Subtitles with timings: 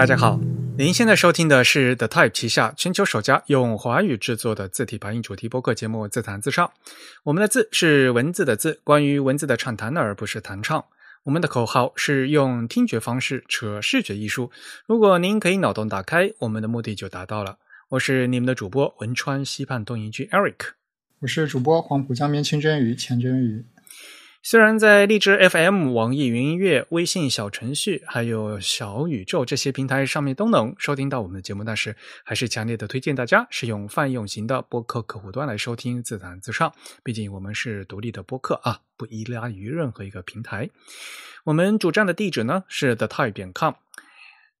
[0.00, 0.40] 大家好，
[0.78, 6.66] 您现在收听的是 The Type 旗下全球首家用华语制作的字体排音主题播客节目《自弹自唱》。
[7.22, 10.82] 我们的字是文字的字，关于文字的畅谈，而不是弹唱。
[11.24, 14.50] 我们的口号是用听觉方式扯视觉艺术。
[14.86, 17.58] 如果您可以脑洞打开，我们的目的就达到了。
[17.90, 20.70] 我是你们的主播文川西畔东营居 Eric，
[21.18, 23.66] 我是主播黄浦江边清蒸鱼钱蒸鱼。
[24.42, 31.94] 虽然在荔枝 FM、网易云音乐、微信小程序还有小宇宙这些平台上面都能收听到我们的节目，但是
[32.24, 36.72] 还是强烈的推荐大家使用泛用型的播客客户端来收听自弹自唱。
[37.04, 40.70] 毕竟我们是独立的播客啊，不依赖于任何一个平台。
[41.44, 43.74] 我们主站的地址呢是 the type 点 com，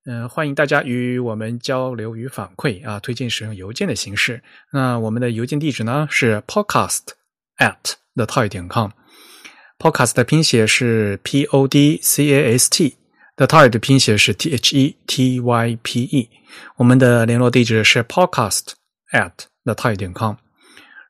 [0.04, 4.42] 嗯，欢迎大家与我们交流与反馈啊，推荐使用邮件的形式。
[4.72, 7.06] 那我们的邮件地址呢是 podcast
[7.56, 8.90] at the t o y 点 com。
[9.80, 15.78] Podcast 的拼写是 P O D C A S T，The Type 的拼写是 T H E T Y
[15.82, 16.28] P E。
[16.76, 18.72] 我们的联络地址是 podcast
[19.10, 19.32] at
[19.64, 20.34] the type 点 com。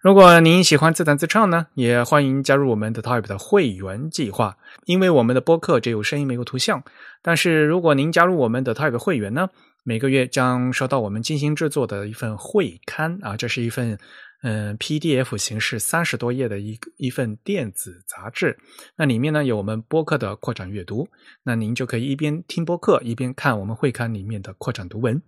[0.01, 4.57] 如果您喜欢自弹自唱呢，也欢迎加入我们的 Type 的会员计划。
[4.85, 6.85] 因为我们的播客只有声音没有图像，
[7.23, 9.49] 但是如果您加入我们的 Type 会员呢，
[9.83, 13.99] 每个月将收到我们精心制作的一份会刊啊，这是一份。
[14.43, 18.59] 嗯，PDF 形式三十多页的一一份电子杂志，
[18.97, 21.09] 那里面呢有我们播客的扩展阅读，
[21.43, 25.21] 那您就可以一边听播客一边看我们会刊里面的扩展读文，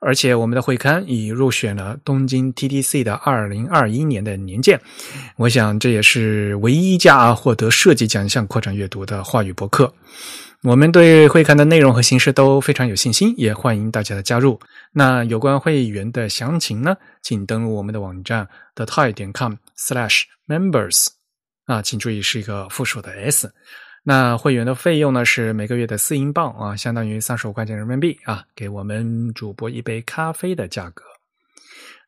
[0.00, 4.80] 而且我们的会刊已入选了东京 TDC 的二零二一年的年鉴，
[5.36, 9.92] 我想这也是唯一一家获得设计奖项扩展阅读的话语博客。
[10.66, 14.58] 我们对会刊的内容和形式都非常有信心，也欢迎大家的加入。
[14.90, 21.06] 那有关会员的详情呢，请登录我们的网站 the tai 点 com/slash members
[21.66, 23.48] 啊，请注意是一个复数的 s。
[24.02, 31.04] 那会员的费用呢是每个月的四英镑啊，相当于三十五块钱人民币啊，给我们主播一杯咖啡的价格。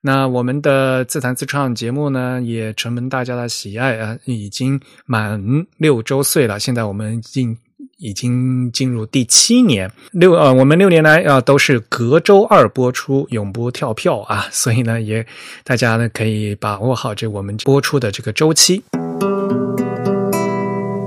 [0.00, 5.40] 那我们的自弹自唱节目呢，也承蒙大家的喜爱啊，已经满
[5.76, 6.58] 六周岁了。
[6.58, 7.56] 现在我们进。
[7.98, 15.26] 已经进入第七年，六呃，我们六年来啊都是隔周二播出，永不跳票啊， 所以呢，也
[15.64, 18.82] 大家呢可以把握好这我们播出的这个周期。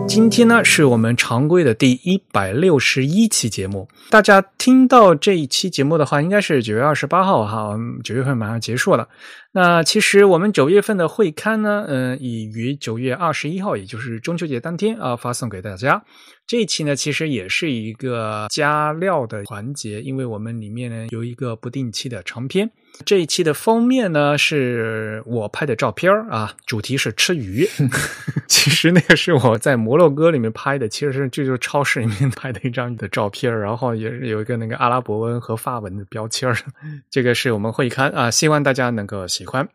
[0.06, 9.08] 今天呢是我们常规的第一百六十一期节目，大家听到这一期节目的话，应该是九月二十八号哈，九月份马上结束了。
[9.53, 16.03] 那其实我们九月份的会刊呢，嗯，已于九月二十一号，也就是中秋节当天啊，发送给大家。
[16.52, 22.70] 这一期呢，其实也是一个加料的环节，因为我们里面呢有一个不定期的长篇。
[23.06, 27.66] 这一期的封面呢是我拍的照片啊，主题是吃鱼。
[28.50, 36.54] 其实那个是我在摩洛哥里面拍的，其实是这就是超市里面拍的一张的照片，然后也有一个那个阿拉伯文和法文的标签
[37.10, 39.70] 这个是我们会刊啊，希望大家能够喜欢。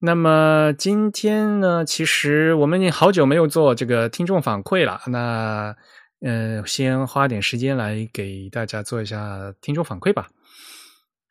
[0.00, 5.76] 那么今天呢，其实我们已经好久没有做这个听众反馈了，那。
[6.20, 10.28] 嗯，先花点时间来给大家做一下听众反馈吧。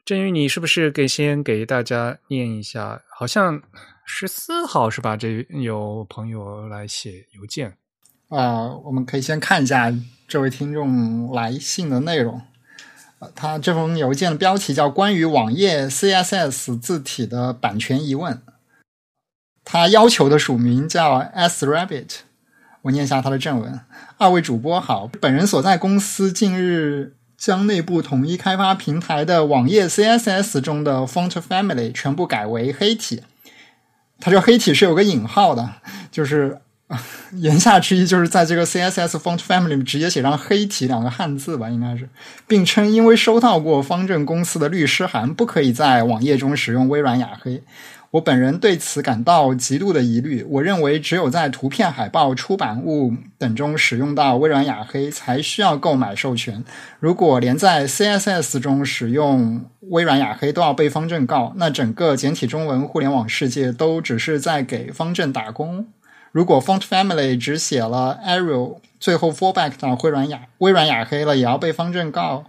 [0.05, 3.01] 振宇，你是不是给先给大家念一下？
[3.09, 3.61] 好像
[4.05, 5.17] 十四号是吧？
[5.17, 7.75] 这有朋友来写邮件
[8.29, 9.91] 啊，我们可以先看一下
[10.27, 12.39] 这位听众来信的内容。
[13.33, 18.35] 他这封邮件的标题叫《关于网页 CSS 字体的版权疑问》，
[19.63, 22.17] 他要求的署名叫 S Rabbit。
[22.85, 23.79] 我念一下他的正文。
[24.17, 33.23] 二位主播好，本人所在公司近日将内部统一开发平台的网页 CSS 中的 font family 全部改为黑体。
[34.19, 35.67] 他这黑体是有个引号的，
[36.11, 36.59] 就是
[37.33, 42.07] 言下之意就是在这个 CSS font family 直接写上黑体两个汉字吧，应该是，
[42.47, 47.63] 并称因为收到过方正公司的律师函，不可以在网页中使用微软雅黑。
[48.15, 50.41] 我本人对此感到极度的疑虑。
[50.43, 56.63] 我认为，只有在图片、海报、出版物等中使用到微软雅黑，才需要购买授权。
[57.01, 65.87] 如果连在 CSS 中使用微软雅黑都要被方正告，那整个简体中文互联网世界都只是在给方正打工。
[66.31, 72.45] 如果 Font Family 只写了 Arial，最后 fallback 到微软雅微软雅黑了，也要被方正告。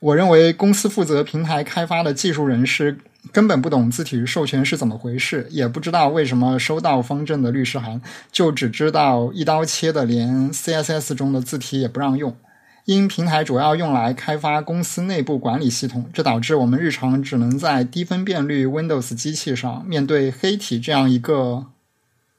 [0.00, 2.98] 我认为，公司负责平台开发的技术人士。
[3.32, 8.00] 根本不懂字体授权是怎么回事，也不知道为什么收到方正的律师函，
[8.30, 12.36] 就只知道一刀切的连 CSS 中的字体也不让用。
[12.84, 21.64] 因平台主要用来开发公司内部管理系统，这导致我们日常只能在低分辨率 Windows 机器上面对黑体这样一个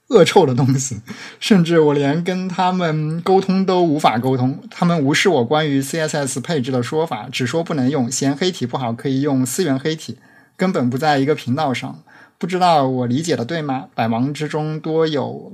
[0.09, 1.01] 恶臭的东西，
[1.39, 4.59] 甚至我连跟他们沟通都无法沟通。
[4.69, 10.19] 他们无视我关于 CSS 配置的说法，只说不能用，嫌黑体不好，可以用思源黑体，
[10.55, 12.03] 根本不在一个频道上。
[12.37, 13.87] 不知道我理解的对吗？
[13.95, 15.53] 百忙之中多有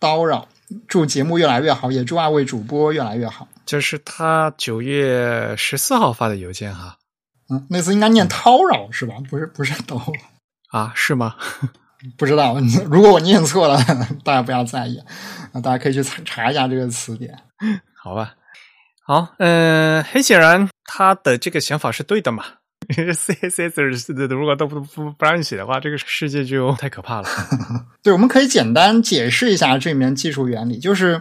[0.00, 0.48] 叨扰，
[0.88, 3.46] 祝节目越来越好，也祝二位主播越来越好。
[3.64, 6.98] 这是他九月十四号发的邮件哈。
[7.48, 9.14] 嗯，那次应该念叨扰是吧？
[9.30, 10.20] 不是，不是叨扰
[10.70, 10.92] 啊？
[10.96, 11.36] 是吗？
[12.18, 12.56] 不知道，
[12.90, 13.78] 如果我念错了，
[14.24, 14.98] 大家不要在意
[15.52, 17.38] 啊，大家可以去查查一下这个词典。
[17.94, 18.34] 好吧，
[19.06, 22.44] 好，嗯，很显然他的这个想法是对的嘛。
[22.88, 27.28] CSS 如果都不不不让你写的话，这个世界就 太可怕了。
[28.02, 31.20] 对，我们可以简单解释一下这里面技术原理，就是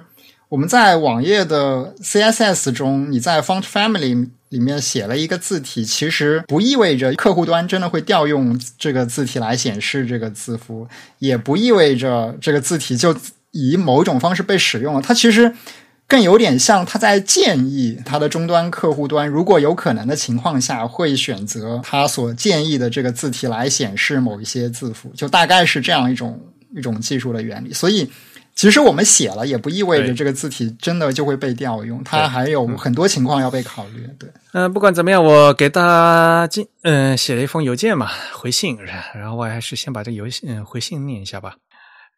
[0.50, 4.30] 我们在网页的 CSS 中，你在 Font Family。
[4.50, 10.88] 里面写了一个字体，其实不意味着客户端真的会调用这个字体来显示这个字符，
[11.20, 13.14] 也不意味着这个字体就
[13.52, 15.02] 以某种方式被使用了。
[15.02, 15.54] 它其实
[16.08, 26.40] 更有点像他在建议他的终端客户端，如果有可能的情况下，会选择他所建议的这个字体来显示某一些字符，就大概是这样一种
[26.76, 27.74] 一种技术的原理。
[27.74, 28.10] 所以。
[28.58, 34.10] 其实我们写了，也不意味着这个字体真的就会被调用，它还有很多情况要被考虑。
[34.18, 38.78] 对，嗯，不管怎么样，我给他进嗯写了一封邮件嘛，回信，
[39.14, 41.58] 然后我还是先把这个邮嗯回信念一下吧。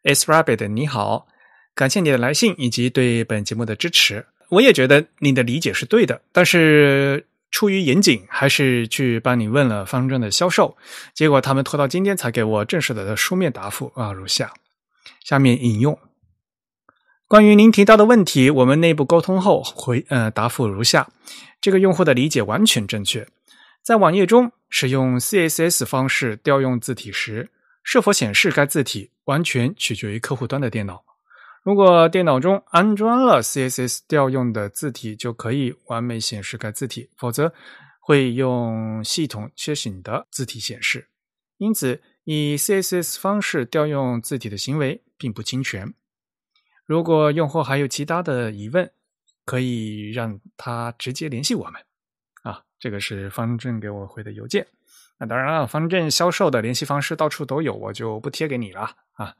[0.04, 1.26] S Rabbit，你好，
[1.74, 4.26] 感谢你的来信以及对本节目的支持。
[4.48, 10.76] 我也觉得你的理解是对的，但是出于严谨，还是去帮你问了方正的销售，
[11.14, 14.52] 结果他们拖到今天才给我正式的书面答复啊，如下，
[15.22, 15.98] 下面引用。
[17.26, 21.10] 关于您提到的问题，我们内部沟通后回呃答复如下：
[21.60, 23.28] 这个用户的理解完全正确。
[23.82, 27.50] 在网页中使用 CSS 方式调用字体时，
[27.82, 31.04] 是否显示该字体完全取决于客户端的电脑。
[31.68, 37.52] 如果电脑中安装了 CSS 调用的字体，就可以完美显示该字体；否则，
[38.00, 41.10] 会用系统缺省的字体显示。
[41.58, 45.92] 因此，以 CSS 方式调用字体的行为并不侵权。
[46.86, 48.90] 如果用户还有其他的疑问，
[49.44, 51.82] 可以让他直接联系我们。
[52.44, 54.66] 啊，这个是方正给我回的邮件。
[55.18, 58.96] 那当然了，方正销售的联系方式到处都有，我就不贴给你了。
[59.12, 59.34] 啊，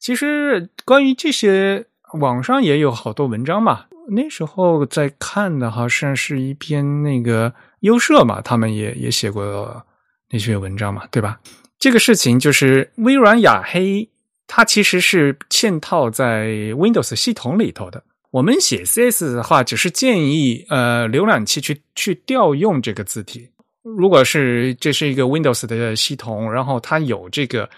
[0.00, 3.84] 其实关于这些，网上也有好多文章嘛。
[4.08, 9.84] 那时候在看的，好像是一篇那个优设嘛，他们也也写过
[10.30, 11.38] 那些文章嘛，对吧？
[11.78, 14.08] 这个事情就是微软雅黑。
[14.52, 18.02] 它其实是嵌套在 Windows 系统里头的。
[18.32, 23.48] 我们写 CS 的话，只是建议呃浏览器去去调用这个字体。
[23.84, 27.70] 如果是这是一个 Windows 的系统，然后它有这个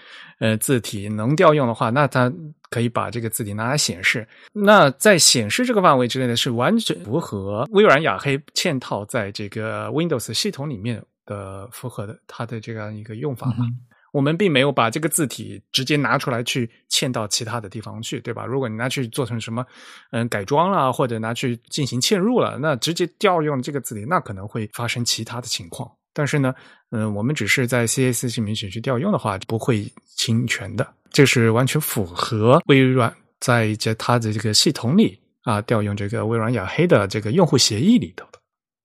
[0.43, 2.29] 呃字体能调用的话，那它
[2.69, 4.27] 可以把这个字体拿来显示。
[4.51, 13.65] 那在显示这个范围之内呢是完全符合微软雅黑嵌套在这个 Windows 系统里面的符合的它的这样一个用法嘛？
[14.11, 18.45] 我们并没有把这个字体直接拿出来去嵌到其他的地方去，对吧？
[18.45, 19.65] 如果你拿去做成什么，
[20.11, 25.89] 嗯，改装了，或者拿去进行嵌入了，那直接调用这个字体，那可能会发生其他的情况。
[26.13, 26.53] 但是呢，
[26.91, 30.87] 嗯，我们只是在 CSS 里面去调用的话，不会侵权的。
[31.11, 38.39] 这是完全符合微软在这它的这个系统里啊调用这个微软雅黑的这个用户协议里头的。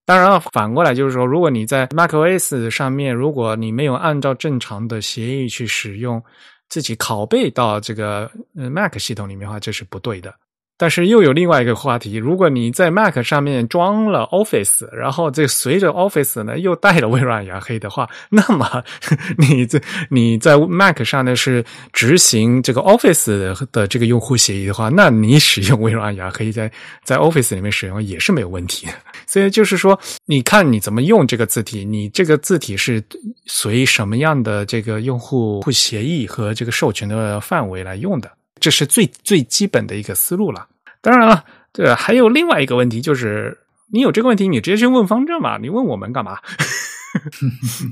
[0.05, 6.23] 当然了，反过来就是说，如果你在 macOS 上面，如果你没有按照正常的协议去使用，
[6.71, 10.35] 自己拷贝到这个 Mac 系统里面的话，这是不对的。
[10.79, 18.85] 但是又有另外一个话题，如果你在 Mac 上面装了 Office，然后这随着 Office 呢又带了微软雅黑的话，那么
[19.37, 26.71] 你这你在 Mac 上呢是执行这个 Office 的这个用户协议的话，那你使用微软雅黑在
[27.03, 28.87] 在 Office 里面使用也是没有问题。
[29.27, 33.03] 所以就是说，你看你怎么用这个字体，你这个字体是
[33.47, 38.31] 随什么样的这个用户协议和这个授权的范围来用的。
[38.61, 40.69] 这是最最基本的一个思路了。
[41.01, 43.57] 当然了，对还有另外一个问题，就是
[43.93, 45.57] 你有这个问题，你直接去问方正嘛？
[45.59, 46.39] 你问我们干嘛？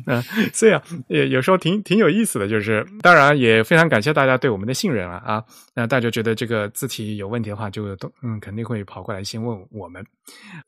[0.07, 2.47] 嗯， 所以啊，也有时候挺挺有意思的。
[2.47, 5.43] 就是当然也非常感谢大家对我们的信任了啊。
[5.75, 10.05] 那大家觉得这个字体有问题的话，就都嗯肯定会跑过来先问我们。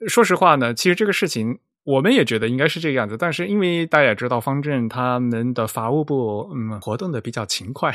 [0.08, 7.94] 说实话呢，其实这个事情我们也觉得应该是这个样子，但是因为大家也知道方正他们的法务部嗯活动的比较勤快。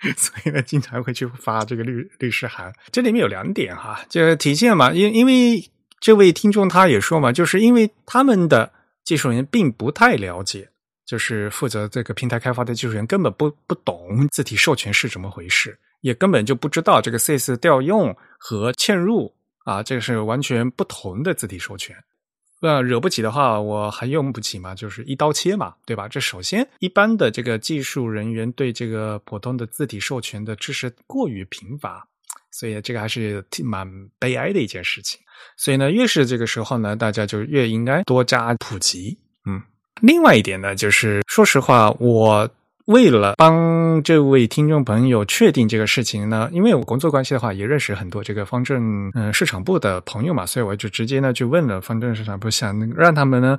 [0.16, 2.72] 所以呢，经常会去发这个律律师函。
[2.90, 8.72] 这里面有两点哈，就体现嘛，因因为这位听众他也说嘛，就是因为他们的
[9.04, 10.68] 技术人员并不太了解，
[11.06, 15.78] 就是负责这个平台开发的技术员根本不不懂字体授权是怎么回事。
[16.02, 19.34] 也根本就不知道这个 sys 调用和嵌入
[19.64, 21.96] 啊，这个是完全不同的字体授权。
[22.60, 24.74] 那惹不起的话，我还用不起嘛？
[24.74, 26.08] 就是一刀切嘛，对吧？
[26.08, 32.06] 这首先，一般的这个技术人员对这个普通的字体授权的知识过于贫乏，
[32.50, 33.86] 所以这个还是挺蛮
[34.18, 35.20] 悲哀的一件事情。
[35.56, 39.18] 所以呢，越是这个时候呢，大家就越应该多加普及。
[39.44, 39.60] 嗯，
[40.00, 42.48] 另外一点呢，就是说实话，我。
[42.86, 53.58] 为了帮这位听众朋友确定这个事情呢，因为我工作关系的话，也认识很多这个方正嗯市场部的朋友嘛，所以我就直接呢去问了方正市场部，想让他们呢。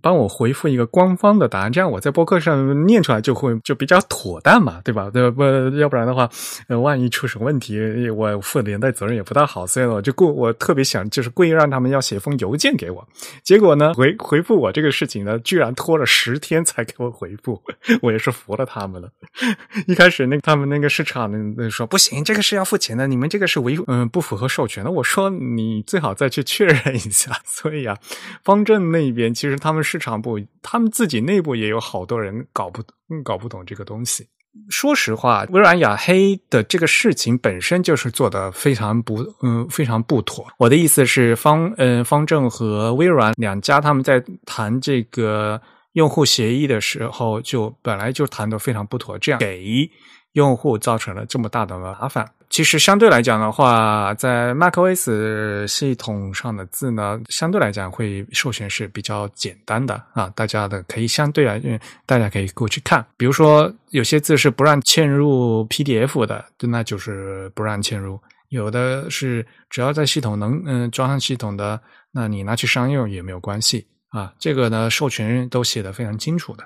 [0.00, 5.10] 帮我回复一个官方的答案，这样我在播客上念出来就会就比较妥当嘛，对吧？
[5.10, 5.42] 对不？
[5.76, 6.30] 要不然的话，
[6.68, 9.66] 呃，万一出什么问题，我负连带责任也不大好。
[9.66, 13.04] 所以我就故我特别想，就是故意让他们要写封邮件给我。
[13.42, 17.60] 结果呢，回回复我这个事情呢，居然拖了十天才给我回复，
[18.00, 19.08] 我也是服了他们了。
[19.88, 24.90] 一开始那他们那个市场那说不行，这个是要付钱的，你们这个是违嗯不符合授权的。
[24.92, 27.32] 我说你最好再去确认一下。
[27.44, 27.96] 所以啊，
[28.44, 29.79] 方正那边其实他们。
[29.82, 32.82] 市场部他们自己内部也有好多人搞不
[33.24, 34.26] 搞不懂这个东西。
[34.68, 40.44] 说实话，微软雅黑的这个事情本身就是做的非常不嗯非常不妥。
[40.58, 45.60] 我的意思是，方嗯方正和微软两家他们在谈这个
[45.92, 49.88] 用户协议的时候，就本来就谈的非常不妥，这样给
[50.32, 52.28] 用户造成了这么大的麻烦。
[52.50, 60.28] 其实相对来讲的话，在 macOS 系统上的字呢，相对来讲会授权是比较简单的啊。
[60.34, 61.62] 大家的可以相对来，
[62.04, 63.06] 大家可以过去看。
[63.16, 71.80] 比如说，有些字是不让嵌入 PDF 的，那就是不让嵌入；有的是只要在系统能嗯装上系统的，
[72.10, 74.32] 那你拿去商用也没有关系啊。
[74.40, 76.64] 这个呢，授权都写的非常清楚的。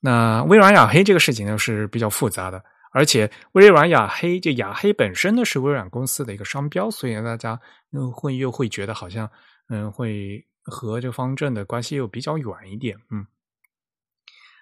[0.00, 2.62] 那微软雅黑这个事情呢是比较复杂的。
[2.92, 9.30] 而且微软雅黑，就雅黑本身呢是微软公司的一个商标，所以大家又会又会觉得好像
[9.68, 13.26] 嗯会和这方正的关系又比较远一点，嗯。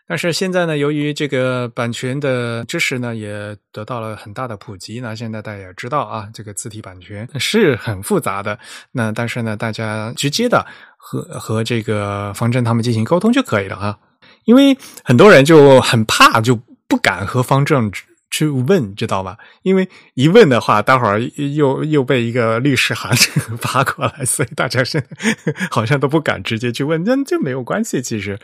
[0.06, 8.58] 但是现在呢，由于这个版权的知识呢也得到了很大的普及，那现在大家也知道啊，这个字体版权是很复杂的。
[8.92, 10.66] 那但是呢，大家直接的
[10.98, 13.98] 和和这个方正他们进行沟通就可以了啊，
[14.44, 16.54] 因为很多人就很怕，就
[16.86, 17.90] 不敢和方正。
[18.34, 19.38] 去问，知道吧？
[19.62, 21.20] 因为一问的话，待会儿
[21.54, 23.14] 又又被一个律师函
[23.58, 25.00] 发 过来，所以大家是
[25.70, 27.04] 好像都不敢直接去问。
[27.04, 28.36] 那这没有关系，其实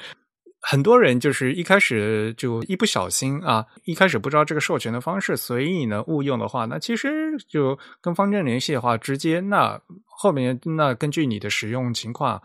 [0.61, 12.41] 很多人就是一开始就一不小心啊，一开始不知道这个授权的方式，所以呢误用的话，那其实就跟方正联系的话，直接那后面那根据你的使用情况。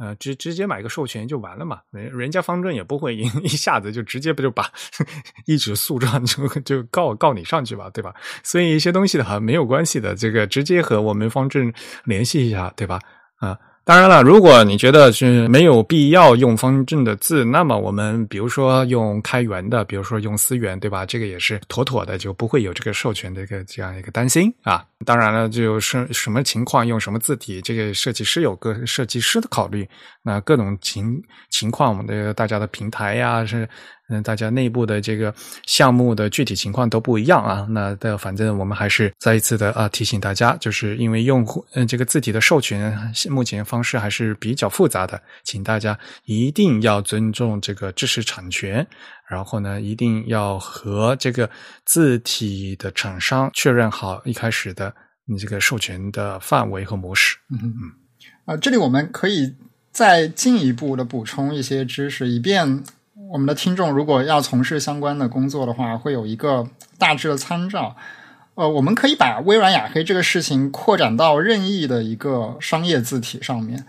[0.00, 4.66] 呃，直直接买个授权就完了嘛，人人家方正也不会一 一下子就直接不就把
[5.46, 8.14] 一纸诉状就就告告你上去吧，对吧？
[8.42, 11.70] 所以一些东西的话没有关系的，这个直接和我们方正
[12.04, 12.98] 联系一下，对吧？
[13.40, 13.58] 啊。
[13.90, 21.04] 当然了，如果你觉得是没有必要用方正的字，那么我们比如说用开源的，比如说用思源，对吧？
[21.04, 24.84] 这个也是妥妥的，就不会有这个授权的一个这样一个担心啊。
[25.04, 29.84] 当然了，就是什么情况用什么字体，这个设计师有个设计师的考虑。
[30.22, 31.20] 那各种情
[31.50, 33.68] 情况，我们的大家的平台呀是。
[34.10, 35.32] 嗯，大家内部的这个
[35.66, 37.66] 项目的具体情况都不一样啊。
[37.70, 42.92] 那的，反正我们还是再一次的啊提醒大家，就是因为用户嗯这个字体的授权
[43.30, 48.86] 目前方式还是比较复杂的，请大家一定要尊重这个知识产权，
[49.28, 51.48] 然后呢，一定要和这个
[51.84, 54.92] 字体的厂商确认好一开始的
[55.24, 57.36] 你这个授权的范围和模式。
[57.50, 57.72] 嗯嗯
[58.46, 59.54] 啊，这里我们可以
[59.92, 62.82] 再进一步的补充一些知识，以便。
[63.32, 66.66] 我们的听众如果要从事相关的工作的话，会有一个
[66.98, 67.94] 大致的参照。
[68.56, 73.86] 呃，我们可以把微软雅黑这个事情扩展到任意的一个商业字体上面。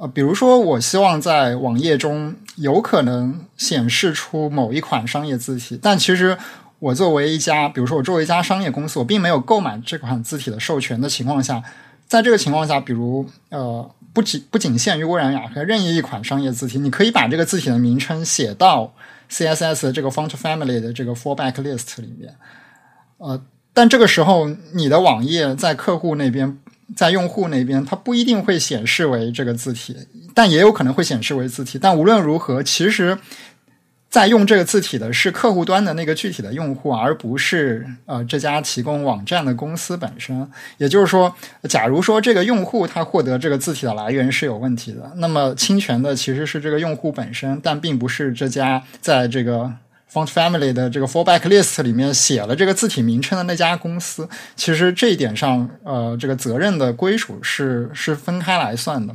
[0.00, 6.38] 呃，比如说，我希望在网页中有可能显示出某一款商业字体，但其实
[6.78, 11.60] 我作为一家，比如说我作为一家商业公司，我并没有购买这款字体的授权的情况下，
[12.06, 13.90] 在这个情况下，比如呃。
[14.12, 18.94] 不仅不仅限于微软雅黑，任意一款商业字体，你可以把这个字体的名称写到
[19.30, 22.34] CSS 的这个 font family 的这个 fallback list 里面。
[23.18, 26.58] 呃，但这个时候你的网页在客户那边，
[26.96, 29.96] 在用户那边，它不一定会显示为这个字体，
[30.34, 31.78] 但也有可能会显示为字体。
[31.78, 33.18] 但无论如何，其实。
[34.10, 40.50] 在用这个字体的是客户端的那个具体的用户，而不是呃这家提供网站的公司本身。
[40.78, 41.34] 也就是说，
[41.68, 49.70] 假如说这个用户他获得这个字体的来源是有问题的，那么侵权的其实是这个用户本身，但并不是这家在这个
[50.10, 59.14] font family 的这个 fallback list 里面写了这个字体名称的那家公司，其实这一点上，呃，这个责任的归属是是分开来算的。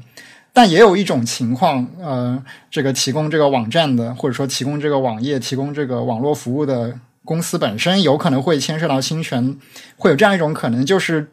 [0.53, 9.57] 但也有一种情况，呃，这个提供这个网站的，或者说提供这个网页、提供这个网络服务的公司本身，有可能会牵涉到侵权，
[9.97, 11.31] 会有这样一种可能，就是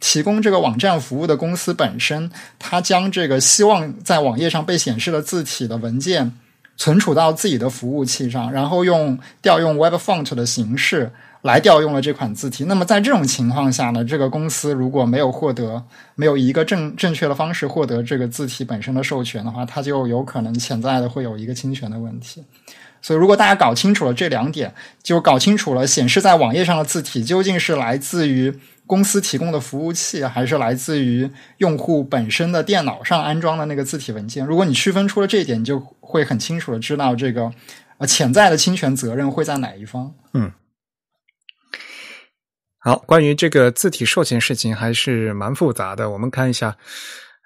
[0.00, 6.32] 提供这个网站服务的公司本身，它将这个希望在网页上被显示的字体的文件。
[6.74, 11.12] 存储到自己的服务器上，然后用调用 Web Font 的形式
[11.42, 12.64] 来调用了这款字体。
[12.64, 15.84] 那么在这种情况下呢，这个公司如果没有获得
[16.14, 22.42] 没有一个正正确的方式获得这个字体本身的授权的话，它就有可能潜在的会有一个侵权的问题。
[23.00, 24.72] 所以，如果大家搞清楚了这两点，
[25.02, 28.58] 就搞清楚了显示在网页上的字体究竟是来自于。
[28.84, 34.44] 公司提供的服务器还是来自于用户本身的电脑上安装的那个字体文件。
[34.44, 37.50] 如果你区分出了这一点，你就会很清楚的知道这个
[37.98, 40.12] 呃潜在的侵权责任会在哪一方。
[40.34, 40.50] 嗯，
[42.84, 46.10] 好，关于这个字体授权事情还是蛮复杂的。
[46.10, 46.76] 我们看一下，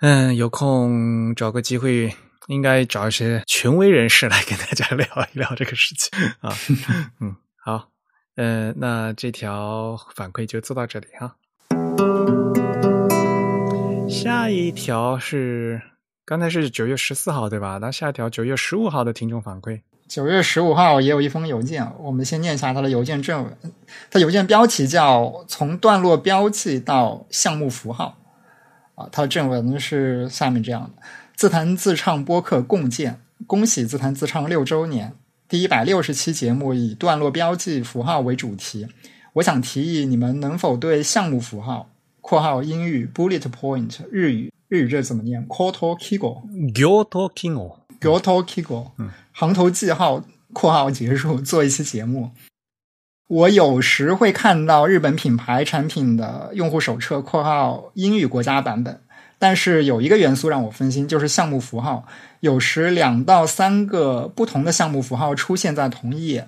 [0.01, 2.11] 嗯，有空找个机会，
[2.47, 6.57] 应该找一些权威人士来跟大家 聊一聊这个事情啊。
[7.21, 7.91] 嗯，好。
[8.37, 11.37] 嗯，那这条反馈就做到这里哈。
[14.09, 15.83] 下一条是
[16.25, 17.77] 刚才是九月十四号对吧？
[17.79, 19.83] 那下一条九月十五号的听众反馈。
[20.09, 23.57] 九月十五号也有一封邮件，我们先念一下他的邮件正文。
[24.11, 28.17] 他邮件标题叫《从段落标记到项目符号》
[29.03, 31.03] 啊，他的正文是下面这样的：
[31.35, 35.13] 自弹自唱播客共建，恭喜自弹自唱六周年。
[35.49, 38.87] 第一百六十期节目以段落标记符号为主题，
[39.35, 47.77] 我想提议你们能否对项目符号（括号英语 bullet point） 日语日语这怎么念？Goto kigo，Goto kigo，Goto kigo，
[49.33, 52.31] 行头记号（括号结束）做一期节目。
[53.29, 59.01] 我有时会看到日本品牌产品的用户手册（括号英语国家版本）。
[59.39, 62.07] 但是有一个元素让我分心，就是项目符号。
[62.41, 66.47] 有时两到三个不同的项目符号出现在同一页。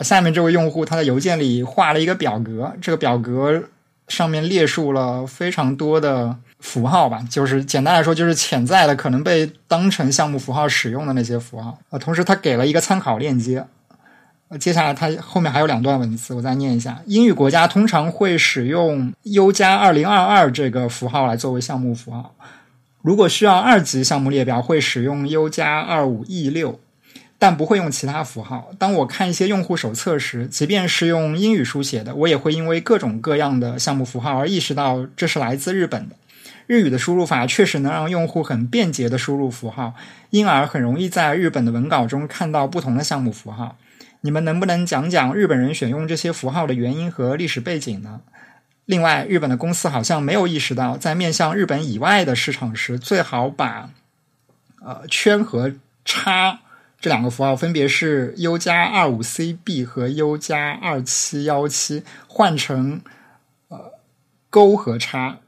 [0.00, 3.64] 下面这位用户他在邮件里画了一个表格，这个表格
[4.08, 11.78] 上面列述了非常多的符号吧，就是简单来说，就是潜在的可能被当成项目符号使用的那些符号。
[11.90, 13.66] 呃，同时他给了一个参考链接。
[14.58, 17.02] 接下来，它后面还有两段文字，我再念一下。
[17.06, 22.34] 英语国家通常会使用 U 加二零二二这个符号来作为项目符号。
[23.02, 26.80] 如果需要二级项目列表，会使用 U 加二五 E 六，
[27.38, 28.70] 但不会用其他符号。
[28.78, 36.14] 当我看一些用户手册时，即便是用英语书写的，我也会因为各种各样的项目符号而意识到这是来自日本的。
[36.66, 39.94] 日语的输入法确实能让用户很便捷的输入符号，
[40.30, 43.76] 因而很容易在日本的文稿中看到不同的项目符号。
[44.22, 48.22] 你们能不能讲讲日本人选用这些符号的原因和历史背景呢？
[48.86, 53.90] 另外，日本的公司好像没有意识到，在面向日本以外的市场时，最好把
[54.82, 55.72] 呃圈和
[56.04, 56.60] 叉
[57.00, 63.02] 这两个符号，分别是 U 加二五 CB 和 U 加二七幺七，换成
[63.68, 63.92] 呃
[64.48, 65.38] 勾和叉，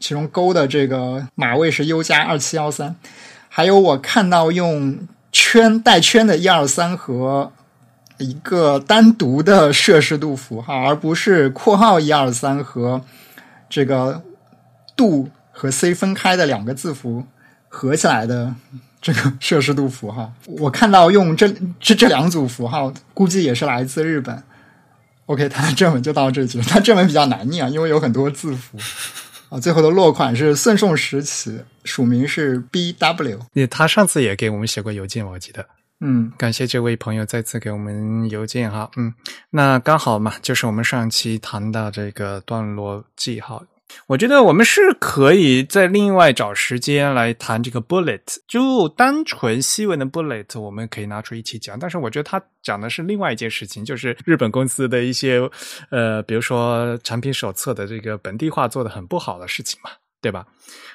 [0.00, 2.96] 其中勾的这个码位是 U 加二七幺三。
[3.48, 7.52] 还有，我看到用圈带圈的一二三和。
[8.22, 13.00] 一个单独的摄氏度符号，而不是括号一二三和
[13.70, 14.22] 这个
[14.94, 17.24] 度和 C 分开的两个字符
[17.70, 18.54] 合起来的
[19.00, 20.34] 这个摄氏度符号。
[20.44, 21.48] 我看到用这
[21.80, 24.42] 这这两组符号，估计也是来自日本。
[25.24, 28.76] OK，它的正文就到这句，它正文比较难念啊，因为有很多字符
[29.50, 29.60] 啊。
[29.60, 33.66] 最后的落款是宋宋时期，署名是 BW。
[33.68, 35.66] 他上次也给我们写过邮件，我记得。
[36.02, 38.90] 嗯，感谢这位朋友再次给我们邮件哈。
[38.96, 39.12] 嗯，
[39.50, 43.62] 那刚好嘛，就是我们上期谈到这个段落记号，
[44.06, 51.78] 我觉得我们是可以在另外找时间来谈这个 bullet，就单纯西文的 bullet，我们可以拿出一起讲。
[51.78, 55.40] 但是我觉得他讲的是另外一件事情，就是日本公司的一些
[55.90, 60.46] 呃，比如说产品手册的这个本地化做的很不好的事情嘛，对吧？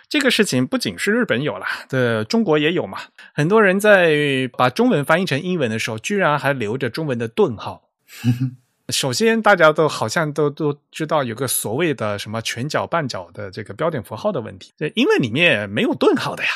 [0.07, 2.99] 这个事情不仅是日本有了，的中国也有嘛。
[3.33, 7.89] 很多人在把中文翻译成英文的时候，居然还留着中文的顿号。
[8.89, 16.49] 首先，大家都好像都都知道有个所谓的什么全角半角的这个标点符号的问题，这英文里面没有顿号的呀。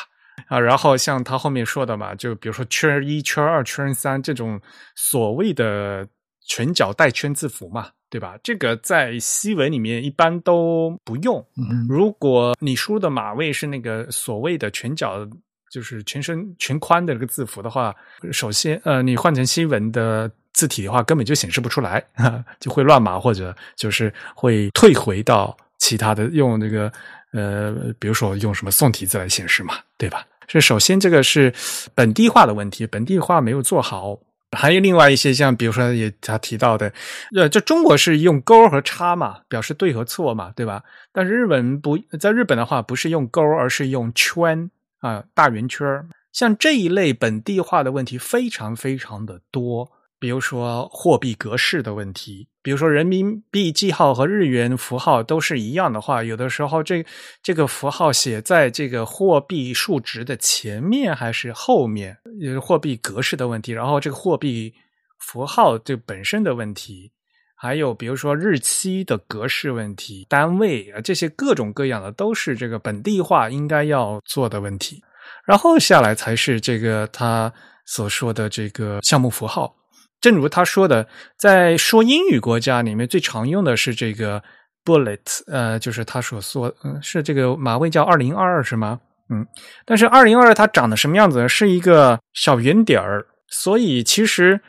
[0.48, 4.60] 啊，然后像他后面说的嘛，就比如说圈一、圈二、圈三这种
[4.94, 6.06] 所谓的
[6.46, 7.88] 全角带圈字符嘛。
[8.12, 8.36] 对吧？
[8.42, 11.46] 这个在西文里面一般都不用。
[11.88, 15.24] 如果你输入的码位是那个所谓的全角，
[15.70, 17.94] 就是全身全宽的这个字符的话，
[18.32, 22.04] 首先，呃，你换成西文的字体的话，根本就显示不出来，
[22.60, 26.92] 就会乱码或者就是会退回到其他的用那个
[27.32, 30.26] 呃，比如说用什么宋体字来显示嘛，对吧？
[30.48, 31.54] 是首先这个是
[31.94, 34.18] 本地化的问题，本地化没有做好。
[34.56, 36.92] 还有另外一些像，比如说也他提到的，
[37.36, 40.82] 呃，就中国是用勾和叉嘛，表示对和错嘛，对吧？
[41.12, 45.86] 但是日本不在日本的话，不是用勾，而是用圈啊，大圆圈。
[46.32, 49.92] 像这一类本地化的问题非常非常的多。
[50.20, 57.04] 比如说货币格式的问题，比如说人民币记号和日元符号都是一样的话，有的时候这
[57.42, 63.72] 这个符号写在这个货币数值的前面还是后面，也是货币格式的问题。
[63.72, 64.74] 然后这个货币
[65.18, 67.10] 符号这本身的问题，
[67.56, 75.02] 还有比如说日期的格式问题、单位啊这些各种各样的，都是这个本地化应该要做的问题。
[75.46, 77.50] 然后下来才是这个他
[77.86, 79.74] 所说的这个项目符号。
[80.20, 84.42] 正如他说的，在说英语国家里面最常用的是这个
[84.84, 89.00] bullet，呃，就是他所说，嗯，是这个马位叫二零二二是吗？
[89.30, 89.46] 嗯，
[89.86, 91.48] 但是二零二二它长得什么样子呢？
[91.48, 94.60] 是一个小圆点儿，所以其实，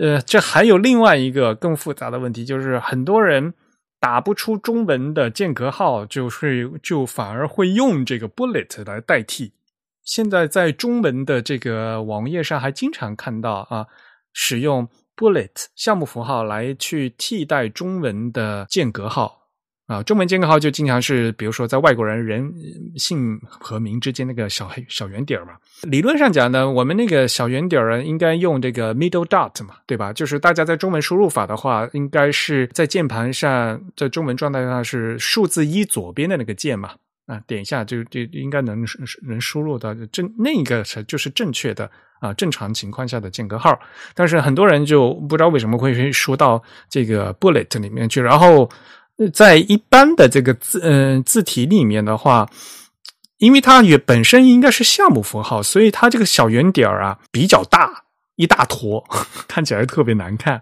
[0.00, 3.54] 呃，这还有另外一个更复杂的问题，就是很多人
[3.98, 9.54] 打不出中文的间隔号，就是就反而会用这个 bullet 来代替。
[10.04, 13.86] 现在在中文的这个网页上还经常看到啊，
[14.32, 14.88] 使用。
[15.20, 19.36] Bullet 项目符号来去替代中文的间隔号
[19.86, 22.50] 啊，中文间隔号就经常是，比如说在外国人人
[22.96, 25.48] 姓和名之间那个小黑小圆点嘛。
[25.82, 30.12] 理论上讲呢，我们那个小圆点儿应该用这个 middle dot 嘛，对吧？
[30.12, 36.94] 就是大家在中文输入法的话，应该是在键盘上，在中文状态上是数字一左边的那个键嘛。
[37.30, 38.84] 啊，点一下就就应该能
[39.22, 41.88] 能输入到正那个才就是正确的
[42.18, 43.78] 啊，正常情况下的间隔号。
[44.14, 48.20] 但是很多人就不知道为什么会输到这个 bullet 里面去。
[48.20, 48.68] 然后
[49.32, 52.50] 在一般的这个字嗯字体里面的话，
[53.38, 59.04] 因为它也本身应该是项目符号，所以它这个小圆点儿啊比较大，一大坨，
[59.46, 60.60] 看起来特别难看。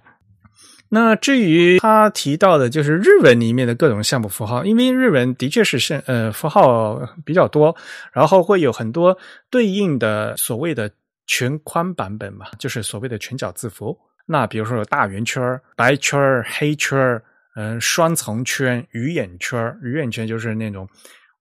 [0.90, 7.76] 那至于他提到的，就是日文里面的各种项目符号，因为日文的确是是呃符号比较多，
[8.12, 9.16] 然后会有很多
[9.50, 10.90] 对应的所谓的
[11.26, 13.98] 全宽版本嘛，就是所谓的全角字符。
[14.24, 17.20] 那比如说有大圆圈、白圈、黑圈，
[17.56, 19.78] 嗯，双层圈、鱼眼圈。
[19.82, 20.88] 鱼眼圈就是那种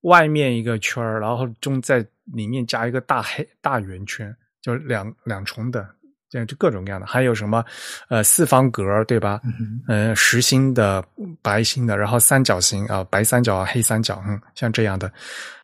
[0.01, 5.88] 外面一个圈，然后中在里面加一个大黑大圆圈，就是两两重的。
[6.29, 7.63] 这样就各种各样的，还有什么
[8.09, 9.39] 呃四方格对吧？
[9.87, 11.03] 嗯，实心的、
[11.41, 15.11] 白心的，然后三角形啊，白三角、黑三角，嗯，像这样的。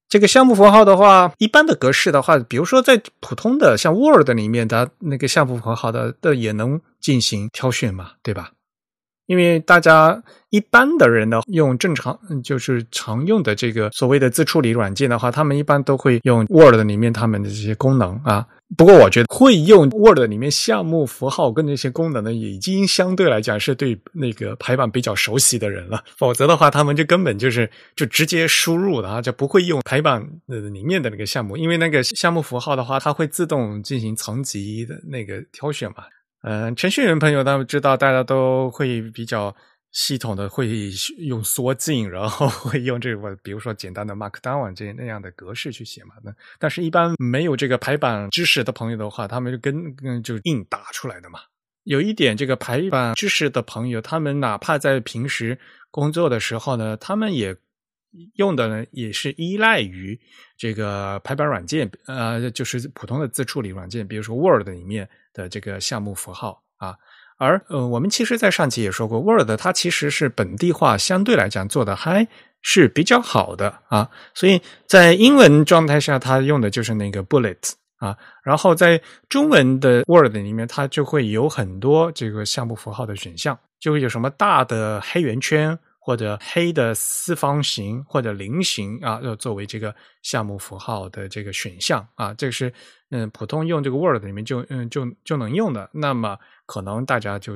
[0.10, 8.52] 这个项目符号的话，一般的格式的话，比如说在普通的像 Word 里面的那个项目符号的的也能进行挑选嘛，对吧？
[9.34, 18.46] 因为大家一般的人呢，用正常就是常用的这个所谓的自处理软件的话，他们一般都会用 Word 里面他们的这些功能啊。
[18.78, 26.04] 不过我觉得会用 Word 里面项目符号跟那些功能呢，已经相对来讲是对那个排版比较熟悉的人了。
[26.15, 36.04] 否则的话，他们就根本就是就直接输入的啊，就不会用排版呃里面的那个项目，因为那个项目符号的话，它会自动进行层级的那个挑选嘛。
[36.44, 39.56] 嗯，程序员朋友他们知道，大家都会比较
[39.94, 40.68] 系统的会
[41.20, 46.16] 用缩进，然后 会用这个，比如说简单的 Markdown 这那样的格式去写嘛。
[46.22, 51.40] 那但是，一般没有这个排版知识的朋友的话，他们就跟跟就硬打出来的嘛。
[51.86, 55.58] 有一点，这个排版知识的朋友，他们哪怕在平时
[55.92, 57.56] 工作的时候呢，他们也
[58.36, 60.20] 用的呢，也是依赖于
[60.58, 65.08] 这个排版软件，呃，就是普通的字处理软件，比如说 Word 里面。
[65.34, 66.96] 的这个项目符号啊，
[67.38, 72.28] 而呃，我们其实，在上期也说过，Word 它其实是本地化相对来讲做的还
[72.62, 85.78] 是比较好的啊，所以在英文状态下，它用的就是那个 Bullet 啊，然后在中文的 Word 里面，它就会有很多这个项目符号的选项，就会有什么大的黑圆圈。
[86.06, 92.74] 或者黑的四方形或者菱形啊，要作为这个项目符号的这个选项啊，这个是
[93.12, 95.89] 嗯，普通用这个 Word 里面就嗯就就能用的。
[95.94, 97.54] 那么可能大家就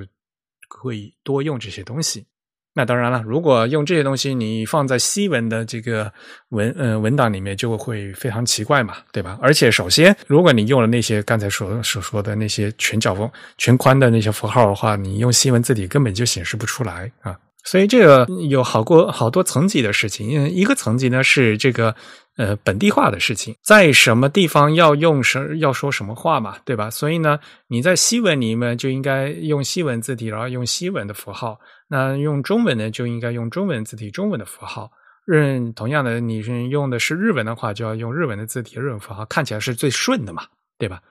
[0.70, 2.26] 会多用这些东西。
[2.74, 6.14] 那当然了，如果用这些东西你放在西文的这个
[6.50, 9.38] 文嗯文档里面，就会非常奇怪嘛，对吧？
[9.42, 17.38] 而且首先，如果你用了那些刚才所所说的那些全角风全宽的那些符号的话，你用西文字体根本就显示不出来啊。
[17.70, 21.94] 所以这个有好过好多层级的事情，因为一个层级呢是这个
[22.38, 26.90] 呃本地化的事情，在什么地方要用什要说什么话嘛，对吧？
[26.90, 34.90] 所以呢，你在西文里面就应该用西文字体，然后用西文的符号；那用中文呢，就应该用中文字体、中文的符号。
[35.26, 40.44] 日同样的，你是用的是日文的话，就要用日文的字体、日文符号，看起来是最顺的嘛，
[40.78, 41.02] 对吧？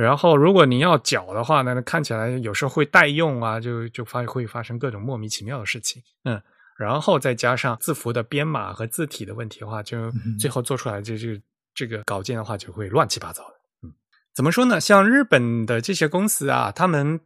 [0.00, 6.00] 然后，如果你要缴的话呢，那看起来有时候会代用啊，就就发会发生各种莫名其妙的事情。
[6.24, 6.40] 嗯，
[6.78, 10.08] 然后再加上字符的编码和字体的问题的话，就
[10.38, 11.42] 最后做出来这这
[11.74, 13.54] 这个稿件的话，就会乱七八糟的。
[13.82, 13.92] 嗯，
[14.36, 14.80] 怎么说呢？
[14.80, 17.18] 像日本的这些公司啊，他们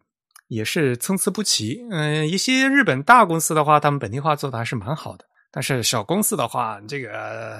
[0.48, 1.86] 也是参差不齐。
[1.90, 5.26] 嗯，一些日本大公司的话，他们本地化做的还是蛮好的。
[5.50, 7.10] 但是小公司的话，这个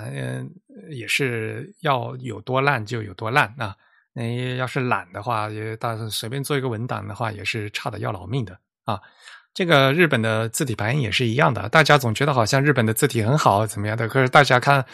[0.06, 0.50] 嗯
[0.88, 3.76] 也是要有多烂就有多烂啊。
[4.14, 9.00] 你要是懒的话，也但是随便做一个文档的话，也是差的要老命的啊。
[9.54, 14.84] 这个日本的字体排印也是一样的，大家总觉得好像日本的字体很好怎么样的，可是大家看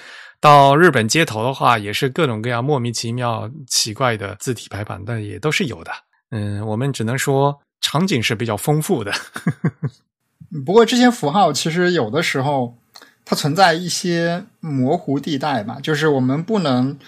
[0.40, 5.90] 到日本街头的话，也是各种各样莫名其妙、奇怪的字体排版，但也都是有的。
[6.31, 9.12] 嗯，我们只能说场景是比较丰富的。
[10.64, 12.76] 不过这些符号其实有的时候
[13.24, 16.98] 它存在一些模糊地带嘛，就是我们不能。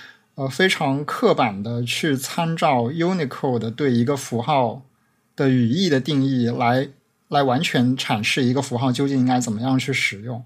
[0.41, 4.81] 呃，非常刻板的去参照 Unicode 对一个符号
[5.37, 6.89] 的语义的定义来
[7.29, 10.43] 来完全阐释一个符号究竟应该怎么样去使用，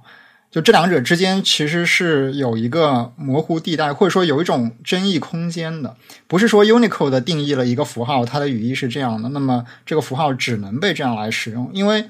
[0.51, 5.97] 就这两者之间其实是有一个模糊地带，或者说有一种争议空间的。
[6.27, 11.71] 不是说 Unicode 定义了一个符号，它的语义是这样的，那么这个符号只能被这样来使用。
[11.73, 12.07] 因为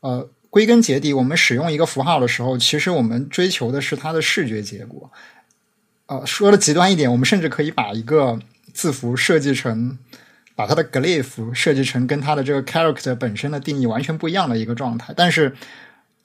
[0.00, 5.12] 呃，归根结底，我们使用一个符号的时候，其实我们追求的是它的视觉结果。
[6.06, 8.38] 呃，说的极端一点，我们甚至可以把一个
[8.72, 9.98] 字符设计成，
[10.54, 15.12] 把它的 glyph 设计成跟它的这个 character 本身的定义完全不一样的一个状态。
[15.16, 15.52] 但是，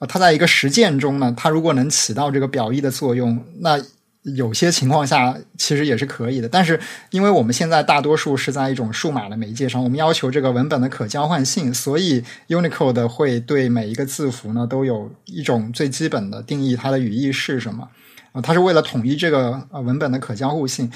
[0.08, 3.76] 它在一个实践中呢，它如果能起到这个表意的作用，那
[4.22, 6.48] 有些情况下其实也是可以的。
[6.48, 6.78] 但是，
[7.10, 17.88] 因为我们现在大多数是在一种数码的媒介上，我们要求这个文本的可交换性，所以 Unicode 会对每一个字符呢都有一种最基本的定义，它的语义是什么。
[18.32, 20.90] 啊，它是为了统一这个呃文本的可交互性，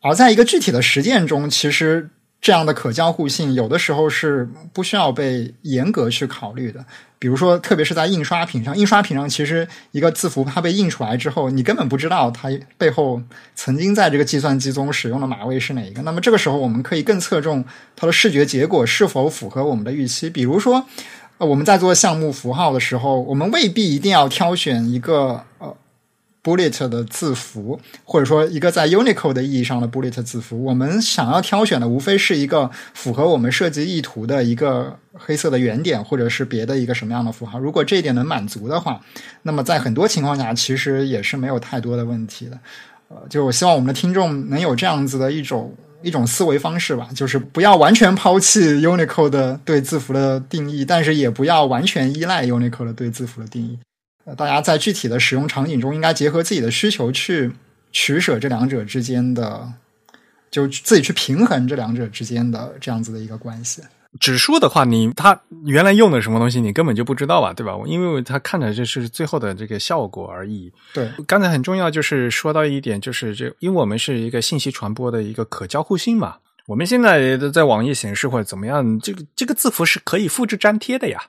[0.00, 6.84] 而在一个具体的实践中，其实这样的可交互性有的时候是不需要被严格去考虑的。
[7.18, 13.22] 比如说，特别是在印刷品上，印刷品上其实一个字符它被印出来之后，你根本不知道它背后
[13.54, 16.02] 曾经在这个计算机中使用的码位是哪一个。
[16.02, 17.64] 那么这个时候，我们可以更侧重
[17.96, 20.28] 它的视觉结果是否符合我们的预期。
[20.28, 20.84] 比如说，
[21.38, 25.74] 呃，我们在做项目符号的时候，我们未必一定要挑选一个呃。
[26.44, 37.58] Bullet 的字符，或者说一个在 Unicode 的意义上的 bullet 字符，我们想要挑选的无非是一个符合我们设计意图的一个黑色的圆点，或者是别的一个什么样的符号。
[37.58, 39.00] 如果这一点能满足的话，
[39.42, 42.58] 那么在很多情况下其实也是没有太多的问题的。
[43.08, 53.78] 呃，就我希望我们的听众能有这样子的一种一种思维方式吧，就是不要完全抛弃 Unicode 的对字符的定义，但是也不要完全依赖 Unicode 的对字符的定义。
[54.24, 57.52] 呃，大家在具体的使用场景中，应该结合自己的需求去
[57.92, 59.70] 取舍这两者之间的，
[60.50, 63.82] 就自己去平衡这两者之间的这样子的一个关系。
[64.20, 67.74] 指数的话，你它原来用的什么东西，你根本就不知道吧，对吧？
[67.84, 70.72] 因为它看着就是最后的这个效果而已。
[70.92, 81.20] 对，刚才很重要就是说到一点，就是这，因为我们是一个信息传播的一个可交互性嘛，我们现在在网页显示或者怎么样，这个这个字符是可以复制粘贴的呀。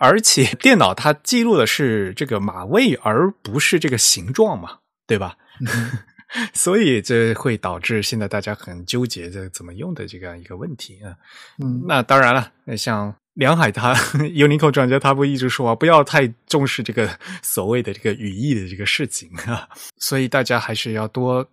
[0.00, 5.36] 而且 电脑它记录的是这个码位，而不是这个形状嘛，对吧？
[6.54, 11.14] 所以这会导致现在大家很纠结这怎么用的这样一个问题啊。
[11.62, 13.92] 嗯，那当然了，像梁海他
[14.30, 19.68] Unicode 专家，他不一直说不要太重视这个所谓的这个语义的这个事情啊。
[19.98, 21.46] 所以大家还是要多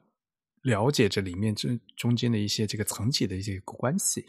[0.62, 4.26] 了解这里面这中间的一些这个层级的一些关系。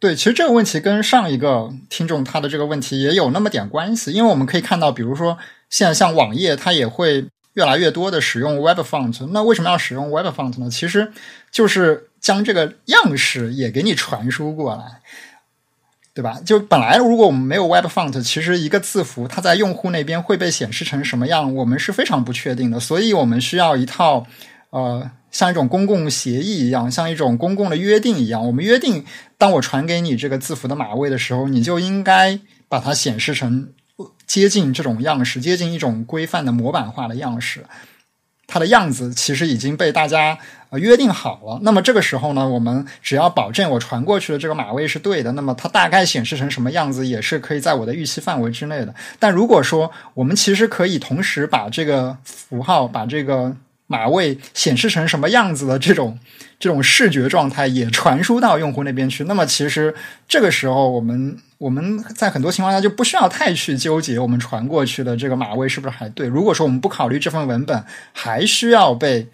[0.00, 5.36] 对，其实这个问题跟上一个听众他的这个问题也有那么点关系，因为我们可以看到，比如说
[5.68, 9.26] 现在像网页，它也会越来越多的使用 Web Font。
[9.32, 10.70] 那为什么要使用 Web Font 呢？
[10.70, 11.12] 其实
[11.52, 15.02] 就是将这个样式也给你传输过来，
[16.14, 16.40] 对吧？
[16.46, 22.80] 就本来如果我们没有 Web Font，其实一个字符它在用户那边会被显示成什么样，我们是非常不确定的。
[22.80, 24.26] 所以我们需要一套
[24.70, 25.10] 呃。
[25.30, 29.04] 像一种公共协议一样，像一种公共的约定一样，我们约定，
[29.38, 32.38] 当我传给你这个字符的码位的时候，你就应该
[32.68, 33.68] 把它显示成
[34.26, 37.64] 接近这种样式，接近一种规范的模板化的样式。
[38.52, 40.36] 它的样子其实已经被大家
[40.72, 41.60] 约定好了。
[41.62, 48.92] 那么这个时候呢，我们只要保证我传过去的这个码位是对的，那么它大概显示成什么样子也是可以在我的预期范围之内的。
[49.20, 53.54] 但如果说我们其实可以同时把这个符号把这个
[53.90, 56.16] 码位显示成什么样子的这种
[56.60, 59.92] 这种视觉状态也传输到用户那边去，那么其实
[60.28, 66.28] 这个时候我们我们在很多情况下就不需要太去纠结我们传过去的这个码位是不是还对。
[66.28, 69.26] 如果说我们不考虑这份文本还需要被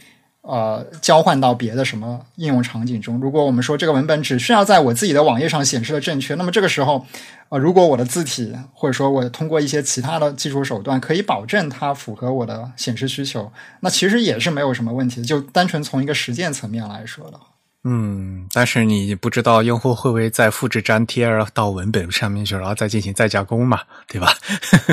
[0.46, 7.04] 呃交换到别的什么应用场景中，如果我们说这个文本只需要在我自己的网页上显示的正确，那么这个时候。
[7.48, 15.22] 呃，如果我的字体或者说我通过一些其他的技术手段可以保证它符合我的显示需求，那其实也是没有什么问题。
[15.22, 17.46] 就单纯从一个实践层面来说的话，
[17.88, 24.32] 嗯，但是你不知道用户会不会再复制粘贴到文本上面去，然后再进行再加工嘛，对吧？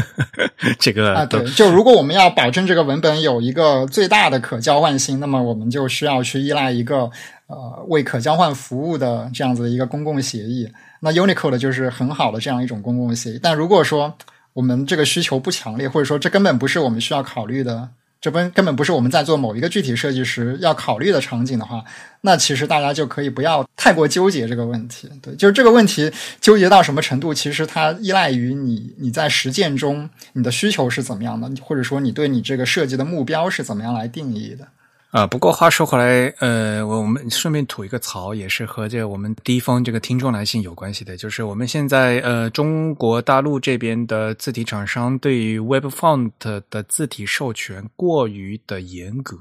[0.77, 7.09] 这个啊，对，就如果我们要保证这个文本有一个最大的可交换性，那么我们就需要去依赖一个
[7.47, 10.71] 呃为可交换服务的这样子的一个公共协议。
[10.99, 14.15] 那 Unicode 就是很好的这样一种公共协议，但如果说
[14.53, 17.89] 我们这个需求不强烈，或者说这根本不是我们需要考虑的，
[18.23, 21.83] 这本根本不是我们在做某一个具体设计时要考虑的场景的话，
[22.21, 25.09] 那其实大家就可以不要太过纠结这个问题。
[25.21, 26.09] 对，就是这个问题
[26.39, 34.65] 纠结到什么程度，其实它依赖于你你在实践中你的需求是怎么样的，或者说你对你这个设计的目标是怎么样来定义的。
[35.13, 49.37] 啊，不过话说回来，呃，我我们顺便吐一个槽，也是和这个我们第一封这个听众来信有关系的，就是我们现在呃中国大陆这边的字体厂商对于 Web Font 的字体授权过于的严格，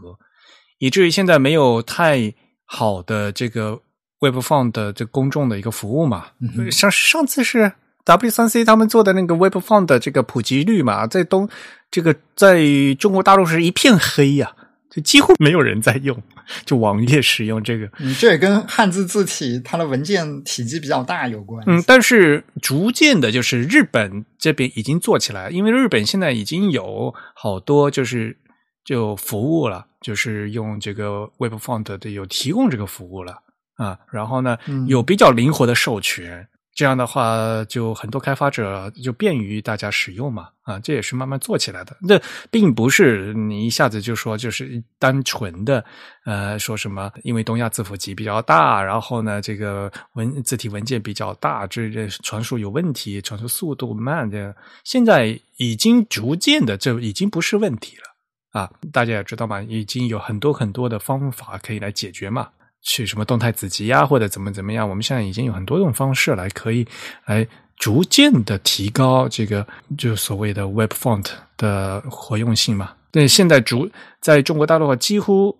[0.78, 2.34] 以至于现在没有太
[2.66, 3.80] 好的这个
[4.20, 6.26] Web Font 的这公众的一个服务嘛。
[6.70, 7.72] 像上次是
[8.04, 11.48] W 三 C 他们做的那个 Web Font 的这个普及率嘛，在东
[11.90, 12.60] 这个在
[12.98, 14.54] 中国大陆是一片黑呀。
[14.94, 16.22] 就几乎没有人在用，
[16.66, 17.90] 就网页使用这个。
[17.98, 21.64] 嗯，这也跟汉字字体它的文件体积比较大有关。
[21.66, 28.36] 嗯，但是逐渐的，就是日本这边已经做起来，因为日本现在已经有好多就是
[28.84, 33.38] 就服务了，就是用这个 Web Font 的有提供这个服务了
[33.76, 33.98] 啊。
[34.12, 36.48] 然后呢，有比较灵活的授权。
[36.74, 41.94] 这样的话，就很多开发者就便于大家使用嘛，啊，这也是慢慢做起来的。
[42.08, 45.84] 这并不是你一下子就说就是单纯的，
[46.24, 58.70] 呃，说什么因为东亚字符集比较大，然后呢，这个文字体文件比较大，这这传输有问题，传输速度慢的，现在已经逐渐的，这已经不是问题了啊！
[58.90, 62.48] 大家也知道嘛，已经有很多很多的方法可以来解决嘛。
[62.82, 64.88] 去什么动态子集呀，或者怎么怎么样？
[64.88, 66.86] 我们现在已经有很多种方式来可以
[67.26, 69.66] 来逐渐的提高这个
[69.96, 72.92] 就所谓的 Web Font 的活用性嘛。
[73.12, 73.90] 那现在逐
[74.20, 75.56] 在中国大陆的话，几乎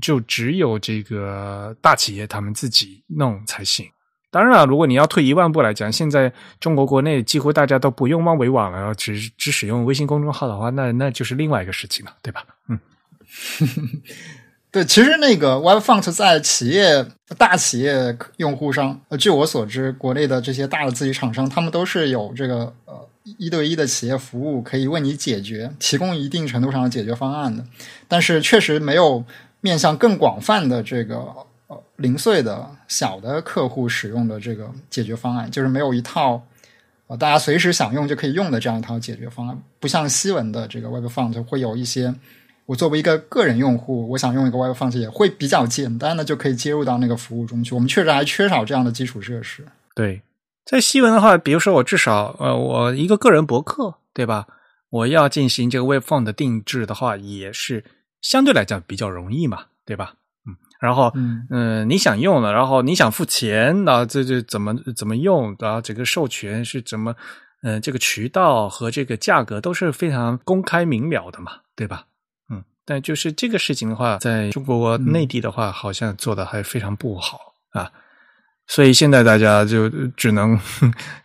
[0.00, 3.86] 就只有这个大企业他们自己弄才行。
[4.30, 12.44] 当然了，如果你要退一万步来讲，现在中国国内几乎大家都不用猫尾网了，只只使用微信公众号的话，那那就是另外一个事情了，对吧？
[12.68, 12.78] 嗯。
[14.76, 17.06] 对，其实那个 Web Font 在企业
[17.38, 23.08] 大企业用户上，呃，据我所知，国内的这些大的字体厂商，他们都是有这个呃
[23.38, 27.64] 一对一的企业服务，可以为你解决，提供一定程度上的解决方案的。
[28.06, 29.24] 但是确实没有
[29.62, 31.24] 面向更广泛的这个
[31.68, 36.42] 呃零碎的小的客户使用的这个解决方案，就是没有一套
[37.06, 42.14] 呃大家随时想用就可以用的这样一套解决方案，不像西文的这个 Web Font 会有一些。
[42.66, 47.74] 我作为一个个人用户，我想用一个 Web Font 也会比较简单的就可以接入到那个服务中去。
[47.74, 49.64] 我们确实还缺少这样的基础设施。
[49.94, 50.22] 对，
[50.64, 54.46] 在西文的话，比如说我至少呃，我一个个人博客，对吧？
[54.90, 57.84] 我要进行这个 Web Font 的定制的话，也是
[58.20, 60.14] 相对来讲比较容易嘛，对吧？
[60.46, 61.12] 嗯，然后
[61.50, 65.54] 嗯，你想用了，然后你想付钱，那这这怎么怎么用？
[65.58, 67.14] 然后这个授权是怎么？
[67.62, 72.06] 嗯，这个渠道和这个价格都是非常公开明了的嘛，对吧？
[72.86, 77.40] 但就是这个事情的话，在中国内地的话，好像做的还非常不好
[77.72, 77.90] 啊，
[78.68, 80.58] 所以现在大家就只能，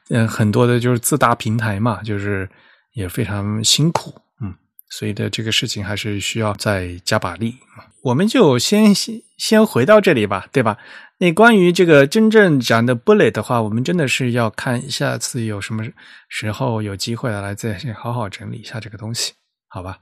[0.10, 2.50] 嗯，很多的就是自搭平台嘛，就是
[2.94, 4.52] 也非常辛苦，嗯，
[4.90, 7.56] 所以的这个事情还是需要再加把力。
[8.04, 10.76] 我们就先先先回到这里吧，对吧？
[11.20, 15.84] 那关于这个真正讲的 bullet 的话，我们真的是要看下次有什么
[16.28, 19.34] 时候有机会来再好好整理一下这个东西，
[19.68, 20.00] 好吧？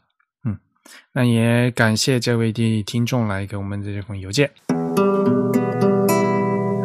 [1.11, 4.49] 那也感谢这位的听众来给我们的这封邮件。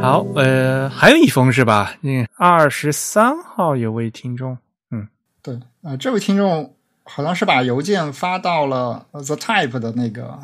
[0.01, 1.95] 好，呃，还有一封是吧？
[2.03, 4.59] 嗯，二十三号有位听众，
[4.91, 5.09] 嗯，
[5.43, 6.75] 对，呃，这位听众
[7.05, 10.39] 好像是把邮件发到了 The Type 的那个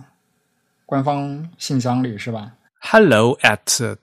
[0.87, 3.59] 官方信箱里，是吧？Hello at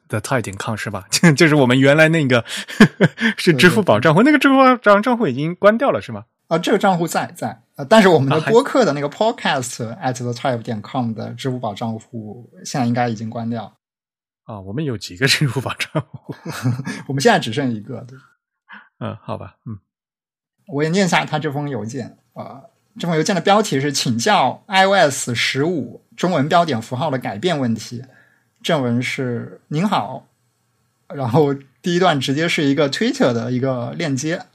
[0.09, 1.05] the Type 点 com 是吧？
[1.35, 2.45] 就是我们原来那个
[3.35, 6.25] 是支付宝账户，那个支付宝账账户已经关掉了，是吗？
[6.47, 13.73] 啊，这个账户在在，呃，但是我们的播客的那个 podcast at the type 点 com 的支付宝账户现在应该已经关掉。
[14.45, 16.33] 啊，我们有几个支付宝账户？
[17.07, 18.05] 我们现在只剩一个。
[18.07, 18.17] 对，
[18.99, 19.77] 嗯，好吧，嗯，
[20.67, 22.61] 我也念一下他这封邮件啊，
[22.97, 28.05] 这封邮件的标题是请教 iOS 十五中文标点符号的改变问题。
[28.63, 30.27] 正文是您好，
[31.09, 34.45] 然后第一段直接是一个 Twitter 的一个链接。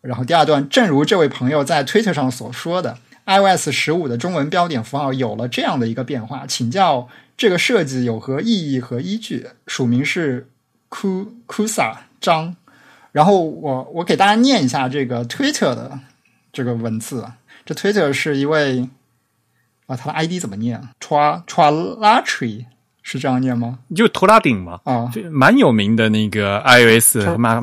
[0.00, 2.96] 然后第二段，正如这位朋友在 Twitter 上所说的
[3.26, 9.48] ，iOS 十五的中文标点符号有了这样的一个变化，请教这个设计有何意义和依据？
[9.66, 10.48] 署名是
[10.88, 12.54] Ku Kusa 张。
[13.10, 15.98] 然后我我给大家念一下这个 Twitter 的
[16.52, 17.26] 这个文字。
[17.64, 18.88] 这 Twitter 是一位
[19.86, 22.66] 啊，他的 ID 怎么念？Tra Tralatry
[23.02, 23.80] 是这样念吗？
[23.96, 27.18] 就托拉顶嘛，啊，蛮有名的那个 iOS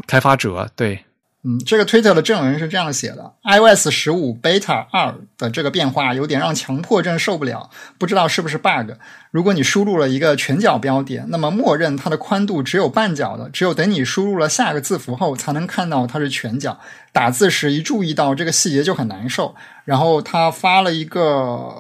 [0.06, 1.05] 开发者，对。
[1.48, 7.70] 嗯，这个 Twitter 的正文是这样写的：iOS 十五 Beta 二的这个变化有点让强迫症受不了，
[8.00, 8.93] 不知道是不是 bug。
[9.30, 16.80] 如果你输入了一个全角标点，那么默认它的宽度只有半角的，只有等你输入了下个字符后，才能看到它是全角。
[17.12, 19.54] 打字时一注意到这个细节就很难受。
[19.84, 21.72] 然后他发了一个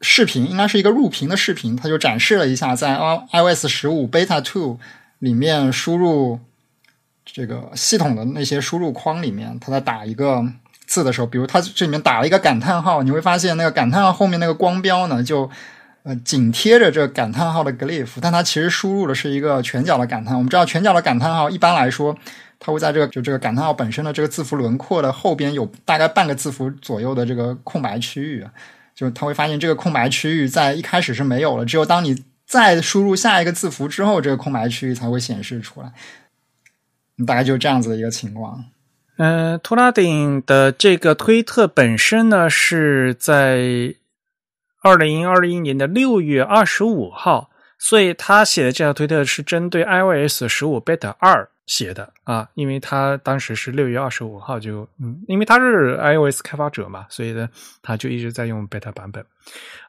[0.00, 2.96] 视频，应该是一个录屏的视频，他就展示了一下在
[3.32, 4.78] iOS 十五 Beta Two
[5.18, 6.38] 里面输入。
[7.32, 10.44] 这个系统的那些输入框里面，他在打一个
[10.86, 15.48] 字的时候，比如他这里面打了一个感叹号，你会发现那个感叹号后面那个光标呢，就
[16.02, 20.36] 呃紧贴着这个感叹号的 glyph，但它其实输入的是一个全角的感叹。
[20.36, 22.16] 我们知道全角的感叹号一般来说，
[22.58, 28.44] 它会在这个就这个感叹号本身的这个字符轮廓的后边有大概半个字符左右的这个空白区域，
[28.94, 35.92] 就他会发现这个空白区域在一开始是没有了，只有当你再输入下一个字符之后，这个空白区域才会显示出来。
[37.26, 38.64] 大概就这样子的一个情况。
[39.16, 43.94] 嗯，图拉顶的这个推特本身呢，是在
[44.82, 57.48] 二零二一年的六月二十五号，所以他写的这条推特是针对 iOS 十五 Beta 二写的啊，因为他当时是六月二十五号就嗯，因为他是 iOS 开发者嘛，所以呢，
[57.82, 59.24] 他就一直在用 Beta 版本，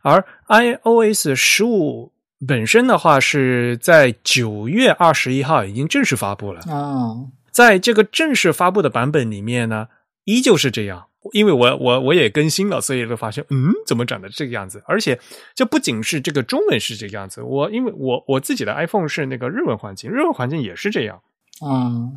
[0.01, 2.11] 而 iOS 十五。
[2.47, 7.15] 本身的话是在九月二十一号已经正式发布了啊，
[7.51, 9.87] 在这个正式发布的版本里面呢，
[10.23, 11.07] 依旧是这样。
[11.33, 14.81] 因为我我我也更新了，所以就发现，嗯，怎么长得这个样子？
[14.87, 15.19] 而且
[15.53, 21.21] 这不仅是这个中文是这个样子，我因为我我自己的 iPhone 是那个日文环境，日文环境也是这样
[21.59, 22.09] 啊。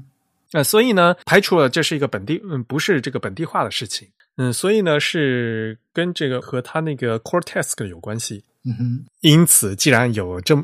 [0.52, 4.08] 那所以呢，排除了这是一个本地，嗯，不是这个本地化的事情，
[4.38, 8.42] 嗯，所以呢是跟这个和他那个 Cortex 有关系。
[8.66, 10.62] 嗯哼，因此，既然有这么，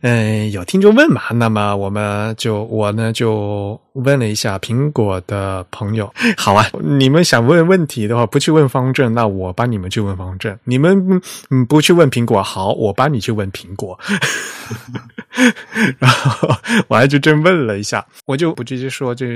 [0.00, 6.10] 嗯， 有听众问嘛，那么我们就我呢就问了一下苹果的朋友。
[6.38, 10.58] 好啊，你们想问问题的话，不去问方正，那我帮你们去问方正。
[10.64, 13.98] 你们嗯不去问苹果，好，我帮你去问苹果。
[15.98, 16.48] 然后
[16.88, 19.26] 我还就真问了一下，我就不直接说这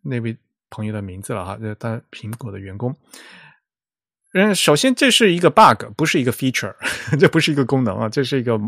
[0.00, 0.34] 那位
[0.70, 2.96] 朋友的名字了哈，就当苹果的员工。
[4.38, 6.74] 嗯，首先这是一个 bug，不是一个 feature，
[7.18, 8.60] 这不是一个功能啊，这是一个，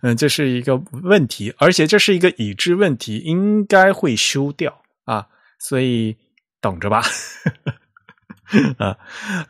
[0.00, 5.26] 嗯，这是一个问题，而且这是一个已知问题，应该会修掉啊，
[5.58, 6.16] 所以
[6.60, 7.02] 等着吧，
[8.78, 8.96] 啊，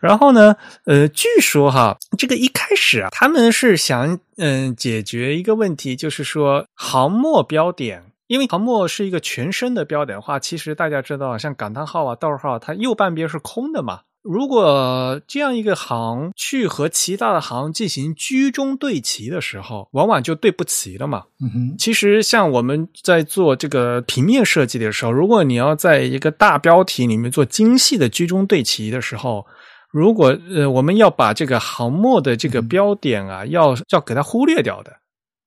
[0.01, 0.57] 然后呢，
[0.87, 14.01] 呃，据说哈，这个一开始啊，他们是想嗯解决一个问题，就是说行末标点，因为行末是一个全身的标点的话，其实大家知道，像感叹号啊、逗号，它右半边是空的嘛。
[14.23, 21.23] 如果这样一个行去和其他的行进行居中对齐的时候，往往就对不齐了嘛。
[21.41, 29.47] 嗯哼，其实像我们在做这个平面设计的时候，如果你要在一个大标题里面做精细的居中对齐的时候，
[29.91, 34.93] 如果呃我们要把这个行末的这个标点啊，要要给它忽略掉的，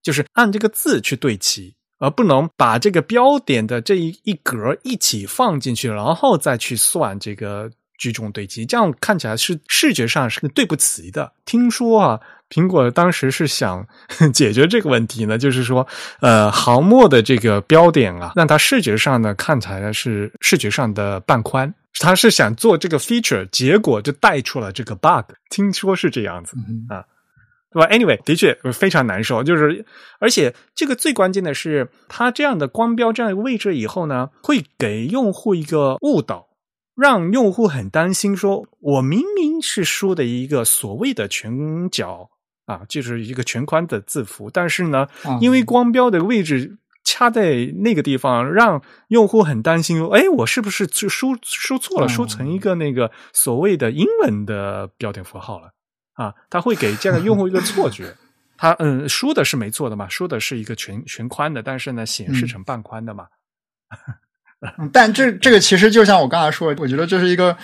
[0.02, 7.70] 就是按这个字去对齐，而不能把这个标点的这一一格一起放进去，然后再去算这个。
[8.02, 11.32] 居中对齐，这样看起来是视觉上是对不齐的。
[11.46, 13.86] 听说啊，苹果当时是想
[14.34, 15.88] 解决这个问题呢，就是说，
[16.20, 21.72] 呃，行末的这个标点啊，让它视觉上呢看起来是视觉上的半宽。
[22.00, 25.36] 他是想做这个 feature，结果就带出了这个 bug。
[25.52, 26.56] 听说是这样子
[26.90, 27.06] 啊，
[27.72, 29.86] 对吧？Anyway，的确非常难受，就是
[30.20, 36.48] 而且这个最关键的是，它这样的光标这样一个位置以后呢，会给用户一个误导。
[37.02, 42.30] 让用户很担心，说我明明是输的一个所谓的全角
[42.68, 45.08] 啊，就是一个全宽的字符，但是呢，
[45.42, 55.74] 因为光标的位置掐在那个地方，让用户很担心，哎，我是不是就输输错了，输成一个那个所谓的英文的标点符号了
[56.14, 56.36] 啊？
[56.50, 58.16] 他会给这样的用户一个错觉。
[58.56, 63.26] 他嗯，输的是没错的嘛，输的是一个全全宽的，但是呢，显示成半宽的嘛。
[64.94, 67.58] 但这这个其实就像我刚才说，我觉得这是一个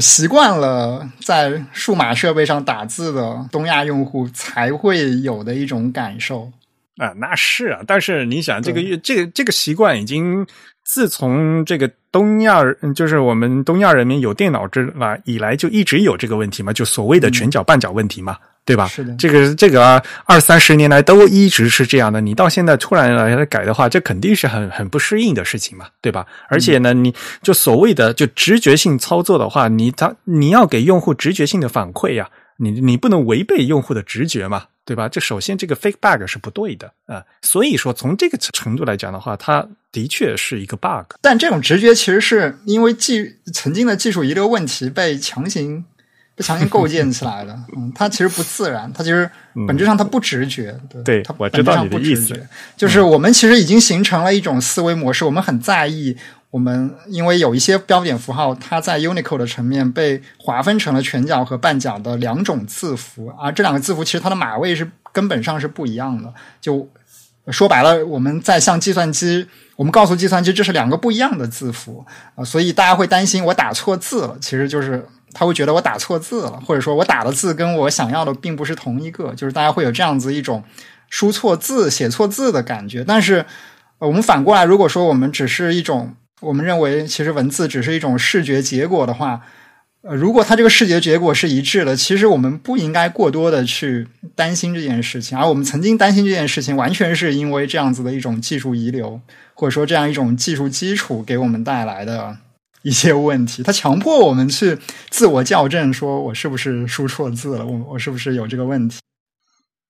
[0.00, 6.50] 习惯了在数码设备上打字的东亚用户才会有的一种感受
[6.98, 7.12] 啊。
[7.16, 10.46] 那是啊，但是你想，这个这个这个习惯已经
[10.84, 12.62] 自从这个东亚，
[12.94, 18.36] 就是我们东亚人民有电脑之来以来，就一直有这个问题嘛，就所谓的全角半角问题嘛。
[18.66, 18.88] 对吧？
[18.88, 22.20] 是的，这个这个二三十年来都一直是这样的。
[22.20, 26.26] 你到现在突然来改的话，这肯定是很很不适应的事情嘛，对吧？
[26.48, 35.08] 而且呢，你就所谓的就直觉性操作的话，你他你要给用户直觉性的反馈呀，你你不能违背用户的直觉嘛，对吧？
[35.08, 37.22] 这首先这个 fake bug 是不对的啊。
[37.42, 41.14] 所以说从这个程度来讲的话，它的确是一个 bug。
[41.20, 45.84] 但这种直觉其实是因为技曾经的技术遗留问题被强行。
[46.36, 49.28] 被强行构建起来的， 嗯，它其实不自然，它其实
[49.66, 56.14] 本质上它不直觉，对，它本质上不直觉，就是我们其实已经形成了一种思维模式，我们很在意，
[56.50, 66.30] 我们因为有一些标点符号，它在 Unicode 的层面被划分成了全角和半角的两种字符，而这两个字符其实它的码位是根本上是不一样的，
[66.60, 66.86] 就
[67.48, 75.02] 说白了，我们在向计算机，我们告诉计算机这是两个不一样的字符啊，所以大家会担心我打错字了，其实就是。
[75.32, 80.64] 他会觉得我打错字了，或者说我打的字跟我想要的并不是同一个，就是大家会有这样子一种
[81.10, 83.04] 输错字、写错字的感觉。
[83.06, 83.44] 但是
[83.98, 89.42] 我们反过来，如果说我们只是一种，我们认为其实文字只是一种视觉结果的话，
[90.02, 95.36] 呃，如果它这个视觉结果是一致的，其实我们不应该过多的去担心这件事情。
[95.36, 99.20] 而我们曾经担心这件事情，完全是因为这样子的一种技术遗留，
[99.54, 102.36] 或者说这样一种技术基础给我们带来的。
[102.86, 104.78] 一些问题，他强迫我们去
[105.10, 107.66] 自我校正，说我是不是输错字了？
[107.66, 109.00] 我我是不是有这个问题？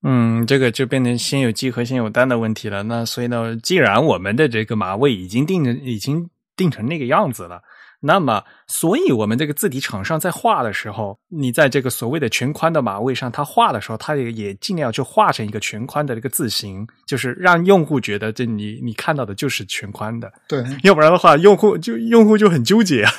[0.03, 2.83] 嗯，这个就变成先有鸡和先有蛋的问题了。
[2.85, 7.61] 那所以呢，既然我们的这个马位已经定成，已经定成那个样子了。
[8.01, 20.33] 那么，所以我们这个字体厂商在画的时候，你在这个所谓的全宽的码位上，他画的时候，他也也尽量去画成一个全宽的这个字形，就是让用户觉得这你你看到的就是全宽的。
[20.49, 23.13] 对，要不然的话，用户就用户就很纠结啊。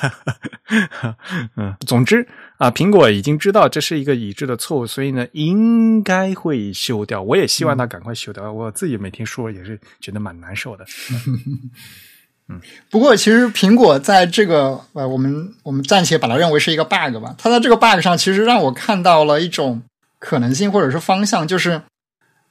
[1.56, 2.26] 嗯，总之
[2.58, 7.22] 啊，苹果已经知道这是一个已知的错误，所以呢，应该会修掉。
[7.22, 8.52] 我也希望它赶快修掉。
[8.52, 10.84] 我自己每天说也是觉得蛮难受的。
[11.26, 11.38] 嗯，
[12.50, 17.34] 嗯不过其实苹果在这个呃，我们我们暂且把它认为是一个 bug 吧。
[17.36, 19.82] 它在这个 bug 上，其实让我看到了一种
[20.18, 21.82] 可能性或者是方向，就是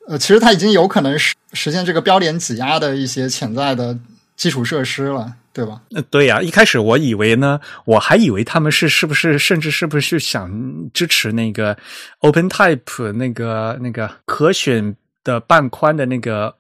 [0.08, 3.98] 呃，其实它已经有可能实实现这个标点挤压的一些潜在的
[4.36, 5.82] 基础设施了，对吧？
[5.96, 6.42] 呃，对呀。
[6.44, 10.52] 一开始我以为呢，我还以为他们是是不是甚至是不是想
[10.94, 11.76] 支持那个
[12.22, 16.54] OpenType 那个那个可选的半宽的那个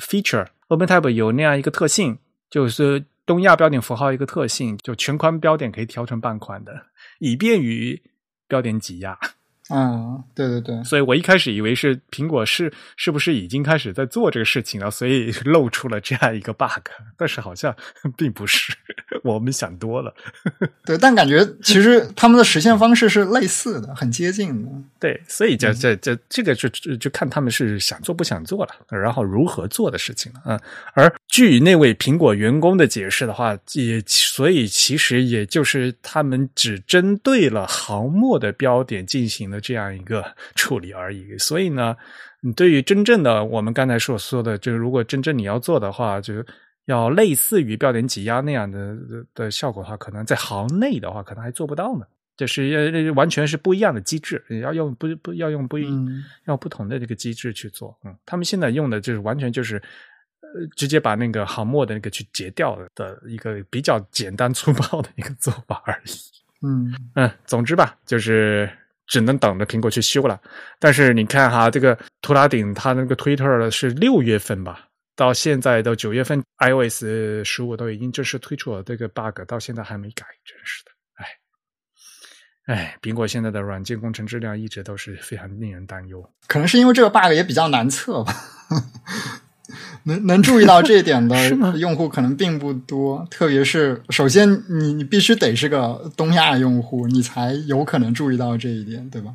[0.00, 2.16] feature，OpenType 有那样一个特性。
[2.50, 6.86] 就是东亚标点符号一个特性，就全宽标点可以调成半宽的，
[7.18, 8.02] 以便于
[8.46, 9.18] 标点挤压。
[9.70, 16.88] 嗯，对对对，所以我一开始以为是苹果是是不是已经开始在做这个事情了，所以 露出了这样一个 bug，
[17.18, 17.74] 但是好像
[18.16, 18.72] 并不是，
[19.22, 20.14] 我们想多了。
[20.86, 24.70] 对，但感觉其实他们的实现方式是类似的，很接近的。
[24.98, 30.40] 对，所以这这这这个就就看他们是想做不想做了，然后如何做的事情了。
[30.46, 30.60] 嗯，
[30.94, 39.57] 而据那位苹果员工的解释的话，也所以其实也就是他们只针对了行墨的标点进行了。
[39.60, 41.96] 这样一个 处理而已，所以呢，
[42.40, 46.34] 你对于真正的我们刚才所说的，就是如果真正你要做的话，就
[46.86, 48.96] 要类似于标点挤压那样的
[49.34, 52.06] 的效果的话，可能在行内的话，可能还做不到呢。
[52.36, 55.76] 这是要完全是不一样的机制，要用不不要用不
[56.46, 57.98] 要不同的这个机制去做。
[58.04, 59.76] 嗯，他们现在用的就是完全就是
[60.40, 66.10] 呃，直接把那个行末的那个去截掉的一个比较简单粗暴的一个做法而已。
[66.64, 68.70] 嗯嗯，总之吧，就是。
[69.08, 70.40] 只能等着苹果去修了，
[70.78, 74.86] 但是你看哈，这个图拉顶它那个 Twitter 是六月份吧，
[75.16, 88.34] 到现在到九月份，iOS 十五都已经正式推出了这个 bug，到现在还没改，真是的，哎，哎，苹果现在的软件工程质量一直都是非常令人担忧，可能是因为这个 bug 也比较难测吧。
[90.04, 91.36] 能能注意到这一点的
[91.78, 99.32] 用户可能并不多，特别是首先你你必须得是个东亚用户，你才有可能注意到这一点，对吧？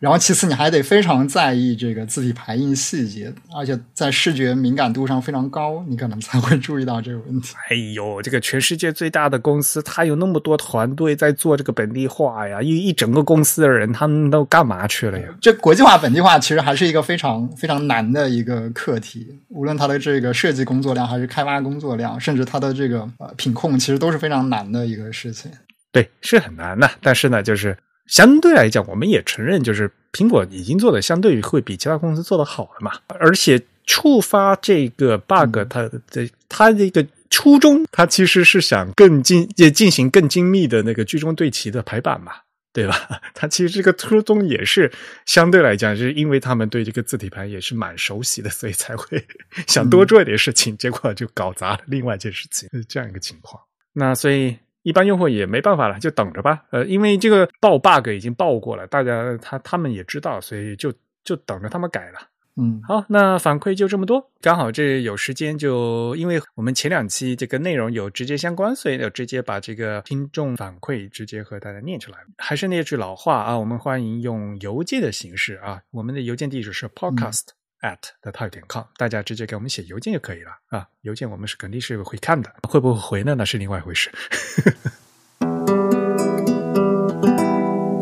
[0.00, 7.54] 然后其次你还得非常在意这个字体排印细节，而且在视觉敏感度上非常高，你可能才会注意到这个问题。
[7.68, 15.28] 哎呦，这个全世界最大的公司，它有那么多团队在做这个本地化呀，一一整个公司的人，他们都干嘛去了呀？
[15.38, 25.50] 这国际化、本地化其实还是一个非常非常难的一个课题，无论它的这个设计工作量，还是开发工作量，甚至它的这个呃品控，其实都是非常难的一个事情。
[25.92, 27.76] 对，是很难的，但是呢，就是。
[28.10, 32.92] 相对来讲，我们也承认，就是苹果已经做的相对会比其他公司做的好了嘛。
[33.06, 42.32] 而且触发这个 bug，它的它的一个初衷，它其实是想更进也进行更精密的那个居中对齐的排版嘛，
[42.72, 43.08] 对吧？
[43.32, 44.90] 它其实这个初衷也是
[45.26, 49.24] 相对来讲，是因为他们对这个字体盘也是蛮熟悉的，所以才会
[49.68, 53.62] 想多做一点事情，结果就搞砸了另外一件事情，是这样一个情况。
[53.92, 54.56] 那所以。
[54.82, 56.64] 一般用户也没办法了，就等着吧。
[56.70, 62.18] 呃，因为这个爆 bug 已经爆过了，大家他他们也知道，所以就就等着他们改了。
[62.56, 64.30] 嗯，好，那反馈就这么多。
[64.40, 72.18] 刚好这有时间，就因为我们前两期这个内容有直接相关，所以就直接把这个听众反馈直接和大家念出来。
[72.36, 77.48] 还是那句老话啊，我们欢迎用邮件的形式啊，我们的邮件地址是 podcast。
[77.82, 80.86] At the type 点 com，大家直接给我们写邮件就可以了啊！
[81.02, 83.34] 邮件我们是肯定是会看的，会不会回呢？
[83.34, 84.10] 那是另外一回事。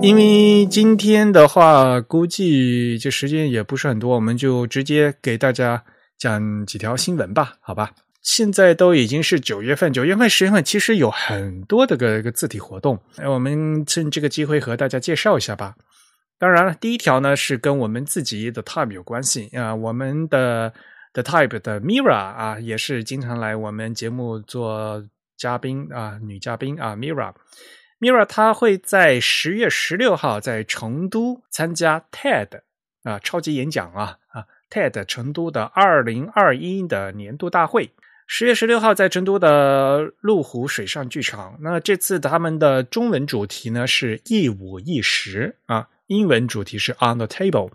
[0.00, 5.82] 因为今天的话，估计这时间也不是很多，我们就直接给大家
[6.16, 7.92] 讲几条新闻吧，好吧？
[8.22, 15.74] 现在都已经是九月份，九月份、十月份其实有很多的个个字体活动，我们趁这个机会和大家介绍一下吧。
[16.38, 19.74] 当然了，第一条呢是跟我们自己的 Type 有关系啊。
[19.74, 20.72] 我们的
[21.12, 25.04] 的 Type 的 Mira 啊，也是经常来我们节目做
[25.36, 32.60] 嘉宾啊，女嘉宾啊，Mira，Mira 她会在十月十六号在成都参加 TED
[33.02, 37.90] 啊超级演讲啊啊 TED 成都的二零二一的年度大会。
[38.28, 45.88] 十月十六号在成都的麓湖水上剧场，那这次他们的中文主题呢是一五一十啊。
[46.08, 47.70] 英文主题是 On the Table。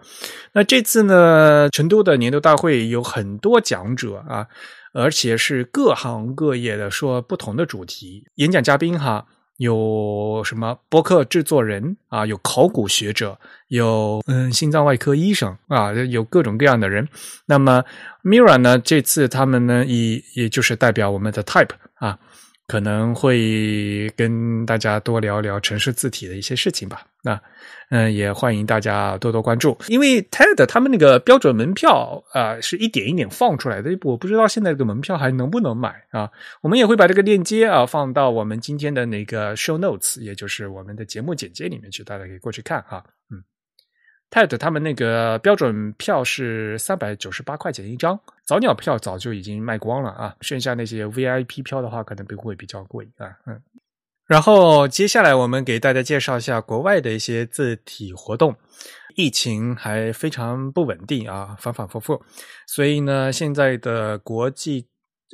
[0.52, 4.46] 那这次呢，成都的年度大会有很多讲者啊，
[4.94, 8.26] 而且是各行各业的，说不同的主题。
[8.36, 9.26] 演讲嘉宾哈，
[9.58, 17.08] 有什么播客制作人啊，有考古学者，有嗯心脏外科医生啊，有各种各样的人。
[17.46, 17.84] 那么
[18.24, 22.20] Mira 呢，这次他们呢，以也就是代表我们的 Type 啊。
[22.74, 27.06] 可能会跟大家多聊聊城市字体的一些事情吧。
[27.22, 27.40] 那
[27.92, 29.78] 嗯，也欢迎大家多多关注。
[29.90, 36.28] 因为 TED 他们那个标准门票啊，是一点一点放出来的，我不知道现在这个门票还能不能买啊。
[36.62, 43.06] 我们也会把这个链接啊放到我们今天的那个 show notes，也就是我们的节目简介里面去，大家可以过去看哈。
[44.34, 44.48] 泰。
[44.48, 53.30] 特他们那个标准票是三百九十八块钱一张，早鸟票早就已经卖光了啊，剩下那些 VIP 票的话，可能会会比较贵啊。
[53.46, 53.62] 嗯，
[54.26, 58.56] 然后接下来我们给大家介绍一下国外的一些字体活动。
[59.16, 62.20] 疫情还非常不稳定啊，反反复复，
[62.66, 64.88] 所以呢，现在的国际。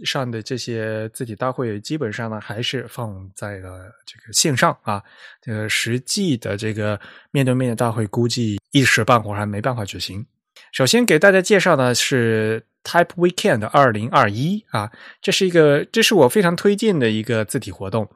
[0.03, 5.01] 上的这些字体大会基本上呢，还是放在了这个线上啊。
[5.41, 6.99] 这个实际的这个
[7.31, 10.25] 面对面的大会，估计一时半会儿还没办法举行。
[10.71, 14.91] 首先给大家介绍的是 Type Weekend 二零二一啊，
[15.21, 18.09] 这是一个，这是我非常推荐的一个字体活动。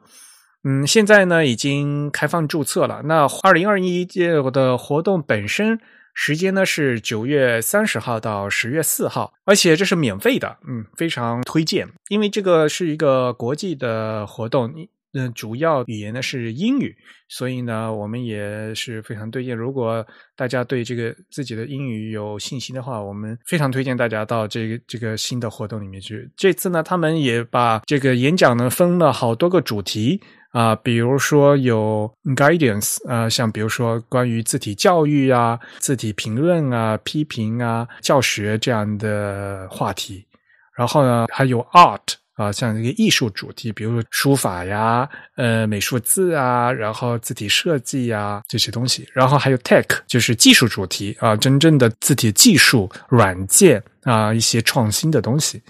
[0.62, 3.02] 嗯，现在呢已经开放注册了。
[3.04, 5.80] 那二零二一届的活动本身。
[6.14, 14.72] 时间呢是九月三十号到十月四号，而且这是免费的，嗯，非常推荐，因为这个是一个国际的活动，
[15.12, 16.96] 嗯，主要语言呢是英语，
[17.28, 19.56] 所以呢，我们也是非常推荐。
[19.56, 20.06] 如果
[20.36, 26.30] 大家对这个自己的英语有信心的话，我们非常推荐大家到这个这个新的活动里面去。
[26.36, 30.20] 这次呢，他们也把这个演讲呢分了好多个主题。
[30.54, 40.24] 啊，比如说有 guidance 啊，像比如说关于字体教育啊、字体评论啊、批评啊、教学这样的话题，
[40.76, 55.60] 然后呢，还有 art 啊，像一个艺术主题，比如说书法呀、呃美术字啊，然后字体设计呀这些东西，然后还有 tech 就是技术主题啊，真正的字体技术软件啊，一些创新的东西。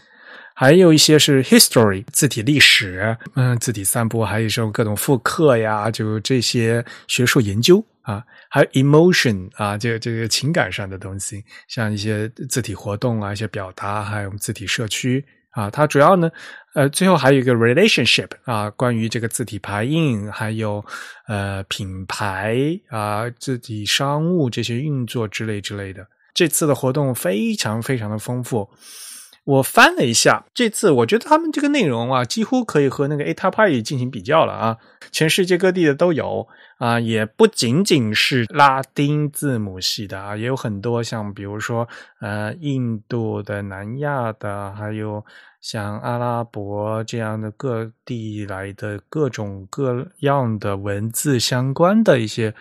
[0.55, 16.31] 还有一些是 history 字体历史，嗯，字体散步，还有这种各种复刻呀，就这些学术研究啊，还有 emotion 啊，这个这个情感上的东西，像一些字体活动啊，一些表达，还有我们字体社区啊，它主要呢，
[16.75, 20.85] 呃，最后还有一个 relationship 啊，关于这个字体排印，还有
[21.27, 22.57] 呃品牌
[22.91, 26.07] 啊，字体商务这些运作之类之类的。
[26.33, 28.69] 这次的活动非常非常的丰富。
[29.45, 34.79] 我翻了一下，这次我觉得他们这个内容啊，几乎可以和那个 A Type I 进行比较了啊。
[35.13, 41.87] 全世界各地的都有啊，也不仅仅是拉丁字母系的啊，也有很多像比如说
[42.21, 45.23] 呃印度的、南亚的，还有
[45.61, 52.53] 像阿拉伯这样的各地来的各种各样的文字相关的一些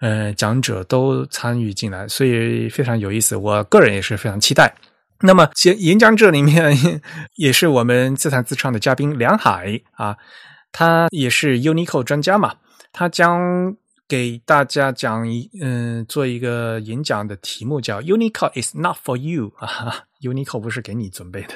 [0.00, 3.34] 呃讲者都参与进来，所以非常有意思。
[3.36, 4.72] 我个人也是非常期待。
[5.20, 6.76] 那么，演演讲者里面
[7.34, 10.16] 也是我们自弹自唱的嘉宾梁海啊，
[10.70, 12.54] 他也是 UNICO 专家嘛，
[12.92, 13.74] 他将
[14.06, 21.54] 给大家讲一嗯做一个演讲的题目叫 “UNICO is not for you 啊，UNICO 不是给你准备的，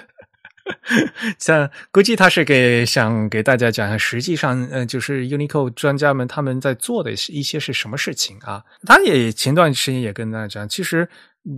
[1.38, 8.64] 像估计他是给想给大家讲，实际上呃就是 UNICO 专家们他们在做的一些是什么事情啊？
[8.84, 11.08] 他也前段时间也跟大家讲，其实。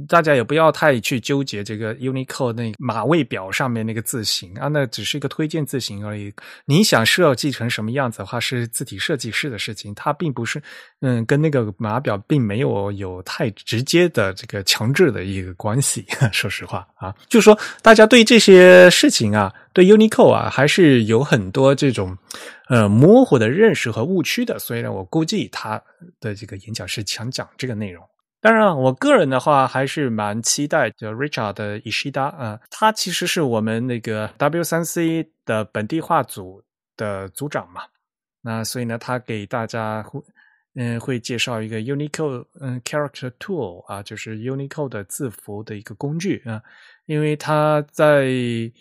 [0.09, 6.33] 大家也不要太去纠结这个 Unicode 那马位表上面那个字形啊，那只是一个推荐字形而已。
[6.65, 10.63] 你想设计成什么样子的话，是字体设计师的事情，它并不是
[11.01, 16.07] 嗯跟那个码表并没有有太直接的这个强制的一个关系。
[16.33, 22.17] 说实话啊，就说大家对这些事情啊，对 Unicode 啊，还是有很多这种
[22.71, 24.59] 呃模糊的认识和误区的。
[24.59, 25.83] 所以呢，我估计他
[26.21, 28.03] 的这个演讲是想讲这个内容。
[28.45, 36.63] 当然，我个人的话还是蛮期待就 Richard 的伊西达啊，他其实是我们那个 W 三 C 的本地化组
[36.95, 37.81] 的组长嘛。
[38.43, 40.21] 那所以呢，他给大家会
[40.75, 46.61] 嗯会介绍一个 Unicode 嗯 Character Tool 啊，就是 Unicode 的字符的一个工具啊。
[47.07, 48.27] 因为他在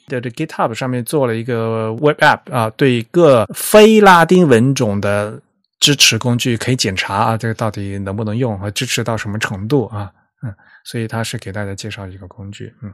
[0.08, 5.42] 的这 GitHub 上面做了一个 Web App 啊，对各非拉丁文种的。
[5.84, 10.10] 支持工具可以检查啊，这个到底能不能用和支持到什么程度啊？
[10.42, 10.56] 嗯，
[10.86, 12.74] 所以他是给大家介绍一个工具。
[12.82, 12.94] 嗯，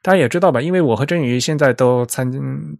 [0.00, 0.58] 大家也知道吧？
[0.58, 2.26] 因为我和振宇现在都参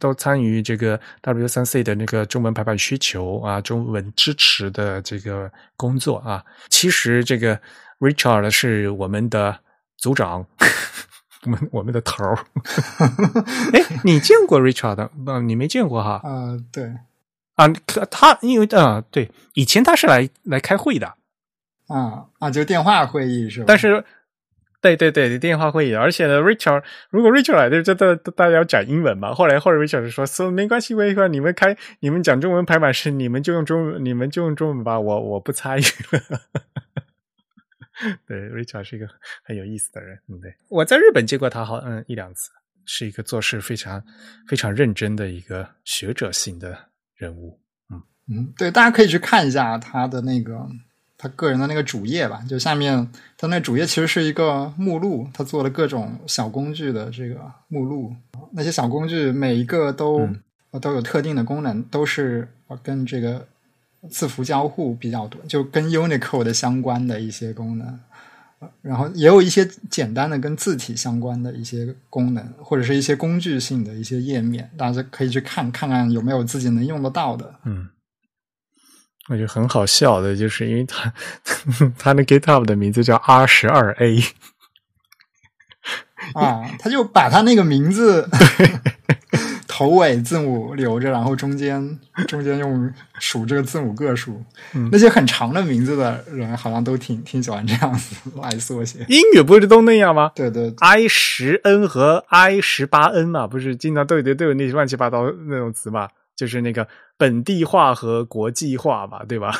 [0.00, 6.42] 都参与这个 W 三 C 的那个中文排版需求啊，中文支持的这个工作啊。
[6.70, 7.60] 其实这个
[8.00, 9.58] Richard 是我们的
[9.98, 10.46] 组长，
[11.44, 12.38] 我们我们的头儿。
[13.74, 15.38] 哎，你见过 Richard 不？
[15.40, 16.22] 你没见过哈？
[16.24, 16.90] 啊，对。
[17.56, 17.66] 啊，
[18.10, 21.14] 他因为啊，对，以前他是来来开会的，
[21.88, 23.64] 啊啊，就电话会议是吧？
[23.66, 24.04] 但是，
[24.82, 29.32] 对对对，电话会议，而且呢，Richard 如果 Richard 来的，就大大家要讲英文嘛。
[29.32, 35.82] 后来后来 Richard 说，说没关系，没关系，你们开你们讲中文排版是你们就用中你们就用中文吧，我我不参与。
[38.28, 39.08] 对，Richard 是一个
[39.42, 42.50] 很有意思的人，嗯，对，我在日本见过他好嗯一两次，
[42.84, 44.02] 是一个做事非常
[44.46, 46.76] 非常认真的一个学者型的。
[47.16, 47.58] 人物，
[47.90, 50.68] 嗯嗯，对，大家可以去看一下他的那个
[51.18, 52.42] 他个人的那个主页吧。
[52.48, 58.14] 就下面他那主页其实是一个目录，他做了各种小工具的这个目录。
[58.52, 60.28] 那些小工具每一个都
[60.80, 62.48] 都有特定的功能，都是
[62.82, 63.46] 跟这个
[64.10, 67.98] 字符交互比较多，就跟 Unicode 的相关的一些功能。
[68.82, 77.54] 然后也有一些简单的跟字体相关的一些功能，或者是一些工具性的一些页面，大家可以去看看看有没有自己能用得到的。
[77.64, 77.88] 嗯，
[79.28, 81.12] 我觉得很好笑的，就是因为他
[81.98, 84.22] 他的 GitHub 的名字叫 R 十二 A
[86.34, 88.28] 啊，他就把他那个名字。
[89.76, 94.42] 头尾字母留着，然后中间 中间用数这个字母个数。
[94.90, 99.04] 那些很长的名字的人，好像都挺挺喜欢这样子来缩写。
[99.08, 100.32] 英语不是都那样吗？
[100.34, 106.08] 对对，I 十 N 和 I 十八 N 嘛，不是经常都有都有那些乱七八糟那种词嘛？
[106.34, 109.54] 就是那个本地化和国际化嘛，对吧？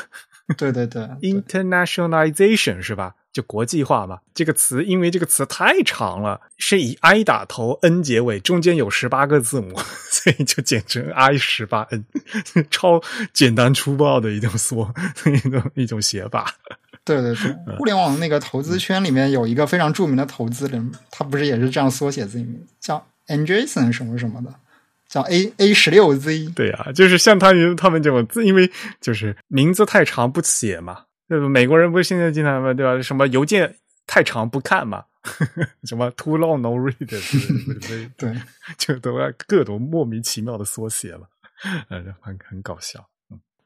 [0.57, 3.13] 对对对，internationalization 是吧？
[3.33, 12.05] 就国际化嘛，这个词因为这个词太长了，是以 I 打头，N 结尾，中间有十八个字母， 所以就简称 I 十八 N，
[12.71, 13.01] 超
[13.33, 14.91] 简单粗暴的一种缩
[15.25, 16.55] 一种一种写法。
[17.05, 24.53] 对对对，互联网那个投资圈里面有一个非常著名的投资人，他不是也是这样缩写自己名，叫 Anderson 什么什么的，
[25.07, 26.49] 叫 A A 十六 Z。
[26.53, 28.69] 对啊，就是像他他们这种字，因为
[28.99, 31.03] 就是名字太长不写嘛。
[31.27, 31.47] 对吧？
[31.49, 33.01] 美国人不是现在经常嘛，对吧？
[33.01, 33.75] 什么邮件
[34.05, 35.03] 太长不看嘛，
[35.83, 36.95] 什么 too long no read，
[37.87, 38.41] 对对，
[38.77, 41.27] 就都要各种莫名其妙的缩写了，
[41.89, 43.07] 呃，很很搞笑。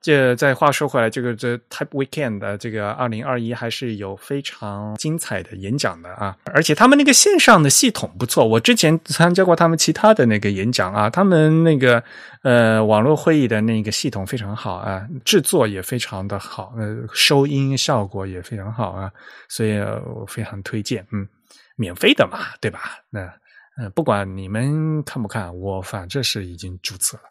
[0.02, 12.04] 这再话说回来，这个这 Type Weekend 的这个二零二一还是有非常精彩的演讲的啊，而且他们那个线上的系统不错，我之前参加过他们其他的那个演讲啊，他们那个
[12.42, 19.12] 呃网络会议的那个系统非常好啊，制作也非常的好，呃收音效果也非常好啊，
[19.50, 21.28] 所以我非常推荐，嗯，
[21.76, 22.98] 免费的嘛，对吧？
[23.12, 23.32] 那
[23.78, 27.24] 呃不管你们看不看，我反正是已经注册了。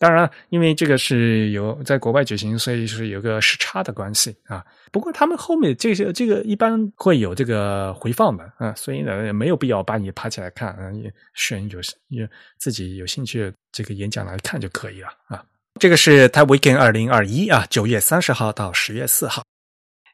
[0.00, 4.64] 当然，因为这个是有在国外举行，所以是有个时差的关系啊。
[4.90, 11.78] 不过他们后面这些这个一般会有这个回放的啊，所以呢也没有必要把你爬起来看啊，也选有
[12.08, 12.26] 有
[12.56, 15.44] 自己有兴趣这个演讲来看就可以了啊。
[15.78, 19.44] 这个是 Type Weekend 二零二一啊，九月三十号到十月四号。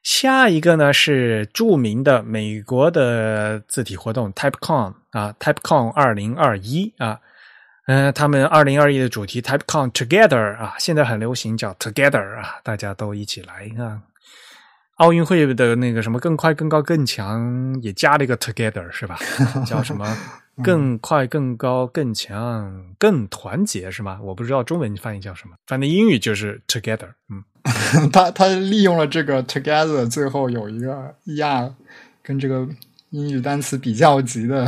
[0.03, 7.21] 下一个呢是著名的美国的字体活动 TypeCon 啊，TypeCon 二零二一啊。
[7.87, 14.03] 嗯，他们二零二一的主题 TypeCon Together 啊，现在很流行叫 Together 啊，大家都一起来啊。
[14.97, 19.17] 奥运会的那个什么更快、更高、更强也加了一个 Together 是吧？
[19.65, 20.05] 叫什么
[20.65, 24.19] 更快、更高、更强、更团结是吗？
[24.23, 27.11] 我不知道中文翻译叫什么，反正英语就是 Together。
[27.29, 27.45] 嗯，
[28.11, 31.73] 他他利用了这个 Together，最后有一个 er
[32.23, 32.67] 跟这个
[33.11, 34.67] 英语单词比较级的。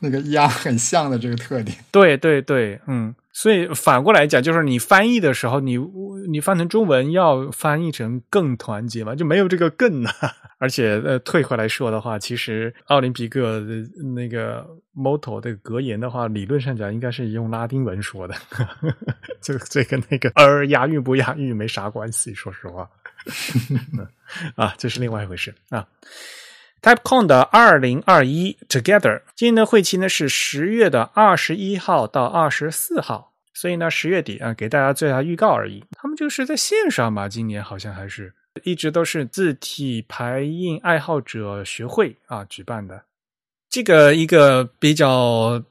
[0.00, 5.78] 那个押很像的这个特点，对对对，嗯，所以反过来讲，就是你翻译的时候，你
[6.28, 10.12] 你翻成中文要翻译成更团结嘛，就没有这个更啊。
[10.62, 14.64] 而且呃，退回来说的话，其实奥林匹克的那个
[14.94, 18.34] motto 的格言的话，理论上讲应该是用拉丁文说的，
[19.42, 22.88] 这这跟那个儿押韵不押韵没啥关系，说实话，
[24.54, 25.84] 啊，这是另外一回事啊。
[26.82, 35.84] TypeCon 的二零二一 Together，今年的会期呢是十月的二十一号到二十四号，所以呢十月底啊给大家做下预告而已。
[35.92, 43.04] 他们就是在线上嘛，今年好像还是一直都是字体排印爱好者学会啊举办的。
[43.70, 45.62] 这个一个比较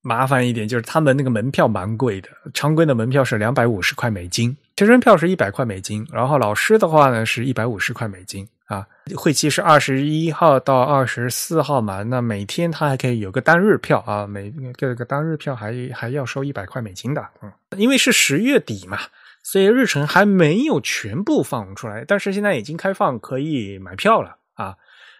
[0.00, 8.48] 麻烦一点就是他们那个门票蛮贵的，常规的门票是两百五十块美金，学生票是一百块美金，然后老师的话呢是一百五十块美金。
[8.66, 12.02] 啊，会期是二十一号到二十四号嘛？
[12.02, 17.26] 那每天它还可以有个单日票啊，每这个单日票还还要收一百块美金的。
[17.42, 18.98] 嗯，因为是十月底嘛，
[19.42, 24.74] 所以日程还没有全部放出来，但是现在已经开放可以买票了啊。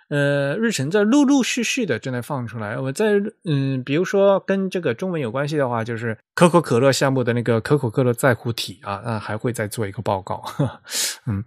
[0.08, 2.78] 呃，日程在陆陆续续的正在放出来。
[2.78, 10.42] 我在嗯，比如说跟这个中文有关系的话，就是可口可乐项目的那个可口可乐在乎体啊，那还会再做一个报告。
[11.26, 11.42] 嗯。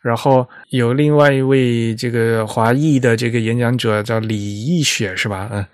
[0.00, 5.50] 然后有另外一位这个华裔的这个演讲者叫李易雪是吧？
[5.52, 5.66] 嗯，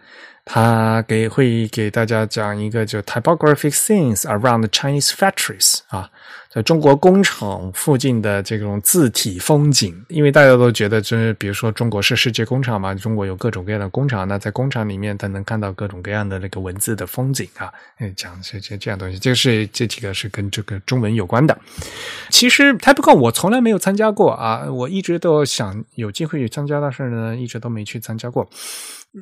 [0.45, 6.11] 他给会给大家讲一个就 typographic scenes around Chinese factories 啊。
[6.51, 17.72] 在中国工厂附近的这种字体风景，因为大家都觉得，就是比如说中国是世界工厂嘛，中国有各种各样的工厂，那在工厂里面，他能看到各种各样的那个文字的风景啊，
[18.14, 21.59] 讲这这这样东西，就是这几个是跟这个中文有关的。
[22.30, 28.49] 其实 TypeCon 我从来没有参加过啊，我一直都想有机会去参加，但是呢，一直都没去参加过。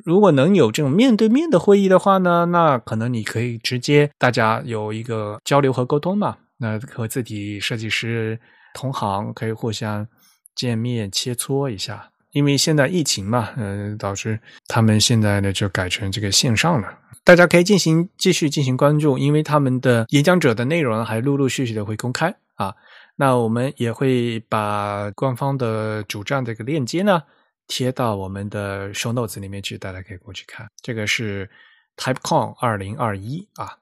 [0.03, 6.37] 如果能有这种面对面的会议的话呢，那可能你可以直接大家有一个交流和沟通嘛。
[6.57, 8.39] 那和自己设计师
[8.73, 10.07] 同行可以互相
[10.55, 16.87] 见面切磋一下，因为现在疫情嘛，嗯，导致他们现在呢就改成这个线上了。
[17.25, 22.73] 大家可以进行继续进行关注，因为他们的演讲者的内容还陆陆续续的会公开啊。
[23.15, 27.21] 那我们也会把官方的主站这个链接呢
[27.67, 30.67] 贴到我们的 show notes 里面去，大家可以过去看。
[30.81, 31.49] 这个是
[31.97, 33.77] TypeCon 二零二一啊。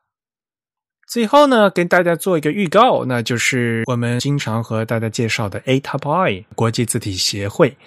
[1.07, 7.77] 最后呢，跟大家做一个预告，那就是我们经常和大家介绍的 A Type I 国际字体协会，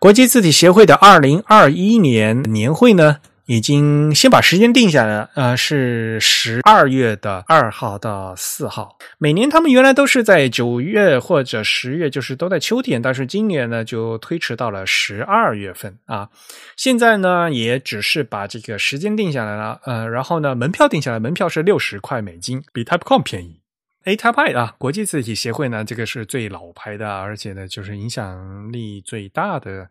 [0.00, 3.20] 国际字体协会的二零二一年年会呢。
[3.46, 8.98] 已经先把时间定下来了，呃，是十二月的二号到四号。
[9.18, 16.28] 每年他们原来都是在九月或者十月，就是都在秋天，但是今年呢就推迟到了十二月份啊。
[16.76, 23.60] 现在呢也只是把这个时间定下来了，呃，然后呢门票定下来，门票是六十块美金，比 TypeCon 便宜。
[24.06, 29.88] A Type I 啊，国际字体协会呢，这个是最老牌的，而且呢就是影响力最大的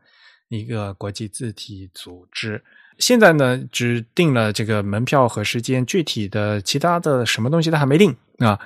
[0.47, 2.61] 一个国际字体组织。
[2.97, 8.59] 现在呢，只定了这个门票和时间，具体的其他的什么东西都还没定啊。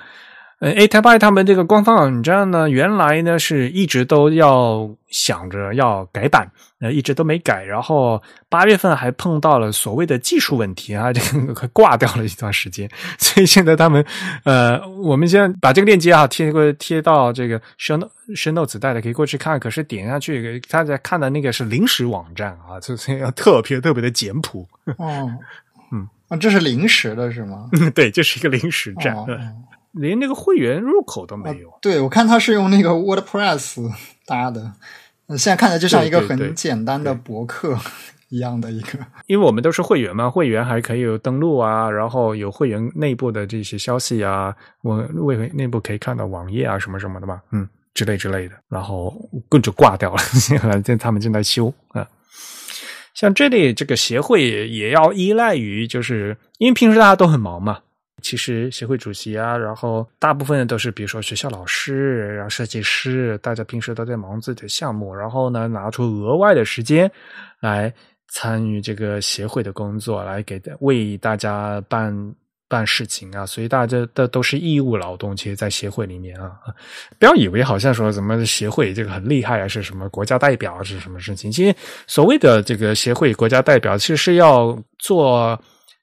[0.60, 6.46] 呃 a t a b y 他们这个官方网站呢，原来呢是一直都要想着要改版，
[6.80, 7.64] 呃，一直都没改。
[7.64, 12.86] 然后八月份还碰到了所谓的技术问题啊， 这个快挂掉了一段时间。
[13.18, 14.04] 所以现在他们，
[14.44, 17.98] 呃，我们现在把这个链接啊贴过贴到这个 show
[18.34, 19.58] show notes 带的可以过去看。
[19.58, 24.68] 可是点下去，大家看的那个是临时网站啊，就是要特别特别的简朴。
[24.98, 25.32] 哦，
[25.90, 27.70] 嗯，啊，这是临时的是吗？
[27.96, 29.16] 对，就是一个临时站。
[29.92, 31.72] 连那个会员入口都没有。
[31.80, 33.90] 对，我看他是用那个 WordPress
[34.26, 34.72] 搭的，
[35.28, 37.78] 现在看着就像一个很简单的博客
[38.28, 38.98] 一样的一个。
[39.26, 48.54] 因为我们都是会员嘛，会员还可以有登录啊，然后有会员内部的这些消息啊，我会员内部可以看到网页啊什么什么的嘛，嗯，之类之类的。
[48.68, 49.12] 然后
[49.48, 52.06] 更就挂掉了， 现在他们正在修啊。
[53.12, 57.80] 像这里这个协会也要依赖于，就是因为平时大家都很忙嘛。
[58.20, 67.10] 其实协会主席啊，然后大部分都是比如说学校老师，然后设计师，大家平时都在忙自己的项目，然后呢拿出额外的时间
[67.60, 67.92] 来
[68.28, 72.34] 参与这个协会的工作，来给为大家办
[72.68, 75.36] 办事情啊，所以大家的都是义务劳动。
[75.36, 76.52] 其实，在协会里面啊，
[77.18, 81.50] 不要以为好像说什么协会这个很厉害啊，是什么国家代表是什么事情？
[81.50, 81.74] 其实
[82.06, 85.60] 所谓的这个协会国家代表，其实是要做。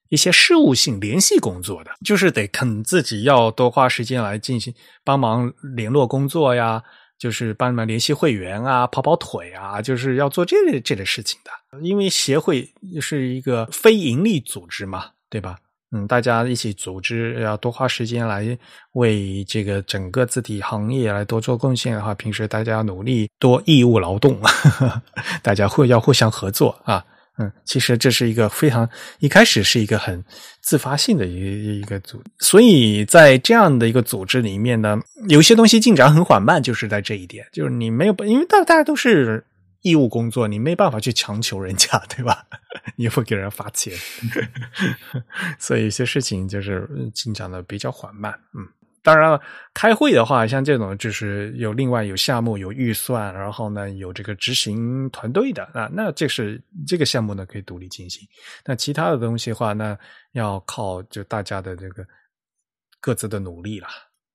[0.09, 6.81] 一些事务性联系工作的，就是得肯自己要多花时间来进行帮忙联络工作呀，
[7.17, 11.51] 就是帮忙联系会员啊，跑跑腿啊，就是要做这类这类事情的。
[11.81, 12.67] 因为协会
[13.01, 15.57] 是一个非盈利组织嘛，对吧？
[15.91, 18.57] 嗯，大家一起组织，要多花时间来
[18.93, 24.37] 为这个整个字体行业来多做贡献的话，平时大家要努力多义务劳动，
[25.41, 27.05] 大家会要互相合作啊。
[27.39, 30.23] 嗯，其实这是一个非常一开始是一个很
[30.61, 39.45] 自发性的一一个组，所以在这样的一个组织里面呢，有些东西进展很缓慢，就是在这一点，就是你没有，因为大大家都是
[39.81, 42.43] 义务工作，你没办法去强求人家，对吧？
[42.97, 43.93] 你会给人发钱，
[45.59, 48.67] 所以有些事情就是进展的比较缓慢，嗯。
[49.07, 49.41] 当然了，
[49.73, 58.27] 开会的话，像这种就是有另外有项目、有预算，然后呢有这个执行团队的啊，那这是这个项目呢可以独立进行。
[58.65, 59.97] 那其他的东西的话，那
[60.33, 62.05] 要靠就大家的这个
[62.99, 63.87] 各自的努力了。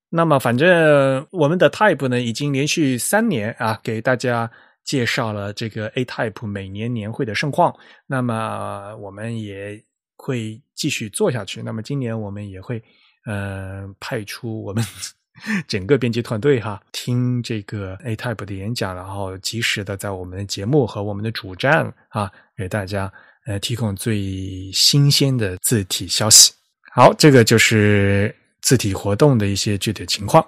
[0.08, 4.50] 那么，反正我们的 Type 呢，已经连续三年啊，给大家
[4.84, 7.76] 介绍了这个 A Type 每年年会的盛况。
[8.06, 9.84] 那么，我们也
[10.16, 11.62] 会继续做下去。
[11.62, 12.82] 那么，今年我们也会。
[13.26, 14.84] 呃，派出我们
[15.66, 23.12] 整个编辑团队哈，听这个 A Type 的演讲，然后及时的在我们的节目和我们的主站啊，给大家
[23.46, 26.52] 呃提供最新鲜的字体消息。
[26.94, 30.44] 好，这个就是字体活动的一些具体情况。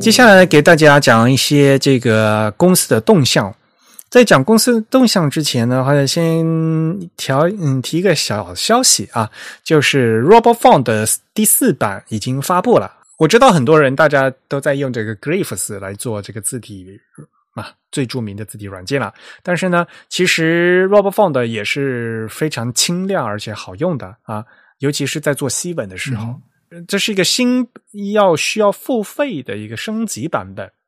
[0.00, 3.54] 接下来给大家讲一些这个公司的动向。
[4.10, 6.44] 在讲公司动向之前呢，好像先
[7.16, 9.30] 调嗯提一个小消息啊，
[9.62, 12.92] 就是 RoboFont 的第四版已经发布了。
[13.18, 16.98] 我知道很多人大家都在用这个 Glyphs 来做这个字体
[17.54, 24.44] 啊最著名的字体软件了，但是呢，其实 RoboFont 也是非常轻量而且好用的啊，
[24.78, 26.34] 尤其是在做西文的时候，
[26.88, 27.68] 这是一个新
[28.14, 30.79] 要需要付费的一个升级版本啊。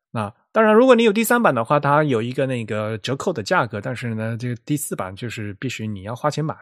[0.52, 3.80] 当然，如果你有第三版的话，它有一个那个折扣的价格。
[3.80, 6.54] 但是呢，这个第四版就是必须你要花钱买。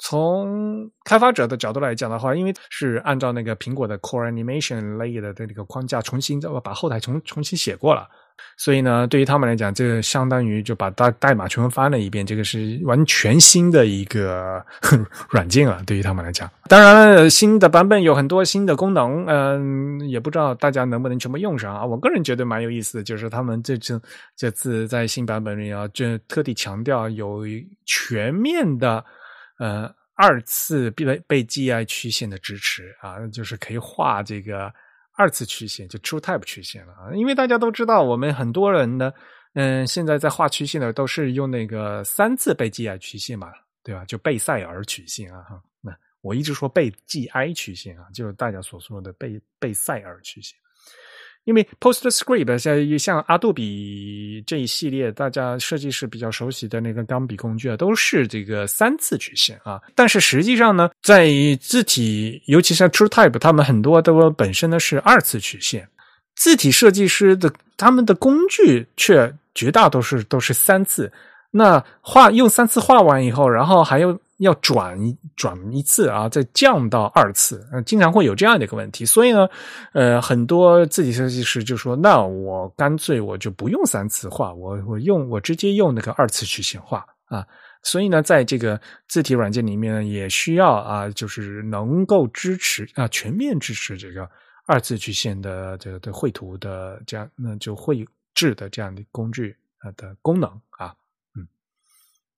[0.00, 8.08] 从开发者的角度来讲的话，因为是按照那个苹果的 Core Animation 类的这个框架重新把后台重重新写过了。
[8.56, 14.64] 所以呢，对于他们来讲，这个相当于就把代代码全部翻了一遍，这个是完全新的一个
[15.30, 15.82] 软件了。
[15.86, 21.84] 对于他们来讲，当然了新的版本有很多新的功能，嗯，也不知道大家能不能全部用上啊。
[21.84, 24.00] 我个人觉得蛮有意思的，就是他们这次
[24.34, 27.44] 这次在新版本里啊，就特地强调有
[27.84, 29.04] 全面的
[29.58, 34.72] 呃二次被被 GI 曲线的支持啊，就是可以画这个。
[35.16, 39.12] 二次曲线就 True Type 曲线了啊，因为大家都知道，我们很多人呢，
[39.54, 43.50] 嗯，现在在画曲线的都是用那个三次贝 GI 曲线嘛，
[43.82, 44.04] 对吧？
[44.04, 45.90] 就贝塞尔曲线啊，哈，那
[46.20, 50.58] 我一直说贝 GI 曲线啊，就是大家所说的贝贝塞尔曲线。
[51.46, 59.80] 因为 PostScript 像像阿杜比这一系列，大家设计师比较熟悉的那个钢笔工具啊，都是这个三次曲线啊。
[59.94, 61.30] 但是实际上呢，在
[61.60, 65.88] 字体，尤其像 TrueType，他们很多都本身呢是二次曲线。
[66.34, 71.10] 字体设计师的他们的工具却绝大多数都是三次。
[71.52, 79.06] 那画用三次画完以后，然后还有要转一转一次啊，再降到二次，呃，经常会有这样的一个问题。
[79.06, 79.48] 所以呢，
[79.94, 87.46] 呃，很多字体设计师就说：“那我干脆我就不用三次画，我我用我直接用那个二次曲线画啊。”
[87.82, 88.78] 所以呢，在这个
[89.08, 94.28] 字体软件里面呢也需要啊，就是能够支持啊，全面支持这个
[94.66, 100.94] 二次曲线的这个的绘图的这样，那就绘制的这样的工具啊的功能啊，
[101.34, 101.48] 嗯，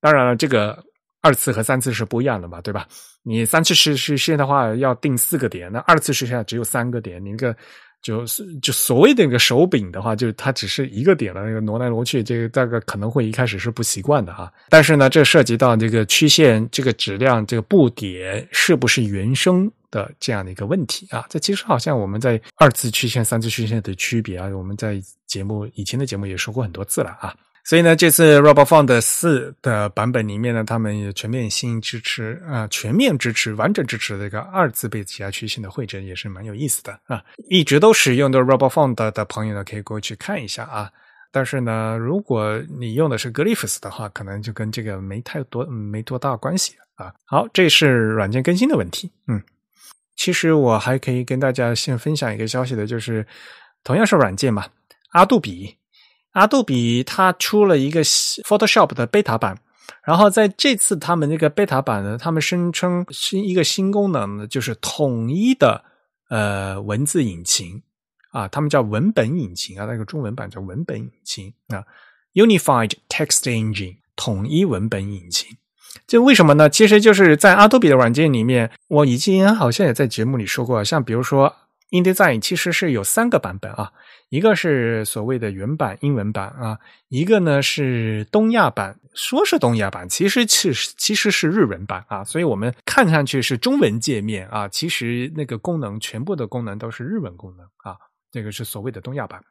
[0.00, 0.84] 当然了，这个。
[1.20, 2.86] 二次和三次是不一样的嘛，对吧？
[3.22, 7.22] 你三次实实现的话要定四个点，那二次实现只有三个点。
[7.24, 7.56] 你那个
[8.00, 14.50] 就是就所谓的那个手柄的话，就是它只是一个点的那个挪来挪去，这个大概可能会一开始是不习惯的哈。
[14.68, 21.26] 但是呢，这涉及到这个曲线、这个质量、这个布点是不是原生的这样的一个问题啊？
[21.28, 27.34] 这其实好像我们在二次曲线、三次曲线的区别啊，我们在节目以前的节目也说过很多次了啊。
[27.68, 37.22] 所以呢，这次 RoboFont 四的版本里面呢，他们也全面性支持啊，全面支持、完整支持这个二次被挤压曲线的绘制，也是蛮有意思的啊。
[37.50, 40.90] 一直都使用的 RoboFont 的朋友呢，可以过去看一下啊。
[41.30, 47.12] 但是呢，如果你用的是 Glyphs 的话，可能就跟这个没太多、没多大关系啊。
[47.26, 49.12] 好，这是软件更新的问题。
[49.26, 49.42] 嗯，
[50.16, 53.26] 其实我还可以跟大家先分享一个消息的，就是
[53.84, 54.64] 同样是软件嘛，
[55.10, 55.76] 阿杜比。
[56.38, 59.58] 阿杜比它出了一个 Photoshop 的 beta 版，
[60.04, 65.84] 然后在这次他们那个 beta 版呢，他们声称是一个新功能呢，就是统一的
[66.30, 67.82] 呃文字引擎
[68.30, 71.82] 啊，他们叫文本引擎啊，那个中文版叫文本引擎啊
[72.34, 75.56] ，Unified Text Engine 统一文本引擎。
[76.06, 76.70] 这为什么呢？
[76.70, 81.54] 其实就是在阿杜比的软件里面，我已经好像也在节目里说过，像比如说
[81.90, 83.92] InDesign 其实是有三个版本啊。
[84.30, 86.78] 一个是所谓的原版英文版啊，
[87.08, 97.96] 一个呢是东亚版，说是东亚版，其实其实其实是日文版啊，所以我们看上去是中文界面啊，其实那个功能全部的功能都是日文功能啊，
[98.30, 99.42] 这个是所谓的东亚版。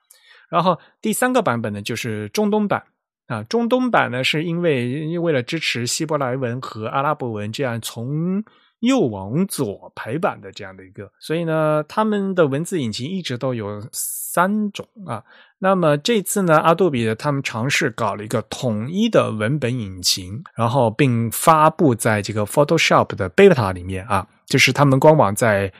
[0.47, 2.83] 然后第三个版本呢就是中东版
[3.25, 8.43] 啊，中东版呢是因为为了支持希伯来文和阿拉伯文这样从
[8.79, 15.23] 右往左排版的这样的一个，所以呢，他们的文字引擎一直都有三种啊。
[15.59, 25.73] 那么这次呢，阿杜比的他们尝试搞了一个统一的文本引擎，然后并发布在这个 Photoshop 的 beta 里面啊，这是他们官网在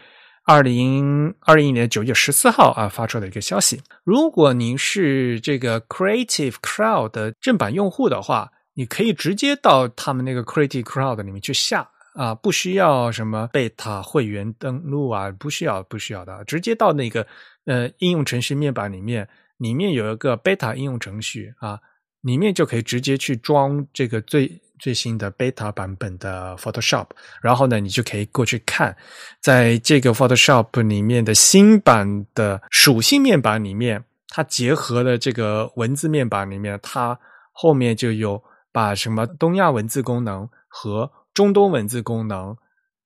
[0.46, 3.80] 二零二一年九月十四号啊发出的一个消息。
[4.04, 11.88] 如果您是这个 Creative Cloud 的正版用户的话，你可以直接到他们那个 Creative Cloud 里面去下。
[12.18, 17.26] 啊，不需要什么贝塔会员登录啊，不需要，不需要的，直接到那个
[17.66, 21.80] 呃应用程序面板里面，里面有一个贝塔应用程序啊，
[22.22, 27.06] 里面就可以直接去装这个最最新的贝塔版本的 Photoshop，
[27.40, 28.98] 然后呢，你就可以过去看，
[29.40, 37.20] 在这个 Photoshop 里面的新版的属性面板里面，它结合了这个文字面板里面，它
[37.52, 42.58] 后面就有把什么东亚文字功能和中东文字功能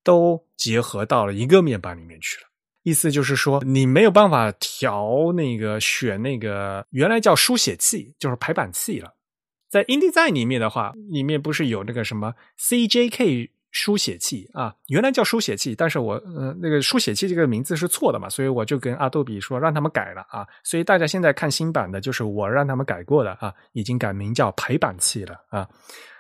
[0.06, 2.48] 都结合到了一个面板里面去了，
[2.84, 9.14] 意思就是说，你没有办法调那个选那个原来叫书写器，就是排版器了。
[9.70, 14.74] 在 InDesign 里面的话，里面不是有那个什么 CJK 书写器啊？
[14.88, 20.48] 原来叫书写器，但是我呃那个书写器这个名字是错的嘛，所以我就跟阿杜比说让他们改了啊。
[20.64, 25.68] 所以大家现在看新版的，就是我让他们改过的啊，已经改名叫排版器了啊，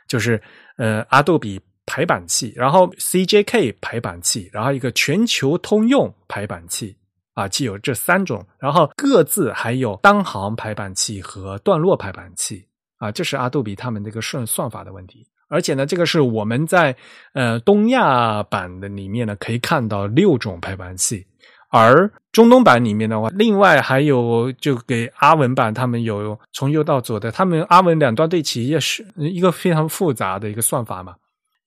[0.09, 0.41] 就是
[0.75, 1.57] 呃阿杜比。
[1.93, 6.95] 排版器，然后 CJK 排版器，然后一个全球通用排版器
[7.33, 12.65] 啊，既有这三种，然后各自还有单行排版器和段落排版器
[12.97, 15.27] 啊，这是阿杜比他们这个算算法的问题。
[15.49, 16.95] 而且呢，这个是我们在
[17.33, 21.27] 呃东亚版的里面呢可以看到六种排版器，
[21.71, 31.15] 而中东版里面的话，另外还有就给阿文版他们有从右到左的，他们阿文两端对齐也是一个非常复杂的一个算法嘛。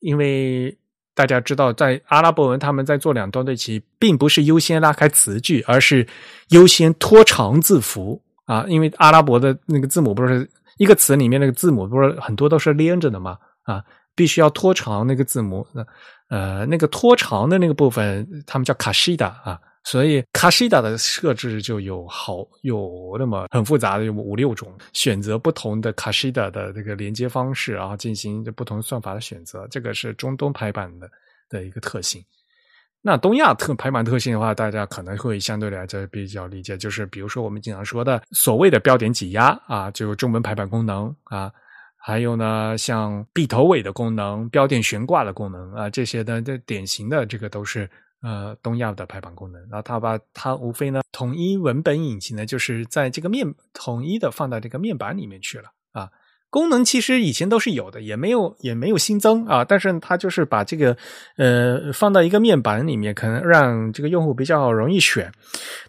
[0.05, 0.77] 因为
[1.15, 6.07] 大家知道，在阿拉伯文，他们在做两端对齐，并不是优先拉开词句，而是
[6.51, 8.67] 优先拖长字符啊。
[8.69, 13.83] 因为阿拉伯的那个字母不是一个词里面那个字母不是很多都是连着的嘛啊，
[14.15, 15.67] 必须要拖长那个字母，
[16.29, 19.59] 呃，那个拖长的那个部分，他们叫卡西达啊。
[19.85, 29.69] 所以卡西达的设置就有好有那么很复杂的有五六种，选择不同的卡西达的这个连接方式，然后进行不同算法的选择。
[29.71, 31.09] 这个是中东排版的
[31.51, 32.25] 的一个特性。
[33.03, 41.53] 那东亚特排版特性的话，大家可能会相对来讲比较理解，就是比如说我们经常说的所谓的标点挤压啊，就中文排版功能啊，
[41.99, 47.87] 还有呢，像笔头尾的功能、标点悬挂的功能啊，这些的这典型的这个都是
[48.25, 49.61] 呃东亚的排版功能。
[49.71, 56.09] 然后它把它无非呢统一文本引擎呢，就是在这个面统一的放到这个面板里面去了啊。
[56.51, 60.97] 功能其实以前都是有的，也没有也没有新增啊，但是它就是把这个
[61.37, 65.33] 呃放到一个面板里面，可能让这个用户比较容易选。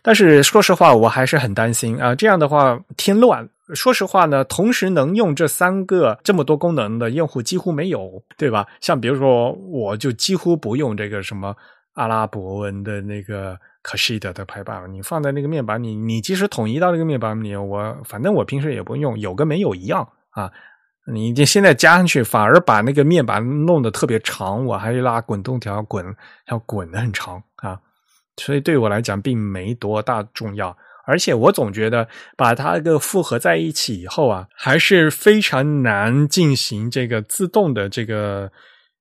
[0.01, 3.47] 但是说实话，我还是很担心啊，这样的话添乱。
[3.75, 8.65] 说实话呢，同时能用这三个这么多功能的用户几乎没有，对吧？
[8.81, 11.55] 像比如说，我就几乎不用这个什么
[11.95, 20.07] 阿拉伯文的那个 k a s h i d 的排版，你放在那个面板里，你即使统一到那个面板里，我反正我平时也不用，有跟没有一样。
[20.31, 20.51] 啊，
[21.11, 26.05] 你这现在加上去，反而把那个面板弄得特别长，我还拉滚动条滚，
[26.49, 27.79] 要滚的很长啊，
[28.37, 30.75] 所以对我来讲并没多大重要。
[31.07, 38.51] 而且我总觉得把它个复合在一起以后啊，还是非常难进行这个自动的这个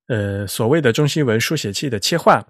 [0.07, 2.45] 呃所谓的中西文书写器的切换，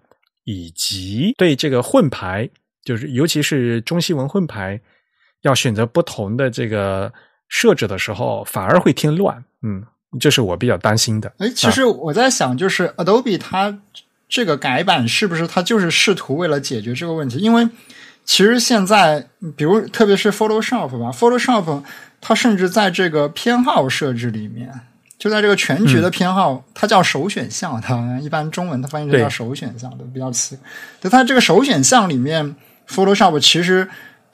[0.46, 2.50] 以及对这个混排，
[2.84, 4.80] 就是尤其是中西文混排，
[5.42, 7.12] 要选择不同的这个。
[7.48, 9.86] 设置的时候反而会添乱，嗯，
[10.20, 11.32] 这是我比较担心的。
[11.38, 13.80] 哎，其实我在想，就是 Adobe 它
[14.28, 17.38] 这个改版是不是它就是试图为了解决这个问题？
[17.38, 17.70] 因为
[18.26, 21.84] 其实现在，比如特别是 Photoshop 吧，Photoshop
[22.20, 24.82] 它甚至在这个偏好设置里面，
[25.18, 30.58] 就在这个全局的偏好，它叫首选项，它一般中文它翻译成叫首选项，都比较奇。
[31.02, 32.56] 就它这个首选项里面
[32.88, 33.88] ，Photoshop 其实。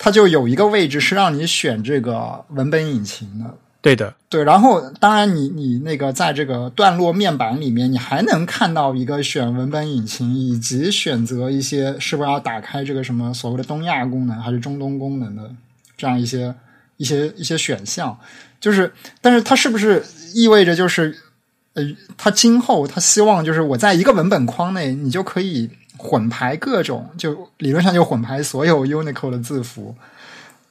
[0.03, 4.43] 它就有一个位置是让你选这个文本引擎的，对的，对。
[4.43, 15.51] 然后，当然，你你那个在这个段落面板里面，你还能看到一个选文本引擎，以及选择一些是不是要打开这个什么所谓的东亚功能还是中东功能的
[15.95, 16.51] 这样一些
[16.97, 18.17] 一些一些选项。
[18.61, 20.01] 就是，但是它是不是
[20.33, 21.13] 意味着就是，
[21.73, 21.83] 呃，
[22.17, 25.69] 它今后它希望就是我在一个文本框内，你就可以。
[25.97, 29.95] 混排各种，就理论上就混排所有 Unicode 的字符，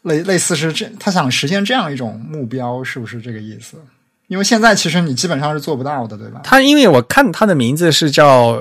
[0.02, 3.76] 类类似是这，他想实现这样一种目标，是不是这个意思？
[4.26, 6.40] 因为现在其实你基本上是做不到的，对吧？
[6.42, 8.60] 他因为我看他的名字是叫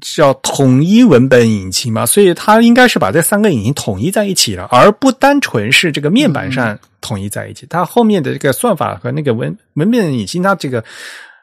[0.00, 7.66] 叫统一文本引擎嘛，所以它应该是把这三个引擎统一在一起了，而不单纯是这个面板上统一在一起。
[7.68, 10.84] 它后面的这个算法和那个文文本引擎，它这个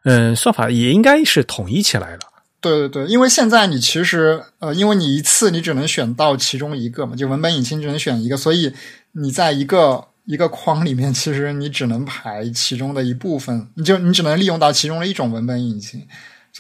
[0.04, 2.20] 嗯算法也应该是统一起来了。
[2.60, 8.72] 对对对，因为现在你其实呃，因为你一次你只能选到其中一个嘛，就文本引擎只能选一个，所以
[9.14, 16.06] 你在一个一个框里面，其实你只能排其中的一部分，你就你只能利用到其中的一种文本引擎，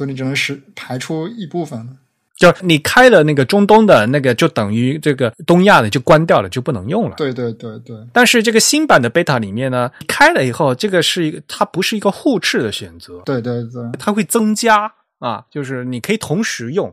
[0.01, 1.97] 所以你只能是排出一部分。
[2.35, 7.15] 就你开了那个中东的那个，就等于这个东亚的就关掉了，就不能用了。
[7.15, 7.95] 对对对对。
[8.11, 13.21] 但是这个新版的 beta 里面呢，开了以后，这个是一个它不是一个互斥的选择。
[13.25, 14.91] 对对对，它会增加。
[15.19, 16.91] 啊，就是你可以同时用，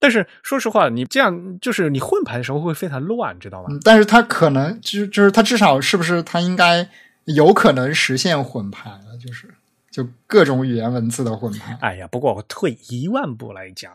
[0.00, 3.68] 但是说实话，你这样就是你混排的时候会非常乱，知道吗？
[3.84, 6.88] 但是它可能就就是它至少是不是它应该
[7.26, 9.46] 有可能实现混排了，就是
[9.90, 11.76] 就各种语言文字的混排。
[11.80, 13.92] 哎呀，不过我退一万步来讲，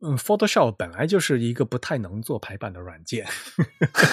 [0.00, 3.26] 嗯，Photoshop 本来就是一个不太能做排版的软件，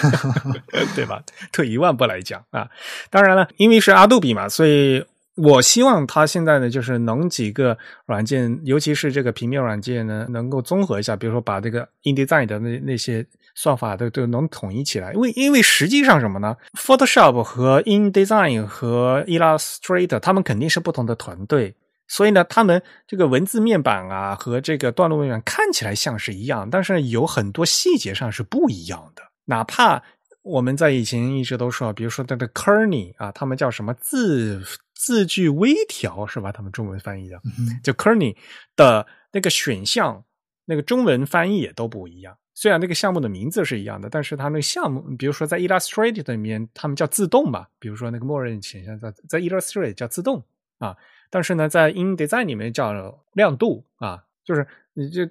[0.96, 1.24] 对吧？
[1.52, 2.70] 退一万步来讲啊，
[3.10, 5.06] 当然了，因为是阿杜比嘛，所以。
[5.36, 15.14] 我希望它现在呢，就是能几个软件，尤其是这个平面软件呢，能够综合一下，比如说把这个 InDesign 的那那些算法都都能统一起来。
[15.14, 21.76] 因为因为实际上什么呢？Photoshop 和 InDesign 和 Illustrator 他们肯定是不同的团队，
[22.08, 30.04] 所以呢，他们这个文字面板啊和这个段落面板看起来像是一样，但是有很多细节上是不一样的，哪怕。
[30.42, 34.64] 我们在以前一直都说，比如说它的 Kearney 啊，他们叫什么字
[34.96, 36.50] 字句微调是吧？
[36.50, 37.40] 他们中文翻译的，
[37.84, 38.36] 就 Kearney
[38.76, 40.24] 的那个选项，
[40.66, 42.38] 那个中文翻译也都不一样。
[42.60, 50.44] 虽然那个项目的名字是一样的，但是它那个项目，比如说在 Illustrator 里面，他们叫自动嘛，比如说那个默认选项在在 Illustrator 叫自动
[50.78, 50.98] 啊，
[51.30, 52.92] 但是呢，在 InDesign 里面叫
[53.32, 55.24] 亮度啊，就是你这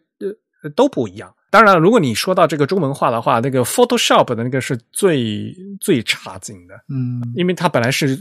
[0.62, 1.34] 呃都不一样。
[1.50, 8.18] 当然，如果你说到这个中文化的话，那个 Photoshop 的那个是最最差劲的，嗯，因为它本来是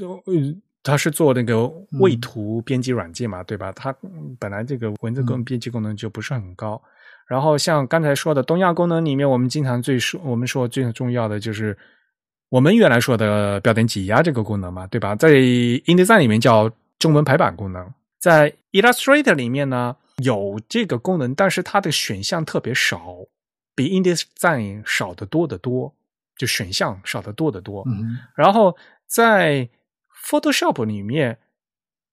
[0.83, 1.65] 它是做那个
[2.01, 3.71] 位图编辑软件嘛，对吧？
[3.71, 3.95] 它
[4.37, 6.81] 本来这个文字功编辑功能就不是很高。
[7.27, 11.77] 然后像刚才说的东亚功能里面，我们经常最说我们说最重要的就是
[12.49, 15.15] 我们原来说的标点挤压这个功能嘛，对吧？
[15.15, 19.95] 在 InDesign 里面叫中文排版功能，在 Illustrator 里面呢。
[20.23, 23.17] 有这个功能，但是它的选项特别少，
[23.75, 25.93] 比 InDesign 少得多得多，
[26.35, 27.83] 就选项少得多得多。
[27.85, 28.75] 嗯，然后
[29.05, 29.69] 在
[30.25, 31.37] Photoshop 里面，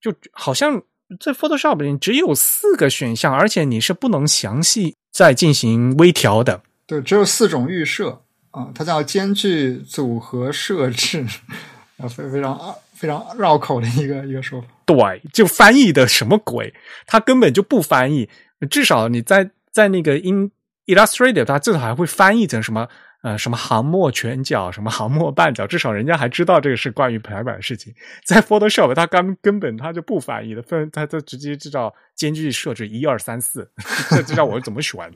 [0.02, 0.82] 就好像
[1.18, 6.60] 在 Photoshop 里只有四个选项，而且你是不能详细再进行微调的。
[6.86, 8.20] 对，只有四种预设
[8.50, 11.24] 啊，它叫间距组合设置，
[11.98, 14.66] 啊，非非常非常绕口的一个一个说法。
[14.84, 16.74] 对，就翻译的什么鬼？
[17.06, 18.28] 它根本就不翻译。
[18.68, 20.50] 至少你在在那个 In
[20.86, 22.88] Illustrator，它至少还会翻译成什么
[23.24, 27.94] 呃什么航模全角，什么航模半角，至少人家还知道这个是关于排版的事情。
[28.22, 33.66] 在 Photoshop，他根根本他就不翻译的，分它它直接知道间距设置一二三四，
[34.10, 35.10] 这知道我怎么选，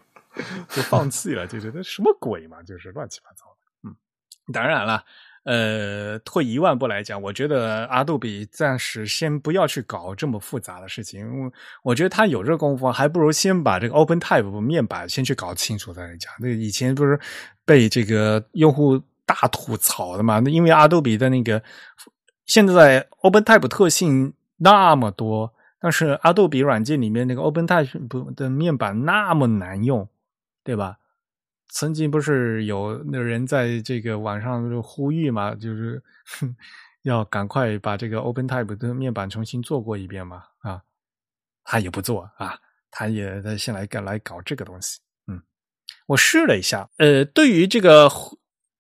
[0.71, 3.89] 就放弃了，就觉得什么鬼嘛，就是乱七八糟的。
[3.91, 3.95] 嗯，
[4.55, 5.05] 当然了。
[5.49, 11.27] 呃，退一万步来讲，我觉得阿杜比暂时先不要去搞这么复杂的事情。
[11.83, 16.31] 我觉得他有这功夫，还不如先把这个 Open Type 面板先去搞清楚再来讲。
[16.39, 17.19] 那以前不是
[17.65, 20.39] 被这个用户大吐槽的嘛？
[20.41, 21.63] 那因为阿杜比的那个
[22.45, 25.51] 现在 Open Type 特性那么多，
[25.81, 30.07] 但是阿杜比软件里面那个 Open Type 的面板那么难用，
[30.63, 30.99] 对吧？
[31.71, 36.03] 曾经不是有那人在这个网上就呼吁嘛，就是
[37.05, 40.43] 要赶快把这个 OpenType 的面板重新做过一遍嘛？
[40.61, 40.83] 啊，
[41.65, 42.59] 他也不做啊，
[42.91, 45.01] 他也他先来搞来搞这个东西。
[45.27, 45.43] 嗯，
[46.07, 48.11] 我试了一下，呃，对于这个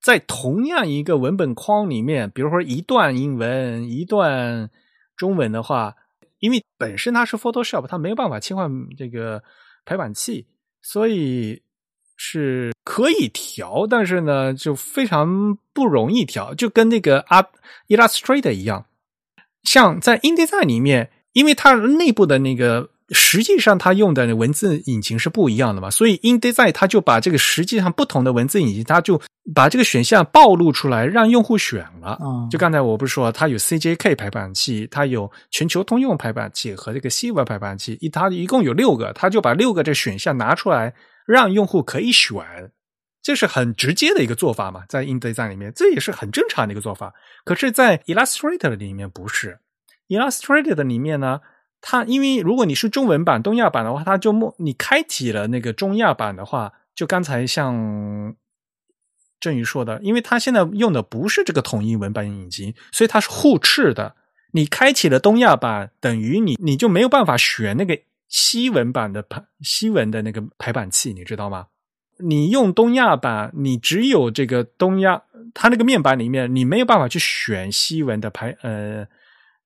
[0.01, 4.70] 在同样一个文本框里面，比如说一段英文一段
[5.15, 5.94] 中文的话，
[6.39, 9.44] 因为本身它是 Photoshop，它没有办法切换这个
[9.85, 10.48] 排版器，
[10.81, 11.62] 所以。
[12.19, 17.43] 是可以调，但是呢，就非常不容易调，就跟那个啊
[17.89, 18.85] Illustrator 一样。
[19.62, 29.20] 像在 InDesign 里面，因为它内部的那个实际上它用的文字引擎是不一样的嘛，所以 InDesign 它就把这个实际上不同的文字引擎，它就
[29.55, 32.19] 把这个选项暴露出来，让用户选了。
[32.51, 40.93] 就刚才我不是说它有 CJK 排版器，它有全球通用排版器和这个西文排版器，一它一共有六个，它就把六个这选项拿出来。
[41.29, 42.73] 让用户可以选，
[43.21, 47.13] 这是很直接的一个做法嘛，在 InDesign 里面，这也是很正常的一个做法。
[47.45, 49.59] 可是，在 Illustrator 里面不是
[50.09, 51.43] ，Illustrator 的里面呢，
[51.83, 58.35] 它因为如果你是中文版东亚版的话，它就默你开启了那个中亚版的话，就刚才像
[59.39, 64.17] 郑宇说的，因为它现在用的不是这个统一文版引擎，所以它是互斥的。
[64.53, 67.99] 你开启了东亚版，等于你你就没有办法选那个。
[68.29, 71.67] 西文版的排西文的那个排版器，你知道吗？
[72.21, 75.23] 你用东亚版，你只有这个东亚，
[75.55, 79.07] 它那个面板里面，你没有办法去选西文的排呃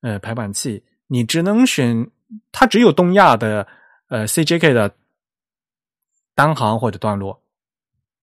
[0.03, 2.11] 呃排版器，你只能选
[2.53, 3.67] 它只有东亚的
[4.09, 4.95] 呃 CJK 的
[6.35, 7.42] 单行或者段落。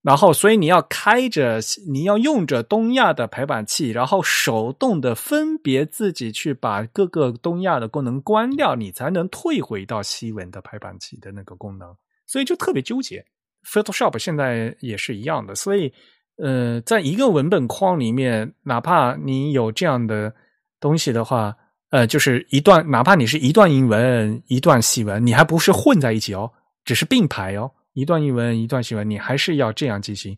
[0.02, 1.60] 然后，所以你要开着，
[1.92, 11.94] 你要用着东亚的排版器，然后手动的分别自己去把各个东亚的功能关掉，你才能退回到西文的排版器的那个功能。
[12.26, 13.26] 所以就特别纠结。
[13.68, 15.54] Photoshop 现在也是一样的。
[15.54, 15.92] 所以，
[16.38, 20.34] 呃，在一个文本框里面，哪怕你有这样的
[20.80, 21.54] 东西的话，
[21.90, 26.50] 呃，就是一段，哪怕你是一段英文，一段西文，你还不是混在一起哦，
[26.86, 27.70] 只是并排哦。
[27.94, 30.38] 一段英文，一段新闻，你还是要这样进行，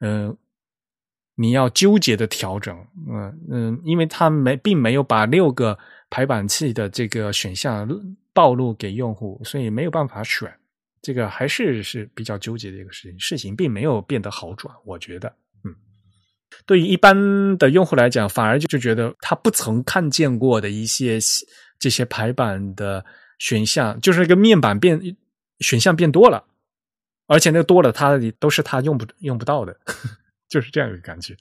[0.00, 0.36] 嗯，
[1.34, 2.76] 你要纠结的调整，
[3.08, 5.76] 嗯嗯，因为他没并没有把六个
[6.10, 7.88] 排版器的这个选项
[8.32, 10.52] 暴露给用户，所以没有办法选，
[11.02, 15.28] 这个还是是比较纠结的一个事情，事情并没有变得好转，我觉得，
[15.64, 15.74] 嗯，
[16.66, 21.18] 对于一般的用户来讲，反而就就觉得他不曾看见过的一些
[21.78, 23.04] 这些排版的
[23.38, 25.00] 选项，就是一个面板变
[25.60, 26.44] 选项变多了。
[27.30, 29.76] 而且那多了，他都是他用不用不到的，
[30.50, 31.36] 就是这样一个感觉。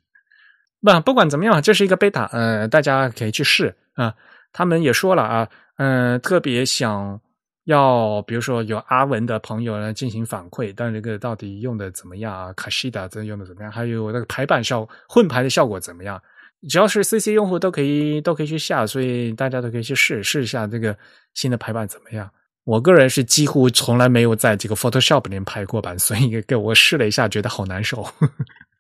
[0.82, 4.14] 那不管怎么样，这是一个 beta，呃，大家可以去试啊。
[4.54, 7.20] 他们也说了啊，嗯，特别想
[7.64, 12.54] 要，比如说有阿文的朋友来进行反馈，但这个到底用的怎么样啊？
[12.54, 13.72] 卡西达这用的怎么样？
[13.72, 16.22] 还有那个排版效混排的效果怎么样？
[16.70, 20.96] 只要是 CC 用户都可以都可以去下，所以大家都可以去试试一下这个
[21.34, 22.30] 新的排版怎么样。
[22.70, 28.08] 我个人是几乎从来没有在这个 Photoshop 里面拍过版，所以给我试了一下，觉得好难受。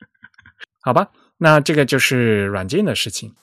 [0.79, 1.09] 好吧，
[1.39, 3.33] 那这个就是软件的事情。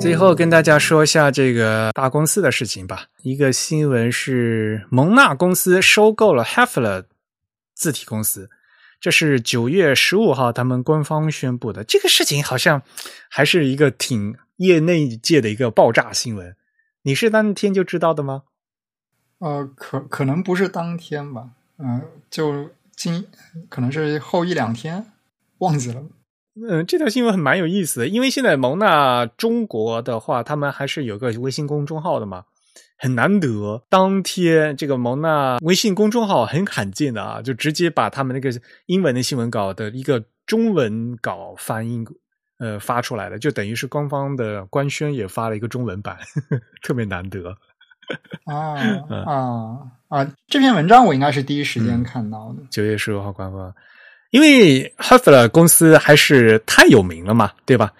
[0.00, 3.04] 最后跟大家说一下这个大公司的事情吧。
[3.22, 7.04] 一个新闻是蒙纳公司收购了 Hefler
[7.76, 8.50] 字体公司，
[9.00, 11.84] 这是九月十五号他们官方宣布的。
[11.84, 12.82] 这个事情好像
[13.30, 16.56] 还是一个挺业内界的一个爆炸新闻。
[17.08, 18.42] 你是当天就知道的吗？
[19.38, 23.24] 呃，可可能不是当天吧，嗯，就今
[23.70, 25.06] 可能是后一两天，
[25.60, 26.02] 忘记了。
[26.68, 32.44] 嗯，这条新闻很蛮有意思的，因为现在蒙纳中国的话，他们还是有个微信公众号的嘛，
[32.98, 33.82] 很难得。
[33.88, 38.50] 当天这个蒙纳微信公众号很罕见的啊，就直接把他们那个
[38.84, 42.04] 英文的新闻稿的一个中文稿翻译
[42.58, 46.16] 呃发出来的，就等于是官方的官宣也发了一个中文版，
[46.82, 47.56] 特别难得。
[48.46, 48.74] 啊
[49.26, 49.78] 啊
[50.08, 50.34] 啊！
[50.46, 53.74] 这篇文章我应该是第一时间看到的，九月十五号官方。
[54.30, 57.92] 因为 Heffler 公司还是太有名了嘛，对吧？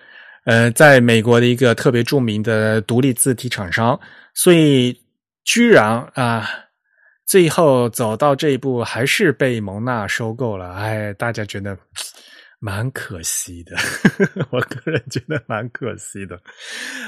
[0.44, 3.98] 呃，在美国的一个特别著名的独立字体厂商，
[4.32, 4.98] 所以
[5.44, 6.48] 居然啊，
[7.26, 10.72] 最后走到这一步，还是被蒙娜收购了。
[10.74, 11.76] 哎，大家觉得
[12.58, 13.76] 蛮可惜的，
[14.50, 16.40] 我个人觉得蛮可惜的。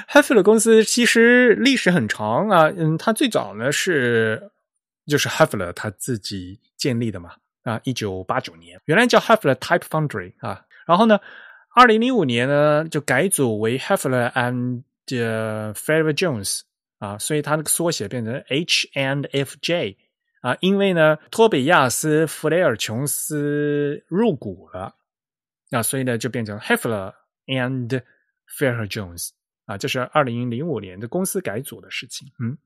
[0.09, 4.51] Heffler 公司其实历史很长啊，嗯，它最早呢是
[5.07, 7.33] 就是 Heffler 他自己建立的嘛。
[7.63, 11.21] 啊，一九八九年，原来叫 Heffler Type Foundry 啊，然后呢，
[11.75, 16.61] 二零零五年呢就改组为 Heffler and Faber Jones
[17.01, 19.99] 啊，所以它那个缩写变成 H and F J
[20.41, 24.95] 啊，因为呢托比亚斯弗雷尔琼斯入股了，
[25.71, 27.15] 那所以呢就变成 Heffler
[27.47, 28.03] and
[28.59, 29.31] Faber Jones
[29.65, 32.59] 啊，这是二零零五年的公司改组的事情，嗯。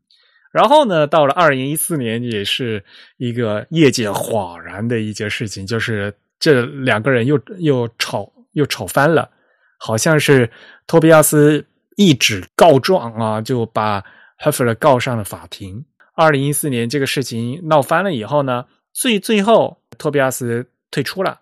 [0.51, 2.85] 然后呢，到了二零一四年，也是
[3.17, 9.29] 一个业界恍然的一件事情，就是这两个人又又吵又吵翻了，
[9.79, 10.49] 好像是
[10.87, 11.67] 托比亚斯
[11.97, 14.01] 一纸告状啊，就把
[14.39, 15.85] Heffler 告上了法庭。
[16.15, 21.41] 二零一四年这个事情闹翻了以后呢，最最后托比亚斯退出了，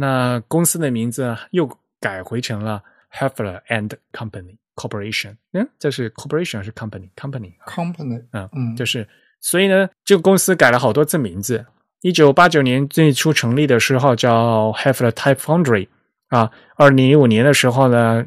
[0.00, 1.68] 那公司的名字又
[2.00, 2.80] 改回成了
[3.12, 4.56] Heffler and Company。
[4.78, 9.08] Corporation，嗯，这是 Corporation 还是 Company？Company，Company，嗯嗯，就是，
[9.40, 11.66] 所以呢，这个公司改了好多次名字。
[12.02, 15.88] 一九八九年最初成立的时候叫 Heffler Type Foundry，
[16.28, 18.24] 啊，二零一五年的时候呢，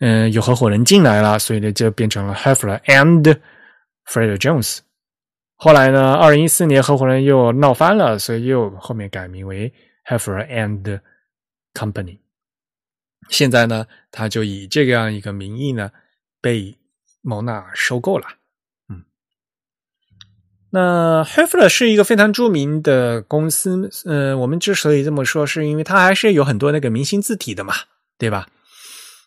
[0.00, 3.36] 嗯，有合伙人进来了，所以呢就变成了 Heffler and
[4.06, 4.78] Fred Jones。
[5.56, 9.70] 后来呢，二零一四年合伙人又闹翻了，所以又后面改名为
[10.08, 10.98] Heffler and
[11.74, 12.18] Company。
[13.28, 15.92] 现在呢，他就以这样一个名义呢，
[16.40, 16.76] 被
[17.20, 18.26] 蒙纳收购了。
[18.88, 19.04] 嗯，
[20.70, 23.88] 那 h e f l e r 是一个非常著名的公司。
[24.06, 27.74] 嗯，我们之所以这么说，是因为它还是有很多那个明星字体的嘛，
[28.18, 28.48] 对吧？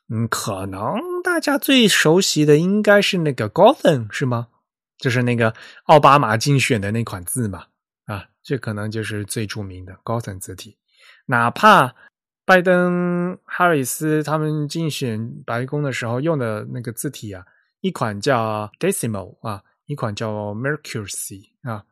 [0.10, 4.48] 嗯，可能大家最熟悉的应该是那个 Gotham 是吗？
[4.98, 5.53] 就是那个
[5.86, 7.68] 奥巴马竞选的那款字嘛。
[8.06, 10.78] 啊，这可能就是最著名的 Gotham 字体，
[11.28, 11.95] 哪怕。
[12.45, 17.45] 拜登、哈里斯他们竞选白宫的时候用的那个字体啊，
[17.80, 21.86] 一款叫 Decimal 啊，一款叫 Mercury 啊，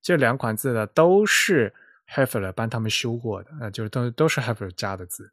[0.00, 1.74] 这两款字呢都是
[2.10, 5.30] Heffler 帮他们修过的啊，就是都都是 Heffler 加的字。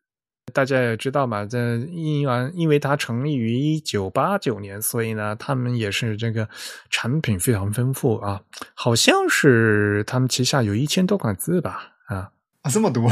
[0.53, 6.47] 大家也知道嘛，这因为因为它成立于一九八九年，所以呢，他们也是这个
[6.89, 8.41] 产品非常丰富啊，
[8.73, 12.31] 好像是他们旗下有一千多款字吧啊
[12.61, 13.09] 啊，这么多。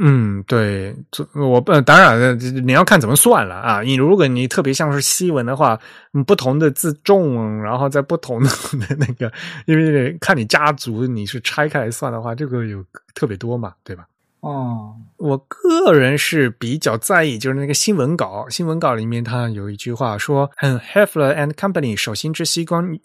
[0.00, 0.92] 嗯，对，
[1.34, 3.80] 我不当然，你要看怎么算了啊。
[3.82, 5.78] 你如果你特别像是西文的话，
[6.26, 8.50] 不同的字重，然后在不同的
[8.98, 9.32] 那个，
[9.66, 12.84] 因为看你家族你是拆开来算的话，这个有
[13.14, 14.04] 特别多嘛，对吧？
[14.40, 22.98] 哦，我个人是比较在意，就是那个新闻稿，新闻稿里面它有一句话说，嗯，Heffler and Company 首席之西光，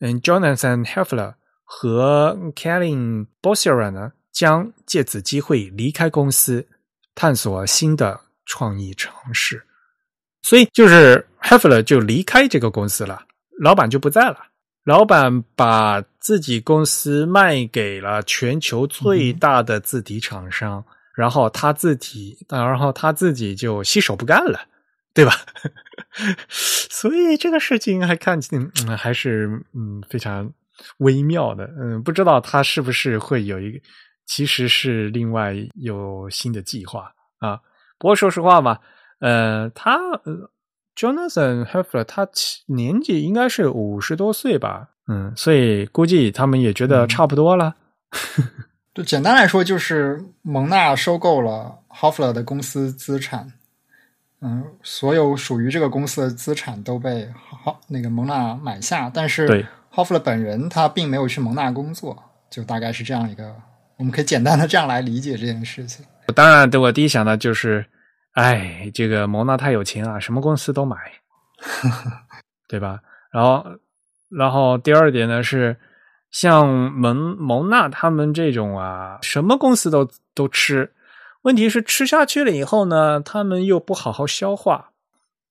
[0.00, 4.12] 嗯，Jonathan Heffler 和 Kellen Bossier 呢。
[4.32, 6.66] 将借此机会离开公司，
[7.14, 9.62] 探索新的创意尝试。
[10.42, 13.24] 所以，就是 Heffler 就离开这个公司了，
[13.60, 14.38] 老板就不在了。
[14.84, 20.84] 老板把自己公司卖给了全球最大的字体厂商，
[21.14, 24.58] 然后他自己，然后他自己就洗手不干了，
[25.14, 25.32] 对吧？
[26.48, 28.56] 所以这个事情还看起
[28.88, 30.52] 来还是嗯非常
[30.98, 31.70] 微妙的。
[31.78, 33.78] 嗯，不知道他是不是会有一个。
[34.26, 37.60] 其实是另外有新的计划啊，
[37.98, 38.78] 不过说实话嘛，
[39.18, 39.98] 呃，他
[40.96, 42.28] Jonathan Heffler 他
[42.66, 47.74] 年纪应该是五十多岁吧，嗯，所以估计他们也觉得差不多了。
[48.94, 53.52] 就简单来说，就是蒙纳收购了 Hoffler 的公司资产，
[54.40, 63.54] 嗯，所有属于这个公司的资产都被好那个蒙纳买下，但是 Hoffler 本人他并没有去蒙纳工作，就大概是这样一个。
[64.02, 66.04] 我们可以简单的这样来理解这件事情。
[66.34, 67.86] 当然，对我第一想到就是，
[68.32, 70.96] 哎，这个蒙娜太有钱了，什么公司都买，
[72.66, 72.98] 对吧？
[73.30, 73.64] 然后，
[74.28, 75.76] 然后第二点呢是，
[76.32, 80.92] 像蒙蒙娜他们这种啊，什么公司都都吃。
[81.42, 84.90] 问题是吃下去了以后呢，他们又不好好消化。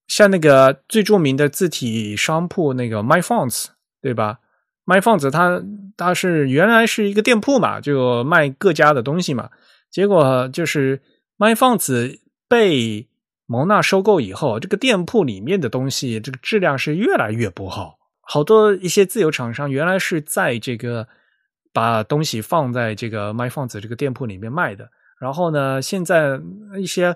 [0.08, 3.68] 像那个最著名的字体商铺那个 MyFonts，
[4.02, 4.40] 对吧
[4.86, 5.64] ？MyFonts 它
[5.96, 9.50] 它是原来是一个店铺嘛，就卖各家的东西嘛。
[9.90, 11.02] 结果就是
[11.38, 13.08] MyFonts 被
[13.46, 17.98] 蒙纳收购以后，这个店铺里面的东西这个质量是越来越不好。
[18.22, 21.08] 好多一些自由厂商原来是在这个
[21.74, 24.90] 把东西放在这个 MyFonts 这个店铺里面卖的。
[25.20, 26.40] 然后呢，现在
[26.78, 27.16] 一些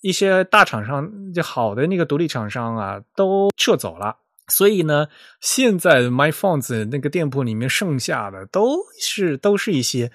[0.00, 4.16] 一些大厂商就好的那个独立厂商啊，都撤走了。
[4.50, 5.06] 所以呢，
[5.40, 10.10] 现在 MyFonts 那个店铺里面剩下的都是都是一些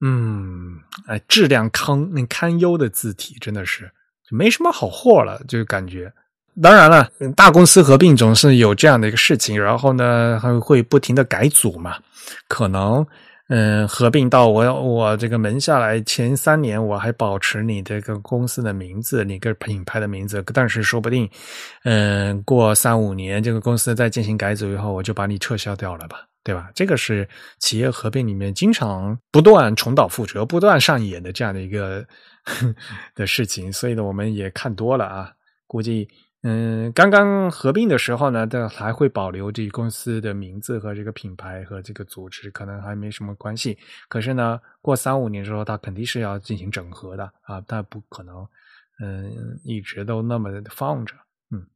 [0.00, 3.90] 嗯，哎，质量堪堪忧的字体，真的是
[4.28, 6.12] 就没什么好货了，就感觉。
[6.60, 11.98] 当然了，大公司合并总是有这样的一个事情，然后呢，还会不停的改组嘛，
[12.48, 13.06] 可能。
[13.48, 21.26] 嗯，合并到我我这个门下来前三年，我还保持你这个公司的名字，你个品牌的名字，但是说不定，
[21.84, 26.70] 嗯，过三五年这个公司再进行改组以后，我就把你撤销掉了吧，对吧？
[26.74, 27.26] 这个是
[27.58, 32.04] 企业合并里面经常不断重蹈覆辙、不断上演的这样的一个
[33.16, 35.32] 的事情，所以呢，我们也看多了啊，
[35.66, 36.06] 估计。
[36.42, 43.76] 嗯，刚刚合并的时候呢，它还会保留这公司的名字和这个品牌和这个组织，可能还没什么关系。
[44.08, 48.46] 可是呢，过三五年之后，它肯定是要进行整合的啊，它不可能
[49.00, 51.16] 嗯一直都那么放着。
[51.50, 51.66] 嗯，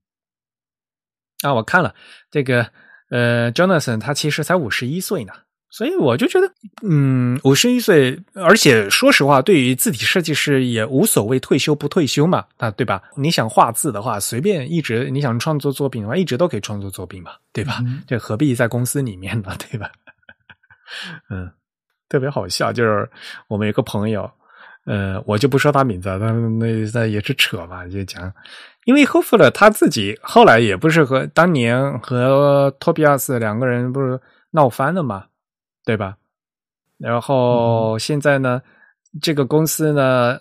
[1.42, 1.92] 啊，我看了
[2.30, 2.70] 这个
[3.10, 5.32] 呃，Jonathan 他其实才五十一岁呢。
[5.74, 6.52] 所以我就觉得，
[6.86, 13.02] 嗯，五十一岁，而且说实话，对于字体设计师也无所谓退休不退休嘛，啊，对吧？
[13.16, 17.78] 你想画字的话，随便一直你想创作作品的话，一直都可以创作作品嘛，对吧？
[18.06, 19.90] 这何必在公司里面呢，对吧？
[21.30, 21.50] 嗯，
[22.10, 23.08] 特别好笑，就是
[23.48, 24.30] 我们有个朋友，
[24.84, 28.30] 呃，我就不说他名字，他那那也是扯嘛，就讲，
[28.84, 34.20] 因为 h o f l 他自己后来也不是和当年和托比亚斯两个人不是
[34.50, 35.24] 闹翻了嘛。
[35.84, 36.16] 对吧？
[36.98, 38.62] 然后现在呢，
[39.20, 40.38] 这个公司呢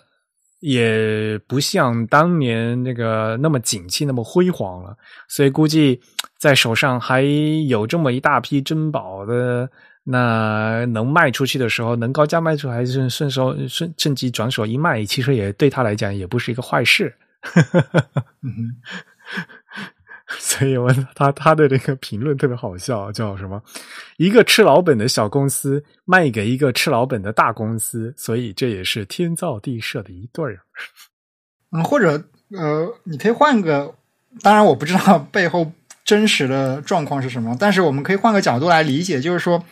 [0.60, 4.96] 也不像当年那个那么景气、那么辉煌了，
[5.26, 6.00] 所以估计
[6.38, 7.22] 在手上还
[7.66, 9.68] 有这么一大批珍宝的，
[10.04, 17.12] 那能卖出去的时候，能高价卖出，还是顺手顺趁机转手一卖，其实也对他来讲也不是一个坏事。
[20.38, 23.62] 所以，我他他的这个评论特别好笑，叫什么？
[24.16, 30.60] 一个吃老本的小公司卖给一个吃老本的大公司，所以这也是天造地设的一对儿。
[31.72, 33.94] 嗯，或者呃，你可以换个，
[34.42, 35.72] 当然我不知道背后
[36.04, 39.64] 真实的状况是什么，但是我们可以换个角度来理解，就是说，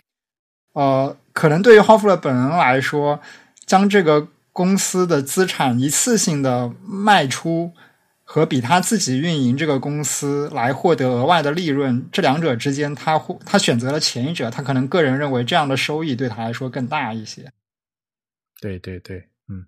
[0.73, 3.19] 呃，可能对于 h o f f 本人来说，
[3.65, 7.71] 将这个公司的资产一次性的卖出。
[8.33, 17.51] 和比他自己运营这个公司来获得额外的利润，这两者之间，他他选择了前一者，他可能个人认为这样的收益对他来说更大一些。
[18.61, 19.65] 对对对，嗯，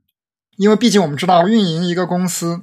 [0.56, 2.62] 因为毕竟我们知道，运营一个公司，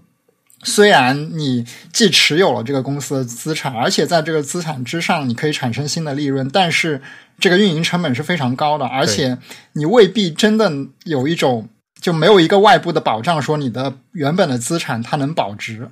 [0.63, 7.03] 虽然你既持有了这个公司的资产，而且在这个资产之上你可以产生新的利润，但是
[7.39, 9.37] 这个运营成本是非常高的，而且
[9.75, 10.73] 你未必真的
[11.05, 11.69] 有一种。
[12.01, 15.89] 就没有一个外部的保障，说你的原本的资产它能保值，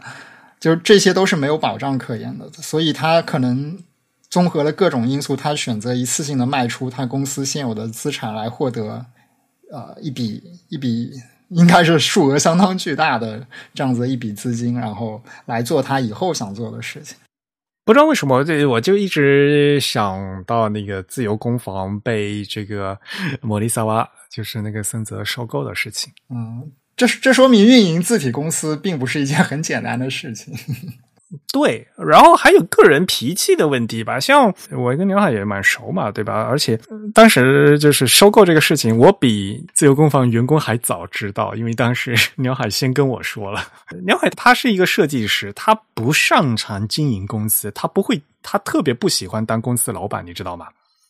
[0.59, 2.51] 就是这些都是没有保障可言的。
[2.53, 3.79] 所以他可能
[4.31, 9.05] 综合了各种因素，他选择一次性的卖出他公司现有的资产，来获得
[9.71, 11.13] 呃一笔一笔
[11.51, 17.17] 应该是数额相当巨大的这样子一笔资金，然后来做他以后想做的事情。
[17.89, 23.01] 不知道为什么，这我就一直想到那个自由工坊被这个
[23.41, 24.07] 莫里萨瓦。
[24.31, 30.55] 就是那个森泽收购的事情，嗯，这这说明运营字体公司并不是一件很简单的事情。
[31.53, 34.19] 对，然后还有个人脾气的问题吧。
[34.19, 36.47] 像我跟刘海也蛮熟嘛，对吧？
[36.49, 36.79] 而且
[37.13, 43.63] 当时就是收购这个事情，我比自由工坊员工还早知道，因为当时 刘海先跟我说了。
[44.05, 50.69] 刘海他是一个设计师，他不擅长经营公司，他不会，他特别不喜欢当公司老板，你知道吗？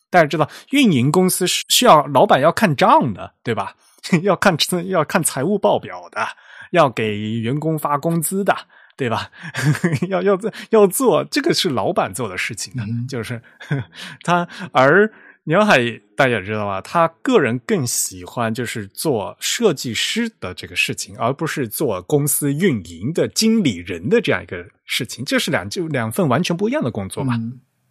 [0.09, 3.73] 大家知道，运营公司是需要老板要看账的，对吧？
[4.23, 6.25] 要看要看财务报表的，
[6.71, 8.55] 要给员工发工资的，
[8.99, 9.31] 对吧？
[10.11, 13.41] 要要做要做，这个是老板做的事情的，就是
[14.23, 14.45] 他。
[14.73, 15.09] 而
[15.45, 15.79] 牛海
[16.17, 16.81] 大家知道吧？
[16.81, 25.23] 他个人更喜欢就是做设计师的这个事情，而不是做公司运营的经理人的这样一个事情。
[25.23, 27.39] 这是两就两份完全不一样的工作嘛。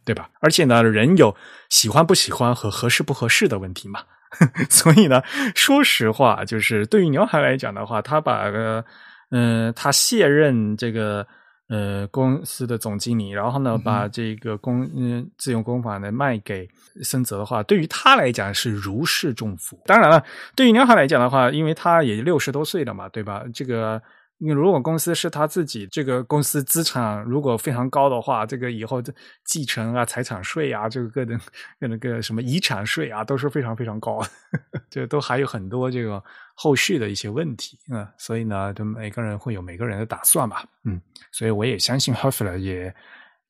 [0.05, 0.31] 对吧？
[0.41, 1.35] 而且呢，人有
[1.71, 4.03] 喜欢不喜欢和合适不合适的问题嘛。
[4.69, 5.23] 所以呢，
[5.55, 8.85] 说实话，就是对于牛海来讲的话，他把呃，
[9.31, 11.27] 嗯，他卸任这个
[11.69, 16.69] 呃公司的总经理，然后呢，把这个公嗯自用工坊呢卖给
[17.03, 19.81] 森泽的话，对于他来讲是如释重负。
[19.87, 20.25] 当然了，
[20.57, 23.45] 对于牛海来讲的话，因为他也六十多岁了嘛，对吧？
[23.53, 24.03] 这个。
[24.41, 29.13] 你如果公司是他自己，这个公司资产如果非常高的话，这个以后的
[29.45, 31.41] 继承啊、财产税啊，这个个人
[31.81, 34.25] 那个什么遗产税啊，都是非常非常高，
[34.89, 36.23] 这都还有很多这个
[36.61, 38.11] 后续的一些问题啊。
[38.19, 42.93] 所以呢，就每个人会有每个人的打算吧，嗯，所以我也相信 h u f f l e r 也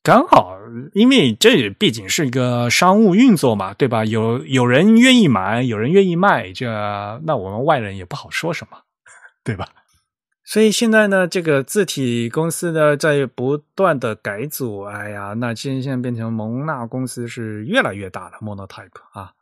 [0.02, 0.56] 刚好，
[0.92, 4.04] 因为这也毕竟是一个商务运作嘛，对吧？
[4.04, 6.66] 有有人愿意买，有人愿意卖，这
[7.24, 8.78] 那我们外人也不好说什么，
[9.42, 9.68] 对吧？
[10.44, 14.84] 所以现在呢，这个字体公司呢在不断的改组。
[14.84, 19.32] 哎呀，那现现在变成蒙纳公司是越来越大了，Monotype 啊，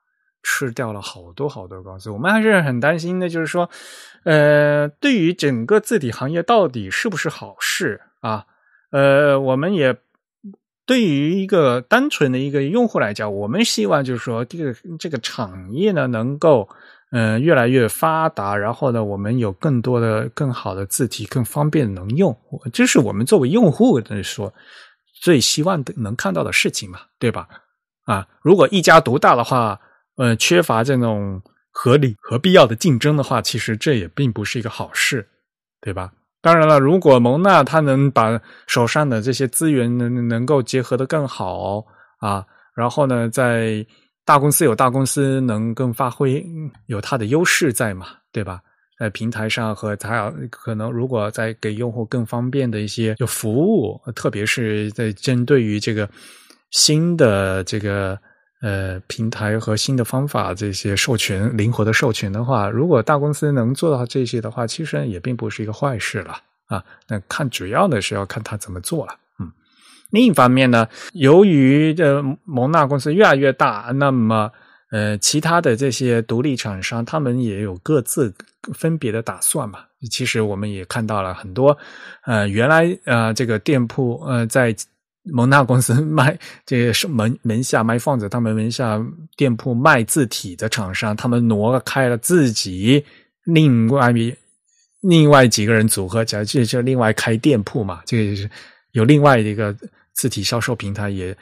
[0.47, 2.09] 吃掉了好多好多公司。
[2.09, 3.69] 我们还是很担心的，就是说，
[4.23, 8.47] 呃，对于整个字体行业到底是不是好事啊？
[8.93, 9.97] 呃，我们也
[10.87, 16.69] 对于一个单纯的一个用户来讲，我们希望就是说，这个这个产业呢能够。
[17.13, 22.37] 嗯，越来越发达，然后呢，我们有更多的、更好的字体，更方便能用，
[22.73, 24.53] 这是我们作为用户来说
[25.23, 27.49] 最希望的能看到的事情嘛，对吧？
[28.07, 29.81] 啊，如果一家独大的话，
[30.17, 31.41] 呃，缺乏这种
[31.71, 35.27] 合理和必要的竞争的话，其实这也并不是一个好事，
[35.81, 36.13] 对吧？
[36.43, 41.85] 当然了，如果蒙纳他能把手上的这些资源能能够结合的更好
[42.21, 42.45] 啊，
[42.75, 43.85] 然后呢，在
[44.25, 46.45] 大公司有大公司能更发挥
[46.87, 48.61] 有它的优势在嘛，对吧？
[48.99, 56.09] 在平台上和它可能如果在给用户更方便的一些就服务，特别是在针对于这个
[56.71, 58.19] 新的这个
[58.63, 66.83] 呃平台和新的方法这些授权灵活的授权的话，如果大公司能做到这些的话，其实也并不是一个坏事了啊。
[67.09, 69.15] 那看主要的是要看他怎么做了。
[69.39, 69.53] 嗯
[70.11, 74.51] 另一方面呢，由于这蒙纳公司越来越大，那么
[74.93, 78.33] 呃，其他的这些独立厂商，他们也有各自
[78.73, 79.81] 分别的打算嘛。
[80.09, 81.77] 其实我们也看到了很多，
[82.25, 84.73] 呃，原来呃这个店铺呃在
[85.33, 89.01] 蒙纳公司卖这个是门门下卖房子，他们门下
[89.37, 93.05] 店铺卖字体的厂商，他们挪开了自己
[93.45, 94.35] 另外一
[95.01, 98.51] 另外几个人组合起来，就就另外开店铺嘛，这个是
[98.93, 99.77] 有另外一个。
[100.19, 101.37] 字体销售平台也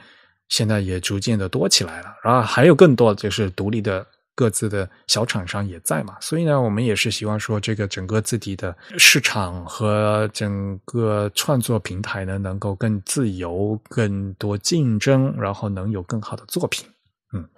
[0.49, 4.05] 现在也逐渐的多起来了，然后还有更多就是独立的
[4.35, 16.87] 各自的小厂商也在嘛，所以呢，我们也是希望说这个整个字体的市场和整个创作平台呢，能够更自由、更多竞争，然后能有更好的作品。
[17.33, 17.49] 嗯，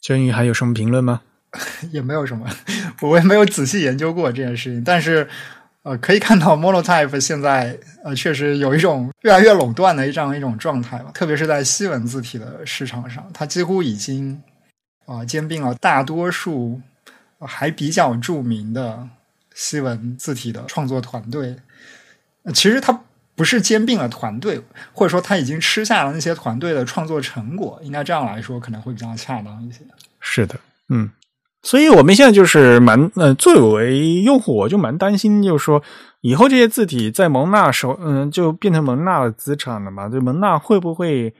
[0.00, 1.22] 真宇还有什么评论吗？
[1.90, 2.46] 也没有什么，
[3.02, 5.28] 我也没有仔细研究过这件事情，但是。
[5.84, 14.40] 呃，可以看到，Monotype 现在呃确实有一种越来越垄断的这样一种状态吧，特别是在西文字体的市场上，它几乎已经
[15.06, 16.80] 啊兼并了大多数
[17.40, 19.08] 还比较著名的
[19.54, 21.56] 西文字体的创作团队。
[22.54, 23.02] 其实它
[23.34, 24.62] 不是兼并了团队，
[24.92, 29.80] 或者说它已经吃下了那些团队的创作成果，应该这样来说可能会比较恰当一些。
[30.20, 30.58] 是的，
[30.88, 31.10] 嗯。
[31.64, 35.80] 所以我们现在就是蛮呃，作为用户，我就蛮担心，就是说
[36.20, 40.08] 以后这些字体在蒙纳手，嗯，就变成蒙纳的资产了嘛？
[40.08, 41.32] 就蒙纳会不会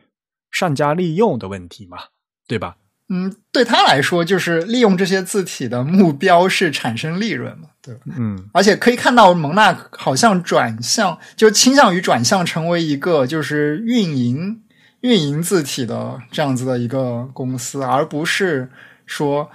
[0.53, 1.99] 善加利用的问题嘛？
[2.47, 2.77] 对吧？
[3.13, 7.69] 嗯，对他来说，就是利用这些字体的目标是产生利润嘛？
[7.83, 14.63] 对，嗯，而且可以看到蒙娜好像转向，就倾向于转向成为一个就是运营
[15.03, 18.71] 运营字体的这样子的一个公司，而不是
[19.05, 19.51] 说。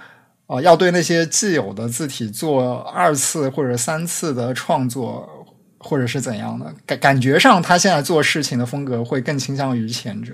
[0.50, 5.28] 啊，要对那些既有的字体做二次或者三次的创作，
[5.76, 10.32] 或者是怎样的感感觉上，他现在做事情的风格会更倾向于前者。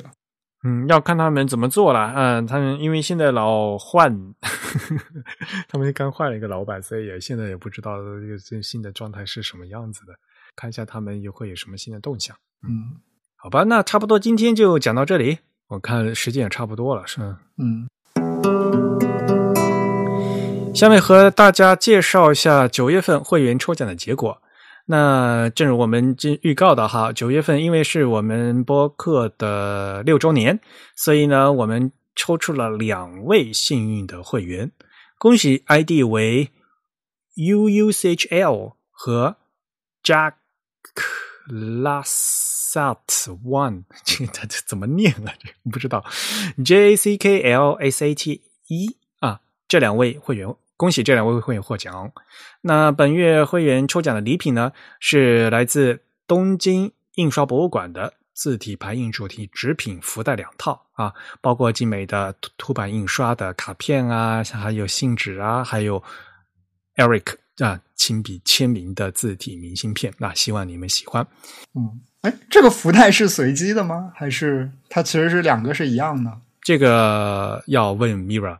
[0.64, 2.12] 嗯，要看他们怎么做了。
[2.16, 4.10] 嗯，他们因为现在老换，
[4.40, 5.04] 呵 呵
[5.68, 10.14] 他们刚换了一个老板，所以也现在也不知道这个最新的状态是什么样子的。
[10.56, 12.34] 看一下他们又会有什么新的动向。
[12.66, 12.96] 嗯，
[13.36, 15.38] 好吧，那差不多今天就讲到这里。
[15.68, 17.38] 我看时间也差不多了，是吧？
[17.58, 17.86] 嗯。
[20.74, 24.42] 下面和大家介绍一下九月份会员抽奖的结果。
[24.86, 30.60] 那正如我们今预告的哈，九月份因为是我们播客的六周年，
[30.94, 34.70] 所以呢，我们抽出了两位幸运的会员。
[35.18, 36.50] 恭喜 ID 为
[37.36, 39.36] uuchl 和
[40.02, 40.34] Jack
[41.48, 42.98] Lasat
[43.42, 45.32] One，这他这怎么念啊？
[45.40, 46.04] 这不知道。
[46.62, 49.40] J A C K L S A T 一啊。
[49.66, 52.10] 这两位会员，恭喜这两位会员获奖。
[52.62, 66.02] 那本月会员抽奖的礼品呢，是来自东京印刷博物馆的字体排印主题纸品福袋两套啊，包括精美的凸凸版印刷的卡片啊，还有信纸啊，还有
[66.96, 70.12] Eric 啊亲笔签名的字体明信片。
[70.18, 71.24] 那希望你们喜欢。
[71.74, 74.10] 嗯，哎，这个福袋是随机的吗？
[74.16, 76.32] 还是它其实是两个是一样的？
[76.60, 78.58] 这个要问 Mira，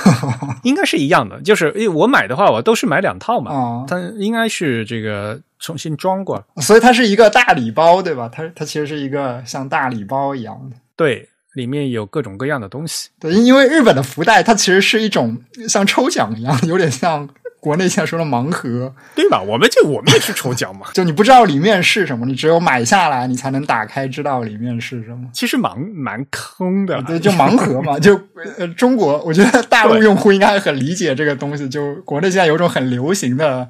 [0.64, 1.40] 应该是一样的。
[1.42, 6.44] 就是因为我买的话，我都是买两套嘛，哦它应该是这个重新装过。
[6.56, 8.28] 所以它是一个大礼包，对吧？
[8.32, 10.76] 它它其实是一个像大礼包一样的。
[10.96, 13.10] 对，里面有各种各样的东西。
[13.20, 15.36] 对，因为日本的福袋它其实是一种
[15.68, 17.28] 像抽奖一样，有点像
[17.66, 19.42] 国内现在说的盲盒，对吧？
[19.42, 20.86] 我们就我们也是抽奖嘛。
[20.94, 25.28] 就你不知道里面是什么，你只有买下来你才能打开，知道里面是什么。
[25.32, 28.14] 其实蛮蛮坑的，对，就盲盒嘛，就
[28.56, 31.68] 呃，中国我觉得大陆用户应该很理解这个东西。
[31.68, 33.68] 就国内现在有一种很流行的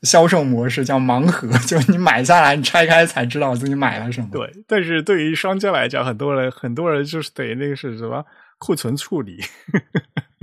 [0.00, 4.28] 销售模式叫盲盒，就你买下来，你拆开才知道自己买了什么。
[4.32, 8.24] 对，但是对于商家来讲，很多人很多人就是得那个是什么
[8.56, 9.38] 库存处理，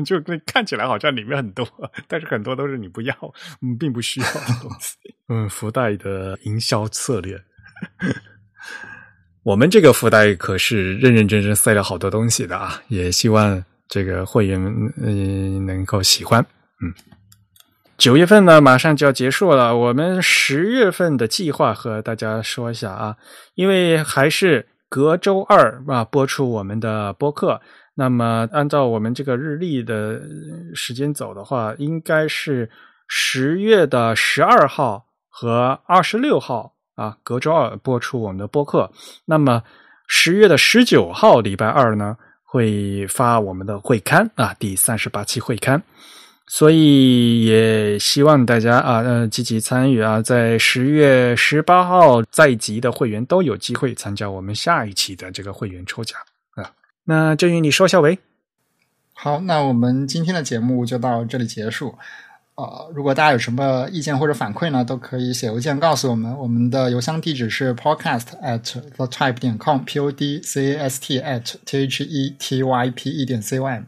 [0.03, 1.67] 就那看起来好像里面很多，
[2.07, 3.15] 但是很多都是你不要，
[3.61, 4.97] 嗯，并不需要的东 西。
[5.29, 7.41] 嗯，福袋的营销策略。
[9.43, 16.45] 我们这个福袋可是认认真真塞了好多东西的啊，也希望这个会员嗯、呃能够喜欢。
[16.81, 16.93] 嗯，
[17.97, 23.17] 九月份呢马上就要结束了，我们十月份的计划和大家说一下啊，
[23.55, 27.61] 因为还是隔周二啊播出我们的播客。
[27.93, 30.21] 那么按照我们这个日历的
[30.73, 32.69] 时间走的话，应该是
[33.07, 38.89] 十月的十二号和二十六号啊，隔周二播出我们的播客。
[39.25, 39.61] 那么
[40.07, 45.81] 十月的十九号礼拜二呢，会发我们的会刊啊，第三十八期会刊。
[46.47, 56.19] 所以也希望大家啊，呃，积极参与啊，在十月十八号在籍的会员都有机会参加我们下一期的这个会员抽奖。
[57.11, 58.17] 那就与，你说下为。
[59.11, 61.95] 好，那我们今天的节目就到这里结束。
[62.55, 66.33] 呃，如果大家有什么意见或者反馈呢，都可以写邮件告诉我们。
[66.37, 72.03] 我们的邮箱地址是 podcast at the type 点 com，p o d c a s t at t h
[72.05, 73.83] e t y p e 点 c o m。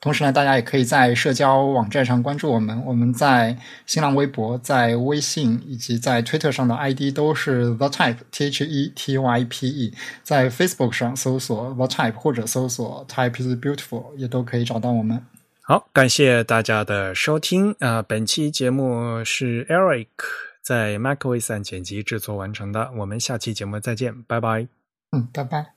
[0.00, 2.84] 同时呢，大家也可以在社交网站上关注我们。
[2.84, 3.56] 我们在
[3.86, 9.94] 新浪微博、在微信以及在推特上的 ID 都是 the type t h e t y p e。
[10.22, 15.20] 在 Facebook 上搜索 the type 或者搜索 type is beautiful，也都可以找到我们。
[15.62, 18.02] 好，感谢大家的收听啊、呃！
[18.02, 20.06] 本期节目是 Eric
[20.62, 24.68] 在 MacOS 上剪辑制作完成的，我们下期节目再见，拜拜。
[25.10, 25.75] 嗯，拜拜。